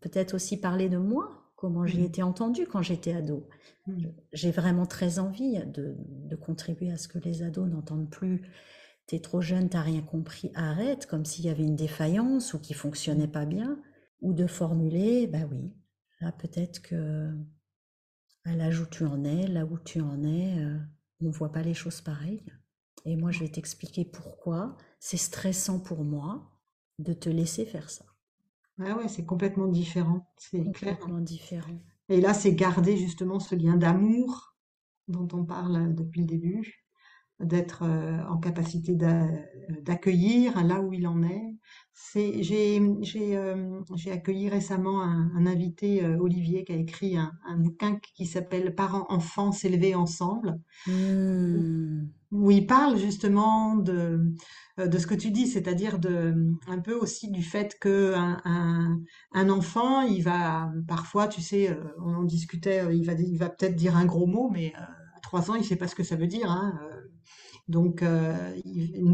peut-être 0.00 0.34
aussi 0.34 0.58
parler 0.58 0.88
de 0.88 0.98
moi, 0.98 1.52
comment 1.56 1.86
j'ai 1.86 2.00
mmh. 2.00 2.06
été 2.06 2.22
entendue 2.22 2.66
quand 2.66 2.82
j'étais 2.82 3.12
ado. 3.12 3.48
Mmh. 3.86 4.06
J'ai 4.32 4.50
vraiment 4.50 4.86
très 4.86 5.18
envie 5.18 5.60
de, 5.66 5.94
contribuer 6.36 6.90
à 6.90 6.96
ce 6.96 7.06
que 7.06 7.18
les 7.18 7.42
ados 7.42 7.68
n'entendent 7.68 8.10
plus 8.10 8.42
t'es 9.06 9.20
trop 9.20 9.40
jeune, 9.40 9.68
t'as 9.68 9.82
rien 9.82 10.02
compris, 10.02 10.50
arrête, 10.54 11.06
comme 11.06 11.24
s'il 11.24 11.44
y 11.46 11.50
avait 11.50 11.64
une 11.64 11.76
défaillance 11.76 12.54
ou 12.54 12.58
qui 12.60 12.74
fonctionnait 12.74 13.28
pas 13.28 13.44
bien, 13.44 13.80
ou 14.20 14.32
de 14.32 14.46
formuler, 14.46 15.26
bah 15.26 15.46
oui, 15.50 15.72
là 16.20 16.32
peut-être 16.32 16.80
que 16.82 17.30
à 18.44 18.56
l'âge 18.56 18.80
où 18.80 18.86
tu 18.86 19.04
en 19.04 19.24
es, 19.24 19.46
là 19.46 19.64
où 19.64 19.78
tu 19.78 20.00
en 20.00 20.22
es, 20.24 20.58
euh, 20.58 20.78
on 21.20 21.26
ne 21.26 21.32
voit 21.32 21.52
pas 21.52 21.62
les 21.62 21.74
choses 21.74 22.00
pareilles. 22.00 22.44
Et 23.04 23.16
moi, 23.16 23.30
je 23.30 23.40
vais 23.40 23.48
t'expliquer 23.48 24.04
pourquoi 24.04 24.76
c'est 25.00 25.16
stressant 25.16 25.80
pour 25.80 26.04
moi 26.04 26.50
de 26.98 27.12
te 27.12 27.28
laisser 27.28 27.64
faire 27.64 27.90
ça. 27.90 28.04
Ah 28.80 28.96
ouais, 28.96 29.08
c'est 29.08 29.24
complètement 29.24 29.68
différent, 29.68 30.32
c'est 30.36 30.70
clair. 30.72 30.98
Complètement 30.98 31.20
différent. 31.20 31.80
Et 32.08 32.20
là, 32.20 32.34
c'est 32.34 32.54
garder 32.54 32.96
justement 32.96 33.38
ce 33.38 33.54
lien 33.54 33.76
d'amour 33.76 34.56
dont 35.08 35.28
on 35.32 35.44
parle 35.44 35.94
depuis 35.94 36.20
le 36.20 36.26
début, 36.26 36.81
d'être 37.42 37.82
euh, 37.84 38.18
en 38.28 38.38
capacité 38.38 38.96
d'accueillir 39.82 40.64
là 40.64 40.80
où 40.80 40.92
il 40.92 41.06
en 41.06 41.22
est. 41.22 41.56
C'est, 41.94 42.42
j'ai, 42.42 42.82
j'ai, 43.02 43.36
euh, 43.36 43.80
j'ai 43.94 44.10
accueilli 44.10 44.48
récemment 44.48 45.02
un, 45.02 45.46
invité, 45.46 46.04
Olivier, 46.04 46.64
qui 46.64 46.72
a 46.72 46.76
écrit 46.76 47.16
un, 47.16 47.32
bouquin 47.58 47.98
qui 48.14 48.26
s'appelle 48.26 48.74
Parents-enfants 48.74 49.52
s'élever 49.52 49.94
ensemble. 49.94 50.58
Mmh 50.86 52.06
où 52.32 52.50
il 52.50 52.66
parle 52.66 52.96
justement 52.96 53.76
de, 53.76 54.32
euh, 54.80 54.88
de 54.88 54.98
ce 54.98 55.06
que 55.06 55.14
tu 55.14 55.30
dis, 55.30 55.46
c'est-à-dire 55.46 55.98
de 55.98 56.34
un 56.66 56.78
peu 56.80 56.94
aussi 56.94 57.30
du 57.30 57.42
fait 57.42 57.78
que 57.78 58.14
un, 58.14 58.98
un, 59.32 59.48
enfant, 59.50 60.00
il 60.00 60.22
va 60.22 60.72
parfois, 60.88 61.28
tu 61.28 61.42
sais, 61.42 61.70
euh, 61.70 61.76
on 62.02 62.14
en 62.14 62.24
discutait, 62.24 62.80
euh, 62.80 62.94
il 62.94 63.04
va 63.04 63.12
il 63.12 63.38
va 63.38 63.50
peut-être 63.50 63.76
dire 63.76 63.96
un 63.96 64.06
gros 64.06 64.26
mot, 64.26 64.50
mais 64.50 64.72
à 64.74 65.20
trois 65.22 65.50
ans, 65.50 65.54
il 65.54 65.64
sait 65.64 65.76
pas 65.76 65.88
ce 65.88 65.94
que 65.94 66.02
ça 66.02 66.16
veut 66.16 66.26
dire. 66.26 66.50
Hein, 66.50 66.78
donc 67.68 68.04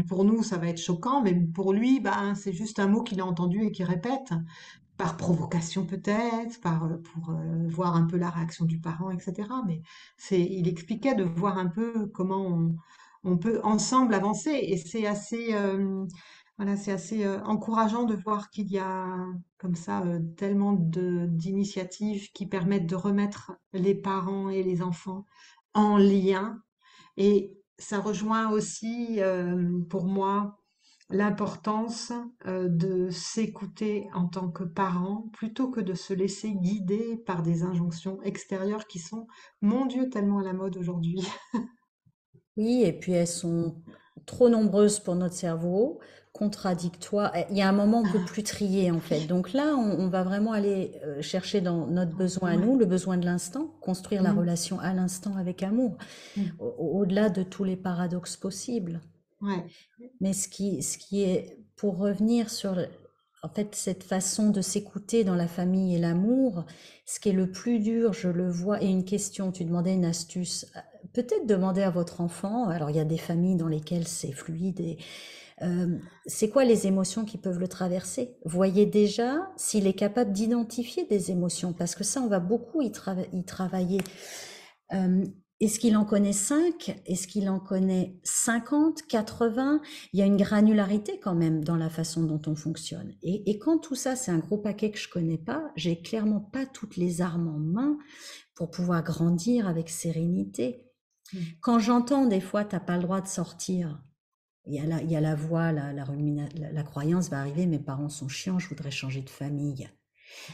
pour 0.07 0.25
nous, 0.25 0.43
ça 0.43 0.57
va 0.57 0.67
être 0.67 0.81
choquant, 0.81 1.21
mais 1.21 1.33
pour 1.33 1.73
lui, 1.73 1.99
ben, 1.99 2.35
c'est 2.35 2.53
juste 2.53 2.79
un 2.79 2.87
mot 2.87 3.03
qu'il 3.03 3.21
a 3.21 3.25
entendu 3.25 3.63
et 3.63 3.71
qu'il 3.71 3.85
répète 3.85 4.33
par 4.97 5.15
provocation 5.15 5.85
peut-être, 5.85 6.59
par 6.59 6.89
pour 7.03 7.33
voir 7.69 7.95
un 7.95 8.05
peu 8.05 8.17
la 8.17 8.29
réaction 8.29 8.65
du 8.65 8.79
parent, 8.79 9.11
etc. 9.11 9.47
Mais 9.65 9.81
c'est, 10.17 10.41
il 10.41 10.67
expliquait 10.67 11.15
de 11.15 11.23
voir 11.23 11.57
un 11.57 11.67
peu 11.67 12.07
comment 12.07 12.69
on, 13.23 13.37
peut 13.37 13.61
ensemble 13.63 14.13
avancer. 14.13 14.51
Et 14.51 14.77
c'est 14.77 15.07
assez, 15.07 15.53
euh, 15.53 16.05
voilà, 16.57 16.75
c'est 16.75 16.91
assez 16.91 17.25
euh, 17.25 17.41
encourageant 17.45 18.03
de 18.03 18.15
voir 18.15 18.49
qu'il 18.49 18.67
y 18.67 18.77
a 18.77 19.25
comme 19.57 19.75
ça 19.75 20.01
euh, 20.01 20.19
tellement 20.35 20.73
d'initiatives 20.73 22.29
qui 22.33 22.45
permettent 22.47 22.85
de 22.85 22.95
remettre 22.95 23.53
les 23.71 23.95
parents 23.95 24.49
et 24.49 24.61
les 24.61 24.81
enfants 24.81 25.25
en 25.73 25.97
lien. 25.97 26.61
Et 27.15 27.53
ça 27.79 27.99
rejoint 27.99 28.51
aussi 28.51 29.19
pour 29.89 30.05
moi 30.05 30.57
l'importance 31.09 32.11
de 32.45 33.09
s'écouter 33.09 34.07
en 34.13 34.27
tant 34.27 34.51
que 34.51 34.63
parent 34.63 35.29
plutôt 35.33 35.71
que 35.71 35.79
de 35.79 35.95
se 35.95 36.13
laisser 36.13 36.53
guider 36.53 37.17
par 37.25 37.41
des 37.41 37.63
injonctions 37.63 38.21
extérieures 38.21 38.85
qui 38.85 38.99
sont, 38.99 39.25
mon 39.61 39.87
Dieu, 39.87 40.09
tellement 40.09 40.39
à 40.39 40.43
la 40.43 40.53
mode 40.53 40.77
aujourd'hui. 40.77 41.27
Oui, 42.57 42.83
et 42.83 42.93
puis 42.93 43.13
elles 43.13 43.25
sont 43.25 43.81
trop 44.25 44.49
nombreuses 44.49 44.99
pour 44.99 45.15
notre 45.15 45.33
cerveau, 45.33 45.99
contradictoires. 46.39 47.33
Il 47.49 47.57
y 47.57 47.61
a 47.61 47.67
un 47.67 47.73
moment, 47.73 47.99
on 47.99 48.07
ne 48.07 48.11
peut 48.13 48.23
plus 48.23 48.43
trier, 48.43 48.91
en 48.91 49.01
fait. 49.01 49.27
Donc 49.27 49.51
là, 49.51 49.75
on, 49.75 50.07
va 50.07 50.23
vraiment 50.23 50.53
aller 50.53 50.93
euh, 51.03 51.21
chercher 51.21 51.59
dans 51.59 51.85
notre 51.85 52.15
besoin 52.15 52.51
à 52.51 52.55
nous, 52.55 52.79
le 52.79 52.85
besoin 52.85 53.17
de 53.17 53.25
l'instant, 53.25 53.67
construire 53.81 54.23
la 54.23 54.31
mmh. 54.31 54.39
relation 54.39 54.79
à 54.79 54.93
l'instant 54.93 55.35
avec 55.35 55.63
amour, 55.63 55.97
mmh. 56.37 56.41
au-delà 56.79 57.29
de 57.29 57.43
tous 57.43 57.65
les 57.65 57.75
paradoxes 57.75 58.37
possibles. 58.37 59.01
Ouais. 59.41 59.65
Mais 60.21 60.31
ce 60.31 60.47
qui, 60.47 60.81
ce 60.81 60.97
qui 60.97 61.23
est, 61.23 61.57
pour 61.75 61.97
revenir 61.97 62.49
sur 62.49 62.77
en 63.41 63.49
fait, 63.49 63.73
cette 63.73 64.03
façon 64.03 64.49
de 64.49 64.61
s'écouter 64.61 65.23
dans 65.23 65.35
la 65.35 65.47
famille 65.47 65.95
et 65.95 65.99
l'amour, 65.99 66.65
ce 67.05 67.19
qui 67.19 67.29
est 67.29 67.33
le 67.33 67.49
plus 67.49 67.79
dur, 67.79 68.11
je 68.13 68.27
le 68.27 68.49
vois, 68.49 68.81
et 68.81 68.87
une 68.87 69.05
question, 69.05 69.51
tu 69.51 69.63
demandais 69.63 69.93
une 69.93 70.05
astuce 70.05 70.65
peut-être 71.13 71.47
demander 71.47 71.81
à 71.81 71.89
votre 71.89 72.21
enfant, 72.21 72.67
alors 72.67 72.89
il 72.89 72.97
y 72.97 72.99
a 72.99 73.05
des 73.05 73.17
familles 73.17 73.55
dans 73.55 73.67
lesquelles 73.67 74.07
c'est 74.07 74.31
fluide, 74.31 74.79
et, 74.79 74.97
euh, 75.61 75.97
c'est 76.25 76.49
quoi 76.49 76.63
les 76.63 76.87
émotions 76.87 77.25
qui 77.25 77.37
peuvent 77.37 77.59
le 77.59 77.67
traverser? 77.67 78.37
Voyez 78.45 78.85
déjà 78.85 79.51
s'il 79.57 79.87
est 79.87 79.93
capable 79.93 80.31
d'identifier 80.31 81.05
des 81.05 81.31
émotions, 81.31 81.73
parce 81.73 81.95
que 81.95 82.03
ça, 82.03 82.21
on 82.21 82.27
va 82.27 82.39
beaucoup 82.39 82.81
y, 82.81 82.91
travailler. 82.91 84.01
Euh, 84.93 85.25
est-ce 85.59 85.79
qu'il 85.79 85.97
en 85.97 86.05
connaît 86.05 86.33
5 86.33 87.01
Est-ce 87.05 87.27
qu'il 87.27 87.49
en 87.49 87.59
connaît 87.59 88.17
50, 88.23 89.01
80 89.07 89.81
Il 90.13 90.19
y 90.19 90.23
a 90.23 90.25
une 90.25 90.37
granularité 90.37 91.19
quand 91.19 91.35
même 91.35 91.63
dans 91.63 91.75
la 91.75 91.89
façon 91.89 92.23
dont 92.23 92.41
on 92.47 92.55
fonctionne. 92.55 93.13
Et, 93.21 93.49
et 93.49 93.59
quand 93.59 93.79
tout 93.79 93.95
ça, 93.95 94.15
c'est 94.15 94.31
un 94.31 94.39
gros 94.39 94.57
paquet 94.57 94.91
que 94.91 94.97
je 94.97 95.09
connais 95.09 95.37
pas, 95.37 95.71
j'ai 95.75 96.01
clairement 96.01 96.39
pas 96.39 96.65
toutes 96.65 96.95
les 96.95 97.21
armes 97.21 97.49
en 97.49 97.59
main 97.59 97.97
pour 98.55 98.71
pouvoir 98.71 99.03
grandir 99.03 99.67
avec 99.67 99.89
sérénité. 99.89 100.85
Mmh. 101.33 101.37
Quand 101.61 101.79
j'entends 101.79 102.25
des 102.25 102.41
fois, 102.41 102.63
tu 102.63 102.75
n'as 102.75 102.79
pas 102.79 102.95
le 102.95 103.03
droit 103.03 103.19
de 103.19 103.27
sortir, 103.27 104.01
il 104.69 104.75
y 104.75 104.79
a 104.79 104.85
la, 104.85 105.01
il 105.01 105.11
y 105.11 105.15
a 105.15 105.21
la 105.21 105.33
voix, 105.33 105.71
la, 105.71 105.91
la, 105.93 106.05
la, 106.71 106.83
croyance 106.83 107.29
va 107.29 107.39
arriver, 107.39 107.65
mes 107.65 107.79
parents 107.79 108.09
sont 108.09 108.27
chiants, 108.27 108.59
je 108.59 108.69
voudrais 108.69 108.91
changer 108.91 109.21
de 109.21 109.29
famille. 109.29 109.89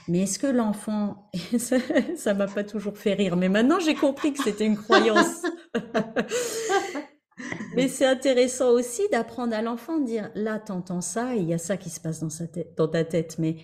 Mais 0.08 0.20
est-ce 0.22 0.40
que 0.40 0.48
l'enfant, 0.48 1.30
ça 2.16 2.34
m'a 2.34 2.48
pas 2.48 2.64
toujours 2.64 2.98
fait 2.98 3.14
rire, 3.14 3.36
mais 3.36 3.50
maintenant 3.50 3.80
j'ai 3.80 3.94
compris 3.94 4.32
que 4.32 4.42
c'était 4.42 4.66
une 4.66 4.78
croyance. 4.78 5.44
mais 7.76 7.90
c'est 7.90 8.06
intéressant 8.06 8.70
aussi 8.70 9.02
d'apprendre 9.12 9.54
à 9.54 9.62
l'enfant 9.62 10.00
de 10.00 10.06
dire, 10.06 10.32
là, 10.34 10.60
t'entends 10.60 11.02
ça, 11.02 11.36
et 11.36 11.40
il 11.40 11.50
y 11.50 11.54
a 11.54 11.58
ça 11.58 11.76
qui 11.76 11.90
se 11.90 12.00
passe 12.00 12.22
dans, 12.22 12.30
sa 12.30 12.48
tête, 12.48 12.74
dans 12.78 12.88
ta 12.88 13.04
tête, 13.04 13.36
mais 13.38 13.58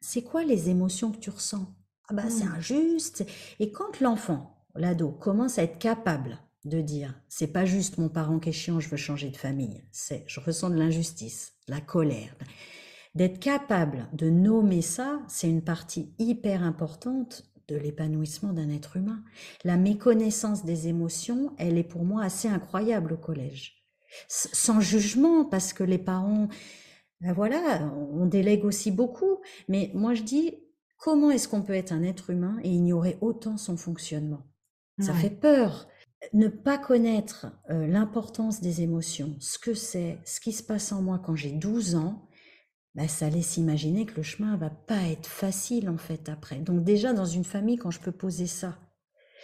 c'est 0.00 0.22
quoi 0.22 0.42
les 0.42 0.68
émotions 0.68 1.12
que 1.12 1.18
tu 1.18 1.30
ressens? 1.30 1.64
Ah 2.08 2.14
bah 2.14 2.28
c'est 2.28 2.44
mmh. 2.44 2.54
injuste. 2.56 3.24
Et 3.60 3.70
quand 3.70 4.00
l'enfant, 4.00 4.66
l'ado 4.74 5.12
commence 5.12 5.60
à 5.60 5.62
être 5.62 5.78
capable 5.78 6.40
de 6.64 6.80
dire 6.80 7.20
c'est 7.28 7.52
pas 7.52 7.64
juste 7.64 7.98
mon 7.98 8.08
parent 8.08 8.38
qui 8.38 8.50
est 8.50 8.52
chiant, 8.52 8.80
je 8.80 8.88
veux 8.88 8.96
changer 8.96 9.30
de 9.30 9.36
famille, 9.36 9.82
c'est 9.92 10.24
je 10.26 10.40
ressens 10.40 10.70
de 10.70 10.76
l'injustice, 10.76 11.54
la 11.68 11.80
colère. 11.80 12.34
D'être 13.14 13.40
capable 13.40 14.08
de 14.12 14.30
nommer 14.30 14.82
ça, 14.82 15.20
c'est 15.26 15.48
une 15.48 15.64
partie 15.64 16.14
hyper 16.18 16.62
importante 16.62 17.44
de 17.66 17.76
l'épanouissement 17.76 18.52
d'un 18.52 18.70
être 18.70 18.96
humain. 18.96 19.22
La 19.64 19.76
méconnaissance 19.76 20.64
des 20.64 20.88
émotions, 20.88 21.54
elle 21.58 21.78
est 21.78 21.84
pour 21.84 22.04
moi 22.04 22.22
assez 22.22 22.48
incroyable 22.48 23.12
au 23.12 23.16
collège. 23.16 23.84
Sans 24.28 24.80
jugement, 24.80 25.44
parce 25.44 25.72
que 25.72 25.84
les 25.84 25.98
parents, 25.98 26.48
ben 27.20 27.32
voilà, 27.32 27.92
on 28.12 28.26
délègue 28.26 28.64
aussi 28.64 28.90
beaucoup. 28.90 29.40
Mais 29.68 29.90
moi 29.94 30.14
je 30.14 30.22
dis, 30.22 30.54
comment 30.98 31.30
est-ce 31.30 31.48
qu'on 31.48 31.62
peut 31.62 31.74
être 31.74 31.92
un 31.92 32.02
être 32.02 32.30
humain 32.30 32.58
et 32.62 32.70
ignorer 32.70 33.18
autant 33.20 33.56
son 33.56 33.76
fonctionnement? 33.76 34.46
Ça 35.00 35.14
fait 35.14 35.30
peur. 35.30 35.88
Ne 36.32 36.48
pas 36.48 36.78
connaître 36.78 37.46
euh, 37.70 37.86
l'importance 37.86 38.60
des 38.60 38.82
émotions, 38.82 39.36
ce 39.40 39.58
que 39.58 39.74
c'est, 39.74 40.18
ce 40.24 40.40
qui 40.40 40.52
se 40.52 40.62
passe 40.62 40.92
en 40.92 41.00
moi 41.00 41.18
quand 41.24 41.34
j'ai 41.34 41.52
12 41.52 41.94
ans, 41.94 42.28
bah, 42.94 43.08
ça 43.08 43.30
laisse 43.30 43.56
imaginer 43.56 44.04
que 44.04 44.16
le 44.16 44.22
chemin 44.22 44.56
va 44.56 44.70
pas 44.70 45.08
être 45.08 45.26
facile 45.26 45.88
en 45.88 45.96
fait 45.96 46.28
après. 46.28 46.58
Donc 46.58 46.84
déjà 46.84 47.12
dans 47.12 47.24
une 47.24 47.44
famille, 47.44 47.76
quand 47.76 47.90
je 47.90 48.00
peux 48.00 48.12
poser 48.12 48.46
ça, 48.46 48.78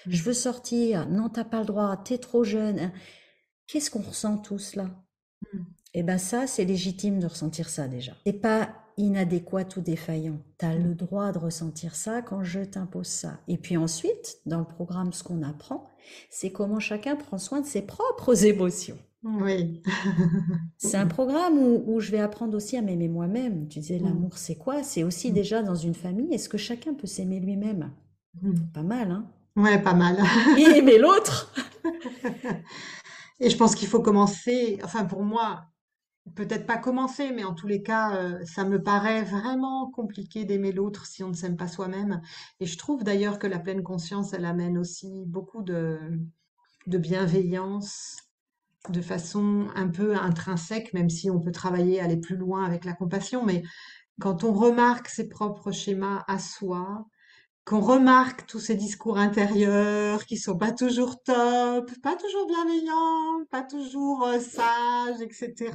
je 0.07 0.23
veux 0.23 0.35
sortir, 0.35 1.09
non 1.09 1.29
t'as 1.29 1.45
pas 1.45 1.61
le 1.61 1.67
droit, 1.67 1.97
t'es 1.97 2.19
trop 2.19 2.45
jeune. 2.45 2.79
Hein. 2.79 2.93
Qu'est-ce 3.67 3.91
qu'on 3.91 4.03
ressent 4.03 4.39
tous 4.39 4.77
là? 4.77 4.85
Mmh. 5.53 5.59
Et 5.95 6.01
eh 6.01 6.03
ben 6.03 6.19
ça, 6.19 6.47
c'est 6.47 6.67
légitime 6.67 7.21
de 7.21 7.27
ressentir 7.27 7.71
ça 7.71 7.89
déjà. 7.89 8.13
C'est 8.27 8.35
pas 8.35 8.86
inadéquat 8.97 9.77
ou 9.77 9.81
défaillant. 9.81 10.39
Tu 10.59 10.67
as 10.67 10.75
le 10.75 10.91
mmh. 10.91 10.95
droit 10.95 11.33
de 11.33 11.39
ressentir 11.39 11.95
ça 11.95 12.23
quand 12.23 12.43
je 12.43 12.61
t'impose 12.61 13.07
ça. 13.07 13.39
Et 13.49 13.59
puis 13.59 13.77
ensuite, 13.77 14.39
dans 14.47 14.59
le 14.59 14.65
programme, 14.65 15.13
ce 15.13 15.23
qu'on 15.23 15.43
apprend, 15.43 15.89
c'est 16.31 16.51
comment 16.51 16.81
chacun 16.81 17.17
prend 17.17 17.39
soin 17.39 17.61
de 17.61 17.67
ses 17.67 17.83
propres 17.83 18.45
émotions. 18.45 18.99
Oui. 19.25 19.83
c'est 20.79 20.97
un 20.97 21.07
programme 21.07 21.59
où, 21.59 21.99
je 21.99 22.13
vais 22.13 22.21
apprendre 22.21 22.57
aussi 22.57 22.77
à 22.77 22.83
m'aimer 22.83 23.09
moi-même. 23.09 23.67
Tu 23.69 23.81
disais, 23.81 23.99
mmh. 23.99 24.05
l'amour, 24.05 24.39
c'est 24.39 24.55
quoi? 24.55 24.83
C'est 24.83 25.03
aussi 25.03 25.31
mmh. 25.31 25.35
déjà 25.35 25.63
dans 25.63 25.75
une 25.75 25.95
famille, 25.95 26.33
est-ce 26.33 26.49
que 26.49 26.59
chacun 26.59 26.95
peut 26.95 27.09
s'aimer 27.09 27.41
lui-même? 27.41 27.91
Pas 28.73 28.83
mal, 28.83 29.11
hein? 29.11 29.27
Ouais, 29.57 29.81
pas 29.81 29.95
mal. 29.95 30.19
Et 30.59 30.79
aimer 30.79 30.99
l'autre 30.99 31.53
Et 33.41 33.51
je 33.51 33.57
pense 33.57 33.75
qu'il 33.75 33.89
faut 33.89 34.01
commencer, 34.01 34.79
enfin 34.83 35.05
pour 35.05 35.23
moi, 35.23 35.67
peut-être 36.35 36.67
pas 36.67 36.79
commencer, 36.79 37.31
mais 37.33 37.45
en 37.45 37.55
tous 37.55 37.67
les 37.67 37.83
cas, 37.83 38.17
euh, 38.17 38.45
ça 38.45 38.65
me 38.65 38.83
paraît 38.83 39.23
vraiment 39.23 39.91
compliqué 39.91 40.45
d'aimer 40.45 40.73
l'autre 40.73 41.07
si 41.07 41.23
on 41.23 41.29
ne 41.29 41.35
s'aime 41.35 41.57
pas 41.57 41.69
soi-même. 41.69 42.21
Et 42.61 42.67
je 42.67 42.77
trouve 42.77 43.05
d'ailleurs 43.05 43.39
que 43.39 43.47
la 43.47 43.59
pleine 43.59 43.83
conscience, 43.83 44.33
elle 44.33 44.45
amène 44.45 44.79
aussi 44.79 45.25
beaucoup 45.27 45.63
de, 45.63 45.99
de 46.87 46.99
bienveillance, 46.99 48.17
de 48.89 49.01
façon 49.01 49.69
un 49.75 49.89
peu 49.89 50.17
intrinsèque, 50.17 50.93
même 50.95 51.11
si 51.11 51.31
on 51.31 51.41
peut 51.41 51.53
travailler, 51.53 52.01
aller 52.01 52.17
plus 52.19 52.37
loin 52.37 52.65
avec 52.65 52.85
la 52.85 52.93
compassion. 52.93 53.45
Mais 53.45 53.63
quand 54.21 54.45
on 54.45 54.53
remarque 54.53 55.09
ses 55.09 55.29
propres 55.29 55.73
schémas 55.73 56.25
à 56.27 56.39
soi, 56.39 57.07
qu'on 57.67 57.81
remarque 57.81 58.47
tous 58.47 58.61
ces 58.61 58.77
discours 58.77 59.19
intérieurs 59.19 60.25
qui 60.25 60.37
sont 60.37 60.57
pas 60.57 60.73
toujours 60.73 61.21
top, 61.23 61.91
pas 62.01 62.15
toujours 62.15 62.47
bienveillants, 62.47 63.45
pas 63.51 63.63
toujours 63.63 64.25
euh, 64.25 64.39
sages, 64.39 65.21
etc 65.21 65.73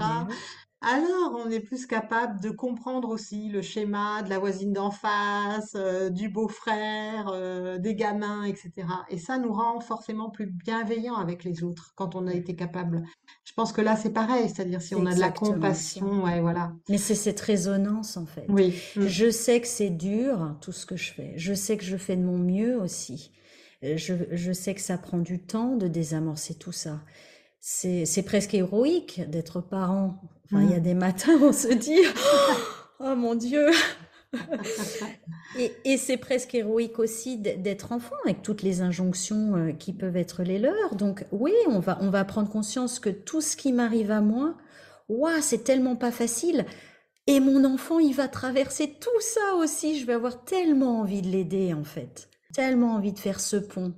alors 0.81 1.35
on 1.37 1.49
est 1.49 1.59
plus 1.59 1.85
capable 1.85 2.41
de 2.41 2.49
comprendre 2.49 3.09
aussi 3.09 3.49
le 3.49 3.61
schéma 3.61 4.23
de 4.23 4.29
la 4.29 4.39
voisine 4.39 4.73
d'en 4.73 4.91
face, 4.91 5.73
euh, 5.75 6.09
du 6.09 6.29
beau-frère, 6.29 7.29
euh, 7.33 7.77
des 7.77 7.95
gamins, 7.95 8.43
etc. 8.43 8.71
Et 9.09 9.17
ça 9.17 9.37
nous 9.37 9.53
rend 9.53 9.79
forcément 9.79 10.29
plus 10.29 10.47
bienveillants 10.47 11.17
avec 11.17 11.43
les 11.43 11.63
autres 11.63 11.93
quand 11.95 12.15
on 12.15 12.25
a 12.27 12.33
été 12.33 12.55
capable. 12.55 13.03
Je 13.43 13.53
pense 13.53 13.71
que 13.71 13.81
là 13.81 13.95
c'est 13.95 14.13
pareil, 14.13 14.49
c'est-à-dire 14.49 14.81
si 14.81 14.95
on 14.95 15.05
a 15.05 15.13
de 15.13 15.19
la 15.19 15.31
compassion, 15.31 16.23
ouais, 16.23 16.41
voilà. 16.41 16.73
Mais 16.89 16.97
c'est 16.97 17.15
cette 17.15 17.39
résonance 17.39 18.17
en 18.17 18.25
fait. 18.25 18.45
Oui. 18.49 18.73
Mm. 18.95 19.07
Je 19.07 19.29
sais 19.29 19.61
que 19.61 19.67
c'est 19.67 19.91
dur 19.91 20.57
tout 20.61 20.71
ce 20.71 20.85
que 20.85 20.95
je 20.95 21.13
fais. 21.13 21.33
Je 21.37 21.53
sais 21.53 21.77
que 21.77 21.83
je 21.83 21.97
fais 21.97 22.15
de 22.15 22.23
mon 22.23 22.37
mieux 22.37 22.81
aussi. 22.81 23.31
Euh, 23.83 23.97
je, 23.97 24.13
je 24.31 24.51
sais 24.51 24.73
que 24.73 24.81
ça 24.81 24.97
prend 24.97 25.19
du 25.19 25.39
temps 25.39 25.75
de 25.75 25.87
désamorcer 25.87 26.55
tout 26.55 26.71
ça 26.71 26.99
c'est 27.61 28.25
presque 28.25 28.55
héroïque 28.55 29.21
d'être 29.29 29.61
parent. 29.61 30.19
Enfin, 30.51 30.63
il 30.63 30.71
y 30.71 30.73
a 30.73 30.79
mmh. 30.79 30.83
des 30.83 30.93
matins 30.93 31.33
où 31.39 31.45
on 31.45 31.53
se 31.53 31.73
dit 31.73 32.01
Oh 32.99 33.15
mon 33.15 33.35
Dieu 33.35 33.67
Et, 35.57 35.73
et 35.83 35.97
c'est 35.97 36.17
presque 36.17 36.55
héroïque 36.55 36.99
aussi 36.99 37.37
d'être 37.37 37.91
enfant 37.91 38.15
avec 38.23 38.41
toutes 38.41 38.61
les 38.61 38.81
injonctions 38.81 39.55
euh, 39.57 39.71
qui 39.73 39.91
peuvent 39.91 40.15
être 40.15 40.43
les 40.43 40.59
leurs. 40.59 40.95
Donc, 40.95 41.25
oui, 41.31 41.51
on 41.67 41.79
va, 41.79 41.97
on 42.01 42.09
va 42.09 42.23
prendre 42.23 42.49
conscience 42.49 42.99
que 42.99 43.09
tout 43.09 43.41
ce 43.41 43.57
qui 43.57 43.73
m'arrive 43.73 44.11
à 44.11 44.21
moi, 44.21 44.55
waouh, 45.09 45.41
c'est 45.41 45.65
tellement 45.65 45.97
pas 45.97 46.11
facile. 46.11 46.65
Et 47.27 47.41
mon 47.41 47.65
enfant, 47.65 47.99
il 47.99 48.13
va 48.13 48.29
traverser 48.29 48.95
tout 48.99 49.09
ça 49.19 49.55
aussi. 49.55 49.99
Je 49.99 50.05
vais 50.05 50.13
avoir 50.13 50.43
tellement 50.45 51.01
envie 51.01 51.21
de 51.21 51.27
l'aider, 51.27 51.73
en 51.73 51.83
fait. 51.83 52.29
Tellement 52.53 52.95
envie 52.95 53.13
de 53.13 53.19
faire 53.19 53.41
ce 53.41 53.57
pont 53.57 53.93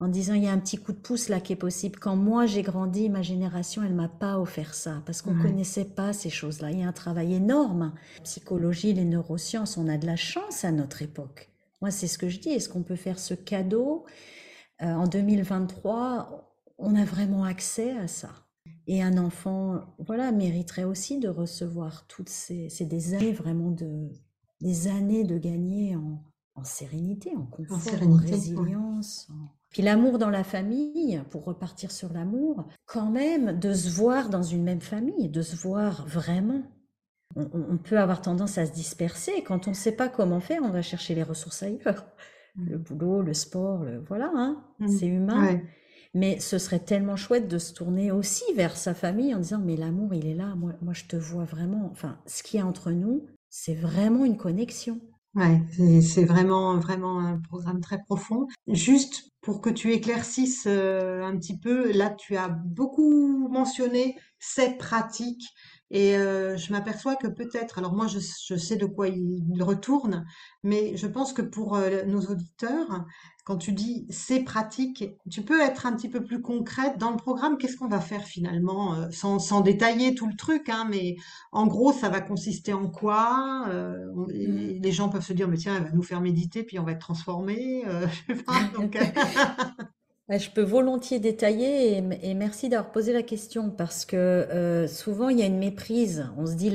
en 0.00 0.08
disant 0.08 0.34
il 0.34 0.44
y 0.44 0.46
a 0.46 0.52
un 0.52 0.58
petit 0.58 0.76
coup 0.76 0.92
de 0.92 0.98
pouce 0.98 1.28
là 1.28 1.40
qui 1.40 1.52
est 1.52 1.56
possible. 1.56 1.98
Quand 1.98 2.16
moi 2.16 2.46
j'ai 2.46 2.62
grandi, 2.62 3.08
ma 3.08 3.22
génération, 3.22 3.82
elle 3.82 3.94
m'a 3.94 4.08
pas 4.08 4.38
offert 4.38 4.74
ça 4.74 5.02
parce 5.06 5.22
qu'on 5.22 5.34
ne 5.34 5.42
connaissait 5.42 5.84
pas 5.84 6.12
ces 6.12 6.30
choses-là. 6.30 6.70
Il 6.70 6.80
y 6.80 6.82
a 6.82 6.88
un 6.88 6.92
travail 6.92 7.34
énorme. 7.34 7.92
Psychologie, 8.22 8.92
les 8.92 9.04
neurosciences, 9.04 9.76
on 9.76 9.88
a 9.88 9.98
de 9.98 10.06
la 10.06 10.16
chance 10.16 10.64
à 10.64 10.70
notre 10.70 11.02
époque. 11.02 11.50
Moi, 11.80 11.90
c'est 11.90 12.06
ce 12.06 12.18
que 12.18 12.28
je 12.28 12.38
dis. 12.38 12.50
Est-ce 12.50 12.68
qu'on 12.68 12.82
peut 12.82 12.96
faire 12.96 13.18
ce 13.18 13.34
cadeau 13.34 14.04
euh, 14.82 14.86
en 14.86 15.06
2023 15.06 16.54
On 16.78 16.94
a 16.94 17.04
vraiment 17.04 17.44
accès 17.44 17.92
à 17.98 18.08
ça. 18.08 18.30
Et 18.86 19.02
un 19.02 19.18
enfant, 19.18 19.84
voilà, 19.98 20.32
mériterait 20.32 20.84
aussi 20.84 21.18
de 21.18 21.28
recevoir 21.28 22.06
toutes 22.06 22.30
ces, 22.30 22.68
c'est 22.70 22.86
des 22.86 23.14
années 23.14 23.32
vraiment 23.32 23.70
de, 23.70 24.08
des 24.60 24.88
années 24.88 25.24
de 25.24 25.38
gagner 25.38 25.94
en, 25.96 26.64
sérénité, 26.64 27.36
en 27.36 27.46
confort, 27.46 28.02
en, 28.02 28.14
résilience. 28.14 29.28
Puis 29.78 29.84
l'amour 29.84 30.18
dans 30.18 30.30
la 30.30 30.42
famille, 30.42 31.22
pour 31.30 31.44
repartir 31.44 31.92
sur 31.92 32.12
l'amour, 32.12 32.66
quand 32.84 33.10
même 33.10 33.60
de 33.60 33.72
se 33.72 33.88
voir 33.88 34.28
dans 34.28 34.42
une 34.42 34.64
même 34.64 34.80
famille, 34.80 35.28
de 35.28 35.40
se 35.40 35.54
voir 35.54 36.04
vraiment. 36.04 36.64
On, 37.36 37.76
peut 37.76 38.00
avoir 38.00 38.20
tendance 38.20 38.58
à 38.58 38.66
se 38.66 38.72
disperser. 38.72 39.44
Quand 39.46 39.68
on 39.68 39.70
ne 39.70 39.76
sait 39.76 39.92
pas 39.92 40.08
comment 40.08 40.40
faire, 40.40 40.62
on 40.64 40.70
va 40.70 40.82
chercher 40.82 41.14
les 41.14 41.22
ressources 41.22 41.62
ailleurs. 41.62 42.06
Mm. 42.56 42.70
Le 42.70 42.78
boulot, 42.78 43.22
le 43.22 43.34
sport, 43.34 43.84
le... 43.84 44.00
voilà, 44.00 44.32
hein, 44.34 44.64
mm. 44.80 44.88
c'est 44.88 45.06
humain. 45.06 45.60
Mais 46.12 46.40
ce 46.40 46.58
serait 46.58 46.80
tellement 46.80 47.14
chouette 47.14 47.46
de 47.46 47.58
se 47.58 47.72
tourner 47.72 48.10
aussi 48.10 48.42
vers 48.56 48.76
sa 48.76 48.94
famille 48.94 49.32
en 49.32 49.38
disant, 49.38 49.60
mais 49.64 49.76
l'amour, 49.76 50.12
il 50.12 50.26
est 50.26 50.34
là, 50.34 50.56
moi, 50.56 50.72
moi 50.82 50.92
je 50.92 51.04
te 51.04 51.14
vois 51.14 51.44
vraiment. 51.44 51.88
Enfin, 51.92 52.18
ce 52.26 52.42
qu'il 52.42 52.58
y 52.58 52.60
a 52.64 52.66
entre 52.66 52.90
nous, 52.90 53.28
c'est 53.48 53.76
vraiment 53.76 54.24
une 54.24 54.38
connexion. 54.38 54.98
Ouais, 55.36 55.62
c'est 56.00 56.24
vraiment, 56.24 56.78
vraiment 56.78 57.20
un 57.20 57.38
programme 57.38 57.80
très 57.80 58.02
profond. 58.02 58.48
Juste 58.66 59.30
pour 59.40 59.60
que 59.60 59.70
tu 59.70 59.92
éclaircisses 59.92 60.64
euh, 60.66 61.22
un 61.22 61.36
petit 61.36 61.58
peu, 61.58 61.92
là, 61.92 62.10
tu 62.10 62.36
as 62.36 62.48
beaucoup 62.48 63.48
mentionné 63.48 64.16
ces 64.38 64.76
pratiques 64.76 65.54
et 65.90 66.16
euh, 66.16 66.56
je 66.56 66.70
m'aperçois 66.72 67.16
que 67.16 67.26
peut-être, 67.26 67.78
alors 67.78 67.94
moi 67.94 68.06
je, 68.06 68.18
je, 68.18 68.56
sais 68.56 68.76
de 68.76 68.84
quoi 68.84 69.08
il 69.08 69.62
retourne, 69.62 70.26
mais 70.62 70.96
je 70.96 71.06
pense 71.06 71.32
que 71.32 71.40
pour 71.40 71.76
euh, 71.76 72.02
nos 72.04 72.20
auditeurs, 72.20 73.06
quand 73.46 73.56
tu 73.56 73.72
dis 73.72 74.06
c'est 74.10 74.40
pratique, 74.40 75.02
tu 75.30 75.40
peux 75.40 75.62
être 75.62 75.86
un 75.86 75.96
petit 75.96 76.10
peu 76.10 76.22
plus 76.22 76.42
concrète 76.42 76.98
dans 76.98 77.10
le 77.10 77.16
programme. 77.16 77.56
Qu'est-ce 77.56 77.78
qu'on 77.78 77.88
va 77.88 78.00
faire 78.00 78.24
finalement, 78.24 78.96
euh, 78.96 79.06
sans, 79.10 79.38
sans, 79.38 79.62
détailler 79.62 80.14
tout 80.14 80.26
le 80.26 80.36
truc, 80.36 80.68
hein, 80.68 80.86
mais 80.90 81.16
en 81.52 81.66
gros, 81.66 81.94
ça 81.94 82.10
va 82.10 82.20
consister 82.20 82.74
en 82.74 82.90
quoi 82.90 83.66
mmh. 83.66 84.26
Les 84.82 84.92
gens 84.92 85.08
peuvent 85.08 85.24
se 85.24 85.32
dire, 85.32 85.48
mais 85.48 85.56
tiens, 85.56 85.76
elle 85.78 85.84
va 85.84 85.92
nous 85.92 86.02
faire 86.02 86.20
méditer, 86.20 86.64
puis 86.64 86.78
on 86.78 86.84
va 86.84 86.92
être 86.92 87.00
transformé. 87.00 87.84
Je 88.28 88.34
sais 88.34 88.42
pas, 88.42 88.60
donc... 88.74 88.98
Je 90.30 90.50
peux 90.50 90.62
volontiers 90.62 91.20
détailler 91.20 91.96
et, 92.22 92.34
merci 92.34 92.68
d'avoir 92.68 92.92
posé 92.92 93.14
la 93.14 93.22
question 93.22 93.70
parce 93.70 94.04
que 94.04 94.16
euh, 94.16 94.86
souvent 94.86 95.30
il 95.30 95.38
y 95.38 95.42
a 95.42 95.46
une 95.46 95.58
méprise. 95.58 96.26
On 96.36 96.44
se 96.44 96.52
dit 96.52 96.70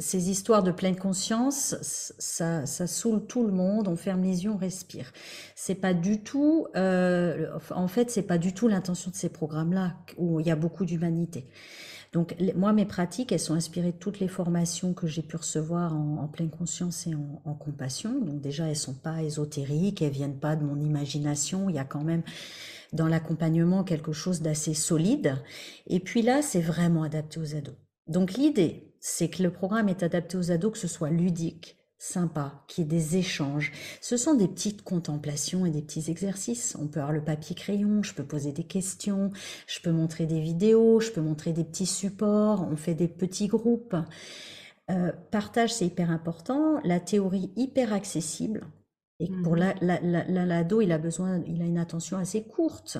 ces 0.00 0.30
histoires 0.30 0.62
de 0.62 0.70
pleine 0.70 0.96
conscience, 0.96 1.76
ça, 1.82 2.64
saoule 2.64 3.26
tout 3.26 3.44
le 3.44 3.52
monde. 3.52 3.88
On 3.88 3.96
ferme 3.96 4.22
les 4.22 4.44
yeux, 4.44 4.50
on 4.50 4.56
respire. 4.56 5.12
C'est 5.54 5.74
pas 5.74 5.92
du 5.92 6.22
tout. 6.22 6.66
Euh, 6.76 7.50
en 7.74 7.88
fait, 7.88 8.10
c'est 8.10 8.22
pas 8.22 8.38
du 8.38 8.54
tout 8.54 8.68
l'intention 8.68 9.10
de 9.10 9.16
ces 9.16 9.28
programmes-là 9.28 9.92
où 10.16 10.40
il 10.40 10.46
y 10.46 10.50
a 10.50 10.56
beaucoup 10.56 10.86
d'humanité. 10.86 11.44
Donc 12.12 12.34
moi, 12.54 12.72
mes 12.72 12.86
pratiques, 12.86 13.32
elles 13.32 13.40
sont 13.40 13.54
inspirées 13.54 13.92
de 13.92 13.98
toutes 13.98 14.20
les 14.20 14.28
formations 14.28 14.94
que 14.94 15.06
j'ai 15.06 15.22
pu 15.22 15.36
recevoir 15.36 15.94
en, 15.94 16.26
pleine 16.28 16.50
conscience 16.50 17.06
et 17.06 17.14
en, 17.14 17.42
en, 17.44 17.54
compassion. 17.54 18.18
Donc 18.20 18.40
déjà, 18.40 18.66
elles 18.66 18.76
sont 18.76 18.94
pas 18.94 19.22
ésotériques, 19.22 20.00
elles 20.00 20.12
viennent 20.12 20.38
pas 20.38 20.56
de 20.56 20.64
mon 20.64 20.80
imagination. 20.80 21.68
Il 21.68 21.76
y 21.76 21.78
a 21.78 21.84
quand 21.84 22.04
même 22.04 22.22
dans 22.92 23.08
l'accompagnement 23.08 23.84
quelque 23.84 24.12
chose 24.12 24.40
d'assez 24.40 24.74
solide. 24.74 25.36
Et 25.86 26.00
puis 26.00 26.22
là, 26.22 26.42
c'est 26.42 26.60
vraiment 26.60 27.02
adapté 27.02 27.40
aux 27.40 27.54
ados. 27.54 27.76
Donc 28.06 28.32
l'idée, 28.32 28.94
c'est 29.00 29.28
que 29.28 29.42
le 29.42 29.52
programme 29.52 29.88
est 29.88 30.02
adapté 30.02 30.36
aux 30.36 30.50
ados, 30.50 30.72
que 30.72 30.78
ce 30.78 30.88
soit 30.88 31.10
ludique, 31.10 31.77
sympa, 31.98 32.64
qu'il 32.68 32.84
y 32.84 32.86
ait 32.86 32.90
des 32.90 33.16
échanges. 33.16 33.72
Ce 34.00 34.16
sont 34.16 34.34
des 34.34 34.48
petites 34.48 34.82
contemplations 34.82 35.66
et 35.66 35.70
des 35.70 35.82
petits 35.82 36.10
exercices. 36.10 36.76
On 36.80 36.86
peut 36.86 37.00
avoir 37.00 37.12
le 37.12 37.24
papier 37.24 37.56
crayon, 37.56 38.02
je 38.02 38.14
peux 38.14 38.24
poser 38.24 38.52
des 38.52 38.64
questions, 38.64 39.32
je 39.66 39.80
peux 39.80 39.90
montrer 39.90 40.26
des 40.26 40.40
vidéos, 40.40 41.00
je 41.00 41.10
peux 41.10 41.20
montrer 41.20 41.52
des 41.52 41.64
petits 41.64 41.86
supports, 41.86 42.66
on 42.70 42.76
fait 42.76 42.94
des 42.94 43.08
petits 43.08 43.48
groupes. 43.48 43.96
Euh, 44.90 45.12
partage, 45.30 45.74
c'est 45.74 45.86
hyper 45.86 46.10
important. 46.10 46.80
La 46.84 47.00
théorie 47.00 47.50
hyper 47.56 47.92
accessible. 47.92 48.66
Et 49.20 49.28
pour 49.42 49.56
mmh. 49.56 49.74
l'ado, 49.80 50.80
il 50.80 50.92
a 50.92 50.98
besoin, 50.98 51.42
il 51.46 51.60
a 51.60 51.64
une 51.64 51.78
attention 51.78 52.16
assez 52.16 52.44
courte. 52.44 52.98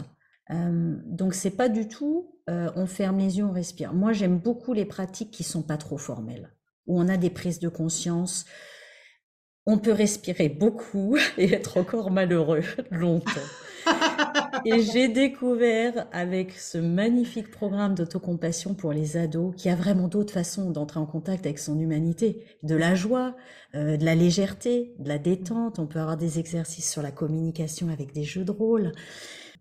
Euh, 0.51 0.97
donc 1.05 1.35
c'est 1.35 1.51
pas 1.51 1.69
du 1.69 1.89
tout, 1.89 2.41
euh, 2.49 2.71
on 2.75 2.87
ferme 2.87 3.19
les 3.19 3.39
yeux, 3.39 3.45
on 3.45 3.53
respire. 3.53 3.93
Moi, 3.93 4.13
j'aime 4.13 4.39
beaucoup 4.39 4.73
les 4.73 4.85
pratiques 4.85 5.31
qui 5.31 5.45
sont 5.45 5.63
pas 5.63 5.77
trop 5.77 5.99
formelles, 5.99 6.51
où 6.87 6.99
on 6.99 7.09
a 7.09 7.17
des 7.17 7.31
prises 7.31 7.61
de 7.61 7.69
conscience. 7.69 8.47
On 9.71 9.77
peut 9.77 9.93
respirer 9.93 10.49
beaucoup 10.49 11.19
et 11.39 11.53
être 11.53 11.77
encore 11.77 12.11
malheureux 12.11 12.62
longtemps. 12.91 13.49
Et 14.64 14.81
j'ai 14.81 15.09
découvert 15.09 16.09
avec 16.11 16.53
ce 16.53 16.79
magnifique 16.79 17.51
programme 17.51 17.95
d'autocompassion 17.95 18.73
pour 18.73 18.95
les 18.95 19.19
ados, 19.19 19.55
qui 19.57 19.69
a 19.69 19.75
vraiment 19.75 20.09
d'autres 20.09 20.33
façons 20.33 20.71
d'entrer 20.71 20.99
en 21.01 21.05
contact 21.05 21.45
avec 21.45 21.59
son 21.59 21.79
humanité, 21.79 22.45
de 22.62 22.77
la 22.77 22.95
joie, 22.95 23.37
euh, 23.75 23.99
de 23.99 24.07
la 24.07 24.14
légèreté, 24.14 24.95
de 24.99 25.09
la 25.09 25.19
détente. 25.19 25.79
On 25.79 25.87
peut 25.87 26.01
avoir 26.01 26.16
des 26.16 26.39
exercices 26.39 26.91
sur 26.91 27.03
la 27.03 27.11
communication 27.11 27.91
avec 27.91 28.14
des 28.14 28.25
jeux 28.25 28.45
de 28.45 28.53
rôle. 28.53 28.93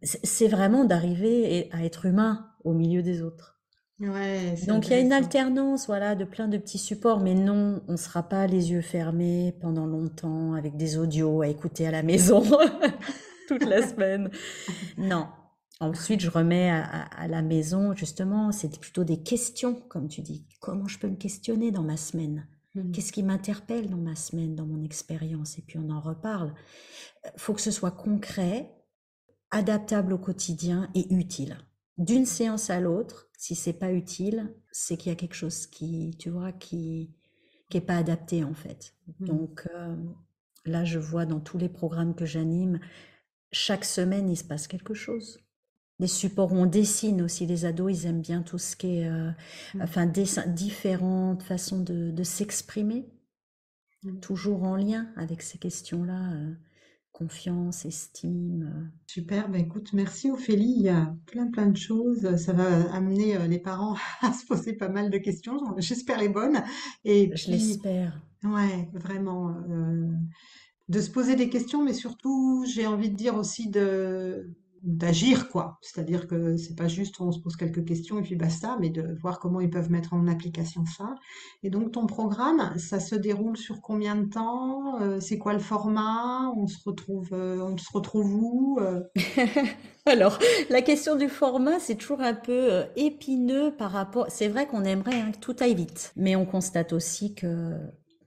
C'est 0.03 0.47
vraiment 0.47 0.85
d'arriver 0.85 1.69
à 1.73 1.83
être 1.83 2.05
humain 2.05 2.47
au 2.63 2.71
milieu 2.73 3.01
des 3.01 3.21
autres. 3.21 3.56
Ouais, 3.99 4.53
Donc 4.67 4.87
il 4.87 4.91
y 4.91 4.93
a 4.93 4.99
une 4.99 5.11
alternance, 5.11 5.87
voilà, 5.87 6.13
de 6.13 6.23
plein 6.23 6.47
de 6.47 6.59
petits 6.59 6.77
supports, 6.77 7.19
mais 7.19 7.33
non, 7.33 7.81
on 7.87 7.93
ne 7.93 7.97
sera 7.97 8.21
pas 8.21 8.45
les 8.45 8.69
yeux 8.71 8.81
fermés 8.81 9.55
pendant 9.59 9.87
longtemps 9.87 10.53
avec 10.53 10.77
des 10.77 10.99
audios 10.99 11.41
à 11.41 11.47
écouter 11.47 11.87
à 11.87 11.91
la 11.91 12.03
maison 12.03 12.43
toute 13.47 13.63
la 13.65 13.81
semaine. 13.81 14.29
Non. 14.97 15.27
Ensuite, 15.79 16.21
je 16.21 16.29
remets 16.29 16.69
à, 16.69 16.83
à- 16.83 17.23
à 17.23 17.27
la 17.27 17.41
maison, 17.41 17.95
justement, 17.95 18.51
c'est 18.51 18.79
plutôt 18.79 19.03
des 19.03 19.23
questions, 19.23 19.75
comme 19.89 20.07
tu 20.09 20.21
dis. 20.21 20.45
Comment 20.59 20.87
je 20.87 20.99
peux 20.99 21.07
me 21.09 21.15
questionner 21.15 21.71
dans 21.71 21.83
ma 21.83 21.97
semaine? 21.97 22.47
Mhm. 22.75 22.91
Qu'est-ce 22.91 23.11
qui 23.11 23.23
m'interpelle 23.23 23.89
dans 23.89 23.97
ma 23.97 24.15
semaine, 24.15 24.55
dans 24.55 24.65
mon 24.67 24.83
expérience? 24.83 25.57
Et 25.57 25.63
puis 25.63 25.79
on 25.79 25.89
en 25.89 26.01
reparle. 26.01 26.53
Euh, 27.25 27.29
Faut 27.37 27.53
que 27.53 27.61
ce 27.61 27.71
soit 27.71 27.91
concret, 27.91 28.73
adaptable 29.51 30.13
au 30.13 30.17
quotidien 30.19 30.89
et 30.95 31.13
utile. 31.13 31.57
D'une 31.97 32.25
séance 32.25 32.69
à 32.69 32.79
l'autre, 32.79 33.29
si 33.37 33.55
c'est 33.55 33.73
pas 33.73 33.91
utile, 33.91 34.53
c'est 34.71 34.97
qu'il 34.97 35.09
y 35.11 35.13
a 35.13 35.15
quelque 35.17 35.33
chose 35.35 35.67
qui, 35.67 36.15
tu 36.19 36.29
vois, 36.29 36.51
qui 36.51 37.11
qui 37.69 37.77
est 37.77 37.81
pas 37.81 37.97
adapté 37.97 38.43
en 38.45 38.53
fait. 38.55 38.95
Mhm. 39.19 39.27
Donc 39.27 39.67
euh, 39.75 39.95
là, 40.65 40.85
je 40.85 40.99
vois 40.99 41.25
dans 41.25 41.39
tous 41.41 41.57
les 41.59 41.69
programmes 41.69 42.15
que 42.15 42.25
j'anime, 42.25 42.79
chaque 43.51 43.85
semaine, 43.85 44.29
il 44.29 44.37
se 44.37 44.43
passe 44.45 44.67
quelque 44.67 44.93
chose. 44.95 45.39
Des 45.99 46.07
supports 46.07 46.53
on 46.53 46.65
dessine 46.65 47.21
aussi, 47.21 47.45
les 47.45 47.65
ados, 47.65 47.91
ils 47.93 48.07
aiment 48.07 48.21
bien 48.21 48.41
tout 48.41 48.57
ce 48.57 48.75
qui 48.75 48.97
est, 48.97 49.07
euh, 49.09 49.29
Mhm. 49.73 49.83
enfin, 49.83 50.07
dessin, 50.07 50.47
différentes 50.47 51.43
façons 51.43 51.81
de, 51.81 52.09
de 52.09 52.23
s'exprimer, 52.23 53.05
Mhm. 54.03 54.21
toujours 54.21 54.63
en 54.63 54.75
lien 54.75 55.07
avec 55.15 55.41
ces 55.41 55.57
questions-là, 55.57 56.33
euh, 56.33 56.53
confiance, 57.17 57.85
estime. 57.85 58.91
Super, 59.07 59.49
ben 59.49 59.61
écoute, 59.61 59.91
merci 59.93 60.29
Ophélie. 60.29 60.75
Il 60.77 60.83
y 60.83 60.89
a 60.89 61.15
plein 61.25 61.47
plein 61.47 61.65
de 61.65 61.75
choses. 61.75 62.35
Ça 62.35 62.53
va 62.53 62.93
amener 62.93 63.35
euh, 63.35 63.47
les 63.47 63.57
parents 63.57 63.95
à 64.21 64.31
se 64.31 64.45
poser 64.45 64.73
pas 64.73 64.89
mal 64.89 65.09
de 65.09 65.17
questions. 65.17 65.57
J'espère 65.77 66.19
les 66.19 66.29
bonnes. 66.29 66.63
Et 67.05 67.31
Je 67.35 67.49
l'espère. 67.49 68.21
ouais, 68.43 68.87
vraiment, 68.93 69.49
euh, 69.49 70.07
de 70.89 71.01
se 71.01 71.09
poser 71.09 71.35
des 71.35 71.49
questions, 71.49 71.83
mais 71.83 71.93
surtout, 71.93 72.63
j'ai 72.67 72.85
envie 72.85 73.09
de 73.09 73.15
dire 73.15 73.35
aussi 73.35 73.67
de 73.67 74.55
d'agir, 74.83 75.49
quoi. 75.49 75.77
C'est-à-dire 75.81 76.27
que 76.27 76.57
c'est 76.57 76.75
pas 76.75 76.87
juste 76.87 77.19
on 77.19 77.31
se 77.31 77.39
pose 77.39 77.55
quelques 77.55 77.85
questions 77.85 78.19
et 78.19 78.21
puis 78.21 78.35
basta, 78.35 78.77
mais 78.79 78.89
de 78.89 79.15
voir 79.21 79.39
comment 79.39 79.59
ils 79.61 79.69
peuvent 79.69 79.91
mettre 79.91 80.13
en 80.13 80.27
application 80.27 80.85
ça. 80.85 81.15
Et 81.63 81.69
donc 81.69 81.91
ton 81.91 82.05
programme, 82.05 82.77
ça 82.77 82.99
se 82.99 83.15
déroule 83.15 83.57
sur 83.57 83.81
combien 83.81 84.15
de 84.15 84.25
temps? 84.25 85.01
Euh, 85.01 85.19
c'est 85.19 85.37
quoi 85.37 85.53
le 85.53 85.59
format? 85.59 86.51
On 86.55 86.67
se 86.67 86.77
retrouve, 86.85 87.29
euh, 87.33 87.59
on 87.61 87.77
se 87.77 87.91
retrouve 87.91 88.33
où? 88.33 88.79
Euh, 88.79 89.01
Alors, 90.05 90.39
la 90.69 90.81
question 90.81 91.15
du 91.15 91.27
format, 91.27 91.79
c'est 91.79 91.95
toujours 91.95 92.21
un 92.21 92.33
peu 92.33 92.83
épineux 92.95 93.73
par 93.77 93.91
rapport. 93.91 94.27
C'est 94.29 94.47
vrai 94.47 94.65
qu'on 94.65 94.85
aimerait 94.85 95.19
hein, 95.19 95.31
que 95.31 95.39
tout 95.39 95.55
aille 95.59 95.75
vite, 95.75 96.13
mais 96.15 96.35
on 96.35 96.45
constate 96.45 96.93
aussi 96.93 97.35
que 97.35 97.73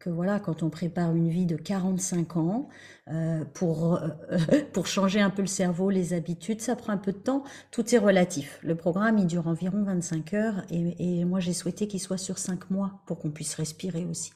que 0.00 0.08
voilà, 0.08 0.40
quand 0.40 0.62
on 0.62 0.70
prépare 0.70 1.14
une 1.14 1.28
vie 1.28 1.46
de 1.46 1.56
45 1.56 2.36
ans 2.38 2.68
euh, 3.08 3.44
pour 3.52 3.94
euh, 3.94 4.08
pour 4.72 4.86
changer 4.86 5.20
un 5.20 5.30
peu 5.30 5.42
le 5.42 5.48
cerveau, 5.48 5.90
les 5.90 6.14
habitudes, 6.14 6.62
ça 6.62 6.74
prend 6.74 6.92
un 6.92 6.98
peu 6.98 7.12
de 7.12 7.18
temps. 7.18 7.44
Tout 7.70 7.94
est 7.94 7.98
relatif. 7.98 8.58
Le 8.62 8.74
programme, 8.74 9.18
il 9.18 9.26
dure 9.26 9.46
environ 9.46 9.84
25 9.84 10.34
heures 10.34 10.64
et, 10.70 11.20
et 11.20 11.24
moi 11.26 11.38
j'ai 11.38 11.52
souhaité 11.52 11.86
qu'il 11.86 12.00
soit 12.00 12.18
sur 12.18 12.38
5 12.38 12.70
mois 12.70 13.02
pour 13.06 13.18
qu'on 13.18 13.30
puisse 13.30 13.54
respirer 13.54 14.06
aussi. 14.06 14.32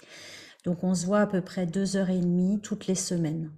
Donc 0.64 0.84
on 0.84 0.94
se 0.94 1.06
voit 1.06 1.20
à 1.20 1.26
peu 1.26 1.40
près 1.40 1.66
deux 1.66 1.96
heures 1.96 2.10
et 2.10 2.20
demie 2.20 2.60
toutes 2.62 2.86
les 2.86 2.94
semaines 2.94 3.50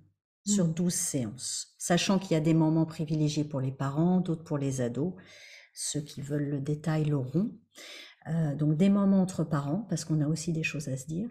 sur 0.47 0.67
hmm. 0.69 0.75
12 0.75 0.95
séances, 0.95 1.75
sachant 1.77 2.21
qu'il 2.21 2.33
y 2.33 2.37
a 2.37 2.41
des 2.41 2.55
moments 2.55 2.87
privilégiés 2.87 3.45
pour 3.45 3.61
les 3.61 3.73
parents, 3.73 4.21
d'autres 4.21 4.45
pour 4.45 4.59
les 4.59 4.81
ados. 4.81 5.13
Ceux 5.75 6.01
qui 6.01 6.23
veulent 6.23 6.49
le 6.49 6.61
détail 6.61 7.05
l'auront. 7.07 7.51
Euh, 8.29 8.55
donc 8.55 8.77
des 8.77 8.89
moments 8.89 9.21
entre 9.21 9.45
parents, 9.45 9.87
parce 9.89 10.05
qu'on 10.05 10.21
a 10.21 10.29
aussi 10.29 10.53
des 10.53 10.63
choses 10.63 10.89
à 10.89 10.97
se 10.97 11.07
dire. 11.07 11.29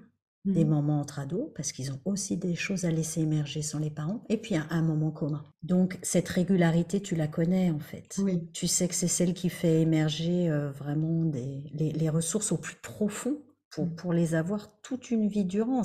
Des 0.54 0.64
Mhm. 0.64 0.70
moments 0.70 1.00
entre 1.02 1.20
ados, 1.20 1.50
parce 1.56 1.72
qu'ils 1.72 1.92
ont 1.92 2.00
aussi 2.06 2.38
des 2.38 2.56
choses 2.56 2.86
à 2.86 2.92
laisser 2.92 3.22
émerger 3.22 3.62
sans 3.62 3.80
les 3.80 3.90
parents. 3.90 4.24
Et 4.30 4.38
puis 4.38 4.56
un, 4.56 4.68
un 4.70 4.82
moment 4.82 5.12
commun. 5.12 5.44
Donc 5.64 5.98
cette 6.04 6.30
régularité, 6.30 7.02
tu 7.02 7.16
la 7.16 7.28
connais 7.28 7.72
en 7.72 7.80
fait. 7.80 8.18
Oui, 8.18 8.42
Tu 8.54 8.68
sais 8.68 8.88
que 8.88 8.94
c'est 8.96 9.08
celle 9.08 9.34
qui 9.34 9.50
fait 9.50 9.82
émerger 9.82 10.50
euh, 10.50 10.72
vraiment 10.72 11.24
des, 11.26 11.64
les, 11.74 11.92
les 11.92 12.10
ressources 12.10 12.52
au 12.52 12.58
plus 12.58 12.76
profond 12.76 13.38
pour, 13.72 13.86
Mm. 13.86 13.96
pour 13.96 14.14
les 14.14 14.36
avoir 14.36 14.80
toute 14.82 15.10
une 15.12 15.28
vie 15.28 15.46
durant. 15.46 15.82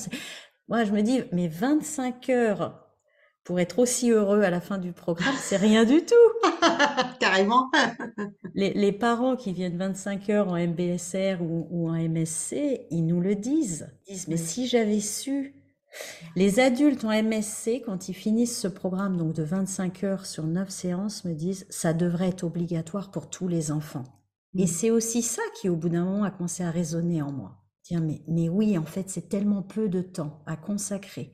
Moi, 0.68 0.84
je 0.84 0.92
me 0.92 1.02
dis, 1.02 1.22
mais 1.32 1.48
25 1.48 2.28
heures 2.28 2.86
pour 3.44 3.60
être 3.60 3.78
aussi 3.78 4.10
heureux 4.10 4.42
à 4.42 4.50
la 4.50 4.60
fin 4.60 4.78
du 4.78 4.92
programme, 4.92 5.34
c'est 5.40 5.56
rien 5.56 5.84
du 5.84 6.04
tout. 6.04 6.14
carrément. 7.20 7.70
Les, 8.54 8.72
les 8.74 8.92
parents 8.92 9.36
qui 9.36 9.52
viennent 9.52 9.78
25 9.78 10.28
heures 10.30 10.48
en 10.48 10.56
MBSR 10.58 11.40
ou, 11.40 11.68
ou 11.70 11.88
en 11.88 11.94
MSC, 11.94 12.86
ils 12.90 13.06
nous 13.06 13.20
le 13.20 13.34
disent. 13.36 13.88
Ils 14.08 14.14
disent, 14.14 14.28
mais 14.28 14.36
si 14.36 14.66
j'avais 14.66 15.00
su. 15.00 15.54
Les 16.36 16.60
adultes 16.60 17.04
en 17.04 17.10
MSC, 17.22 17.82
quand 17.84 18.08
ils 18.08 18.14
finissent 18.14 18.58
ce 18.58 18.68
programme 18.68 19.16
donc 19.16 19.32
de 19.34 19.42
25 19.42 20.04
heures 20.04 20.26
sur 20.26 20.44
9 20.46 20.68
séances, 20.70 21.24
me 21.24 21.34
disent, 21.34 21.66
ça 21.70 21.92
devrait 21.92 22.28
être 22.28 22.44
obligatoire 22.44 23.10
pour 23.10 23.28
tous 23.30 23.48
les 23.48 23.70
enfants. 23.72 24.04
Et 24.56 24.66
Mm. 24.66 24.66
c'est 24.66 24.90
aussi 24.90 25.22
ça 25.22 25.42
qui, 25.60 25.68
au 25.68 25.76
bout 25.76 25.88
d'un 25.88 26.04
moment, 26.04 26.24
a 26.24 26.30
commencé 26.30 26.62
à 26.62 26.70
résonner 26.70 27.22
en 27.22 27.32
moi. 27.32 27.56
Dire, 27.84 28.00
mais, 28.00 28.22
mais 28.28 28.48
oui, 28.48 28.78
en 28.78 28.84
fait, 28.84 29.08
c'est 29.08 29.28
tellement 29.28 29.62
peu 29.62 29.88
de 29.88 30.02
temps 30.02 30.42
à 30.46 30.56
consacrer 30.56 31.32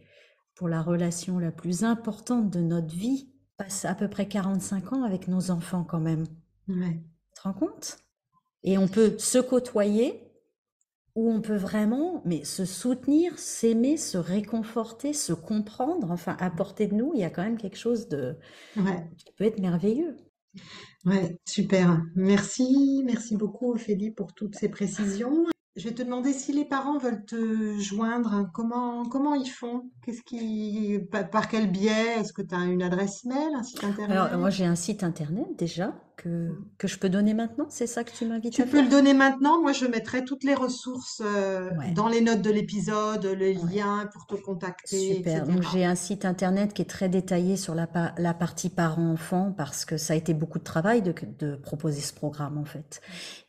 pour 0.56 0.68
la 0.68 0.82
relation 0.82 1.38
la 1.38 1.52
plus 1.52 1.84
importante 1.84 2.50
de 2.50 2.60
notre 2.60 2.94
vie. 2.94 3.30
Passe 3.58 3.84
à 3.84 3.94
peu 3.94 4.08
près 4.08 4.28
45 4.28 4.92
ans 4.94 5.04
avec 5.04 5.28
nos 5.28 5.50
enfants 5.52 5.84
quand 5.84 6.00
même. 6.00 6.24
Ouais. 6.68 7.00
Tu 7.02 7.34
te 7.34 7.42
rends 7.42 7.54
compte? 7.54 7.98
Et 8.64 8.78
on 8.78 8.88
peut 8.88 9.16
se 9.18 9.38
côtoyer 9.38 10.22
ou 11.14 11.30
on 11.30 11.40
peut 11.40 11.56
vraiment 11.56 12.22
mais 12.26 12.44
se 12.44 12.64
soutenir, 12.66 13.38
s'aimer, 13.38 13.96
se 13.96 14.18
réconforter, 14.18 15.12
se 15.14 15.32
comprendre, 15.32 16.10
enfin 16.10 16.36
à 16.40 16.50
portée 16.50 16.88
de 16.88 16.94
nous, 16.94 17.12
il 17.14 17.20
y 17.20 17.24
a 17.24 17.30
quand 17.30 17.42
même 17.44 17.56
quelque 17.58 17.78
chose 17.78 18.08
de 18.08 18.36
Ouais. 18.76 19.08
qui 19.18 19.32
peut 19.36 19.44
être 19.44 19.60
merveilleux. 19.60 20.16
Ouais, 21.04 21.38
super. 21.46 22.02
Merci, 22.14 23.02
merci 23.04 23.36
beaucoup 23.36 23.72
Ophélie 23.72 24.10
pour 24.10 24.34
toutes 24.34 24.56
ces 24.56 24.68
précisions. 24.68 25.46
Je 25.76 25.84
vais 25.88 25.94
te 25.94 26.02
demander 26.02 26.32
si 26.32 26.52
les 26.52 26.64
parents 26.64 26.98
veulent 26.98 27.24
te 27.26 27.78
joindre, 27.78 28.50
comment 28.54 29.04
comment 29.08 29.34
ils 29.34 29.48
font? 29.50 29.90
Qu'est-ce 30.02 30.22
qui 30.22 30.98
par, 31.30 31.48
quel 31.48 31.70
biais? 31.70 32.18
Est-ce 32.18 32.32
que 32.32 32.42
tu 32.42 32.54
as 32.54 32.64
une 32.64 32.82
adresse 32.82 33.24
mail, 33.24 33.54
un 33.54 33.62
site 33.62 33.84
Alors 34.08 34.34
moi 34.38 34.48
internet? 34.48 34.50
j'ai 34.50 34.64
un 34.64 34.74
site 34.74 35.04
internet 35.04 35.46
déjà 35.58 35.94
que, 36.16 36.48
que 36.78 36.88
je 36.88 36.98
peux 36.98 37.08
donner 37.08 37.34
maintenant, 37.34 37.66
c'est 37.68 37.86
ça 37.86 38.02
que 38.04 38.10
tu 38.10 38.24
m'invites 38.26 38.54
Tu 38.54 38.62
à 38.62 38.66
peux 38.66 38.82
le 38.82 38.88
donner 38.88 39.12
maintenant. 39.14 39.60
Moi, 39.60 39.72
je 39.72 39.84
mettrai 39.86 40.24
toutes 40.24 40.44
les 40.44 40.54
ressources 40.54 41.20
euh, 41.24 41.70
Ouais, 41.78 41.92
dans 41.92 42.08
les 42.08 42.20
notes 42.22 42.40
de 42.42 42.50
l'épisode, 42.50 43.24
les 43.26 43.56
ouais. 43.56 43.74
liens 43.74 44.08
pour 44.12 44.26
te 44.26 44.34
contacter, 44.34 45.16
Super. 45.16 45.46
Donc 45.46 45.62
j'ai 45.72 45.84
un 45.84 45.94
site 45.94 46.24
internet 46.24 46.72
qui 46.72 46.82
est 46.82 46.86
très 46.86 47.08
détaillé 47.08 47.56
sur 47.56 47.74
la, 47.74 47.86
pa- 47.86 48.14
la 48.18 48.34
partie 48.34 48.70
parents-enfants 48.70 49.52
parce 49.56 49.84
que 49.84 49.96
ça 49.98 50.14
a 50.14 50.16
été 50.16 50.32
beaucoup 50.32 50.58
de 50.58 50.64
travail 50.64 51.02
de, 51.02 51.12
de 51.38 51.56
proposer 51.56 52.00
ce 52.00 52.14
programme 52.14 52.56
en 52.58 52.64
fait. 52.64 53.00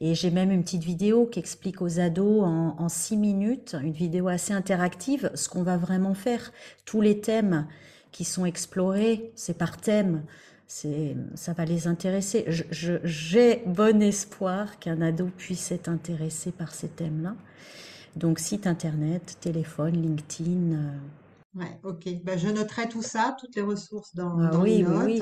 Et 0.02 0.14
j'ai 0.16 0.32
même 0.32 0.52
une 0.52 0.64
petite 0.64 0.84
vidéo 0.84 1.26
qui 1.28 1.40
explique 1.40 1.82
aux 1.82 2.00
ados 2.00 2.44
en, 2.44 2.76
en 2.78 2.90
six 2.90 3.18
minutes, 3.18 3.76
une 3.82 3.94
vidéo 3.94 4.28
assez 4.28 4.54
interactive, 4.54 5.32
ce 5.36 5.48
qu'on 5.48 5.64
va 5.64 5.78
vraiment 5.78 6.14
faire. 6.14 6.52
Tous 6.86 7.02
les 7.02 7.22
thèmes 7.22 7.68
qui 8.12 8.24
sont 8.26 8.46
explorés, 8.46 9.32
c'est 9.36 9.58
par 9.58 9.78
thème. 9.78 10.24
C'est, 10.68 11.16
ça 11.36 11.54
va 11.54 11.66
les 11.66 11.88
intéresser. 11.88 12.46
Je- 12.48 12.64
je- 12.72 13.00
j'ai 13.06 13.64
bon 13.66 14.02
espoir 14.02 14.80
qu'un 14.80 15.02
ado 15.02 15.30
puisse 15.38 15.72
être 15.72 15.88
intéressé 15.90 16.52
par 16.52 16.74
ces 16.76 16.90
thèmes-là. 16.90 17.36
Donc 18.18 18.40
site 18.40 18.68
internet, 18.68 19.38
téléphone, 19.42 20.02
LinkedIn. 20.02 20.74
euh, 20.74 20.98
Ouais, 21.56 21.80
ok. 21.84 22.08
Ben, 22.24 22.38
je 22.38 22.48
noterai 22.50 22.88
tout 22.90 23.02
ça, 23.02 23.36
toutes 23.40 23.56
les 23.56 23.62
ressources 23.62 24.14
dans, 24.16 24.38
Ah 24.40 24.50
dans 24.50 24.64
oui, 24.64 24.84
notes. 24.84 25.22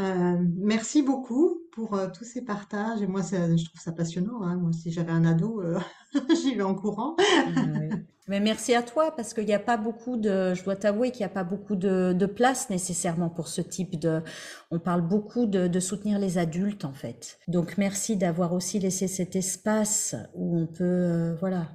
Euh, 0.00 0.38
merci 0.56 1.02
beaucoup 1.02 1.62
pour 1.74 1.94
euh, 1.94 2.08
tous 2.16 2.24
ces 2.24 2.42
partages. 2.44 3.02
Et 3.02 3.06
moi, 3.06 3.22
ça- 3.22 3.56
je 3.56 3.64
trouve 3.64 3.80
ça 3.80 3.92
passionnant, 3.92 4.42
hein. 4.42 4.56
Moi, 4.56 4.72
si 4.72 4.90
j'avais 4.92 5.12
un 5.12 5.24
ado, 5.24 5.60
euh, 5.62 5.78
j'y 6.42 6.54
vais 6.54 6.62
en 6.62 6.74
courant. 6.74 7.16
Oui. 7.46 7.90
Mais 8.26 8.40
merci 8.40 8.74
à 8.74 8.82
toi 8.82 9.14
parce 9.14 9.34
qu'il 9.34 9.44
n'y 9.44 9.52
a 9.52 9.58
pas 9.58 9.76
beaucoup 9.76 10.16
de, 10.16 10.54
je 10.54 10.64
dois 10.64 10.76
t'avouer 10.76 11.10
qu'il 11.10 11.20
n'y 11.20 11.26
a 11.30 11.34
pas 11.34 11.44
beaucoup 11.44 11.76
de, 11.76 12.14
de 12.14 12.26
place 12.26 12.70
nécessairement 12.70 13.28
pour 13.28 13.48
ce 13.48 13.60
type 13.60 13.98
de, 14.00 14.22
on 14.70 14.78
parle 14.78 15.02
beaucoup 15.06 15.44
de, 15.44 15.68
de 15.68 15.80
soutenir 15.80 16.18
les 16.18 16.38
adultes 16.38 16.86
en 16.86 16.94
fait. 16.94 17.38
Donc 17.48 17.76
merci 17.76 18.16
d'avoir 18.16 18.54
aussi 18.54 18.78
laissé 18.78 19.08
cet 19.08 19.36
espace 19.36 20.16
où 20.34 20.56
on 20.58 20.66
peut, 20.66 20.84
euh, 20.84 21.34
voilà, 21.38 21.68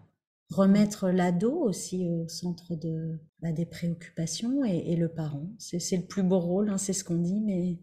remettre 0.50 1.10
l'ado 1.10 1.52
aussi 1.54 2.08
au 2.10 2.28
centre 2.28 2.76
de, 2.76 3.20
bah, 3.44 3.52
des 3.52 3.68
préoccupations 3.68 4.66
et, 4.66 4.92
et 4.92 4.96
le 4.96 5.10
parent. 5.10 5.52
C'est, 5.60 5.78
c'est 5.80 5.98
le 5.98 6.06
plus 6.08 6.24
beau 6.24 6.40
rôle, 6.40 6.70
hein, 6.70 6.80
c'est 6.80 6.94
ce 6.94 7.04
qu'on 7.04 7.18
dit, 7.18 7.42
mais 7.42 7.80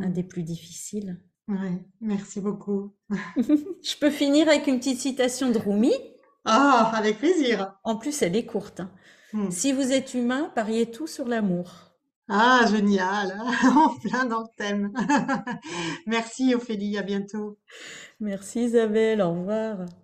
un 0.00 0.08
Mm. 0.08 0.12
des 0.14 0.22
plus 0.24 0.42
difficiles. 0.42 1.20
Ouais, 1.48 1.84
merci 2.00 2.40
beaucoup. 2.40 2.94
Je 3.36 3.96
peux 4.00 4.10
finir 4.10 4.48
avec 4.48 4.66
une 4.66 4.78
petite 4.78 5.00
citation 5.00 5.50
de 5.50 5.58
Rumi. 5.58 5.92
Ah, 6.44 6.90
avec 6.94 7.18
plaisir. 7.18 7.74
En 7.84 7.96
plus, 7.96 8.22
elle 8.22 8.36
est 8.36 8.46
courte. 8.46 8.80
hein. 8.80 8.90
Mm. 9.32 9.50
Si 9.50 9.72
vous 9.72 9.92
êtes 9.92 10.14
humain, 10.14 10.50
pariez 10.54 10.90
tout 10.90 11.06
sur 11.06 11.26
l'amour. 11.28 11.92
Ah, 12.28 12.64
génial. 12.70 13.38
En 13.76 13.90
plein 13.98 14.24
dans 14.24 14.40
le 14.40 14.48
thème. 14.56 14.92
Merci 16.06 16.54
Ophélie, 16.54 16.96
à 16.98 17.02
bientôt. 17.02 17.58
Merci 18.20 18.64
Isabelle, 18.64 19.20
au 19.22 19.30
revoir. 19.32 19.86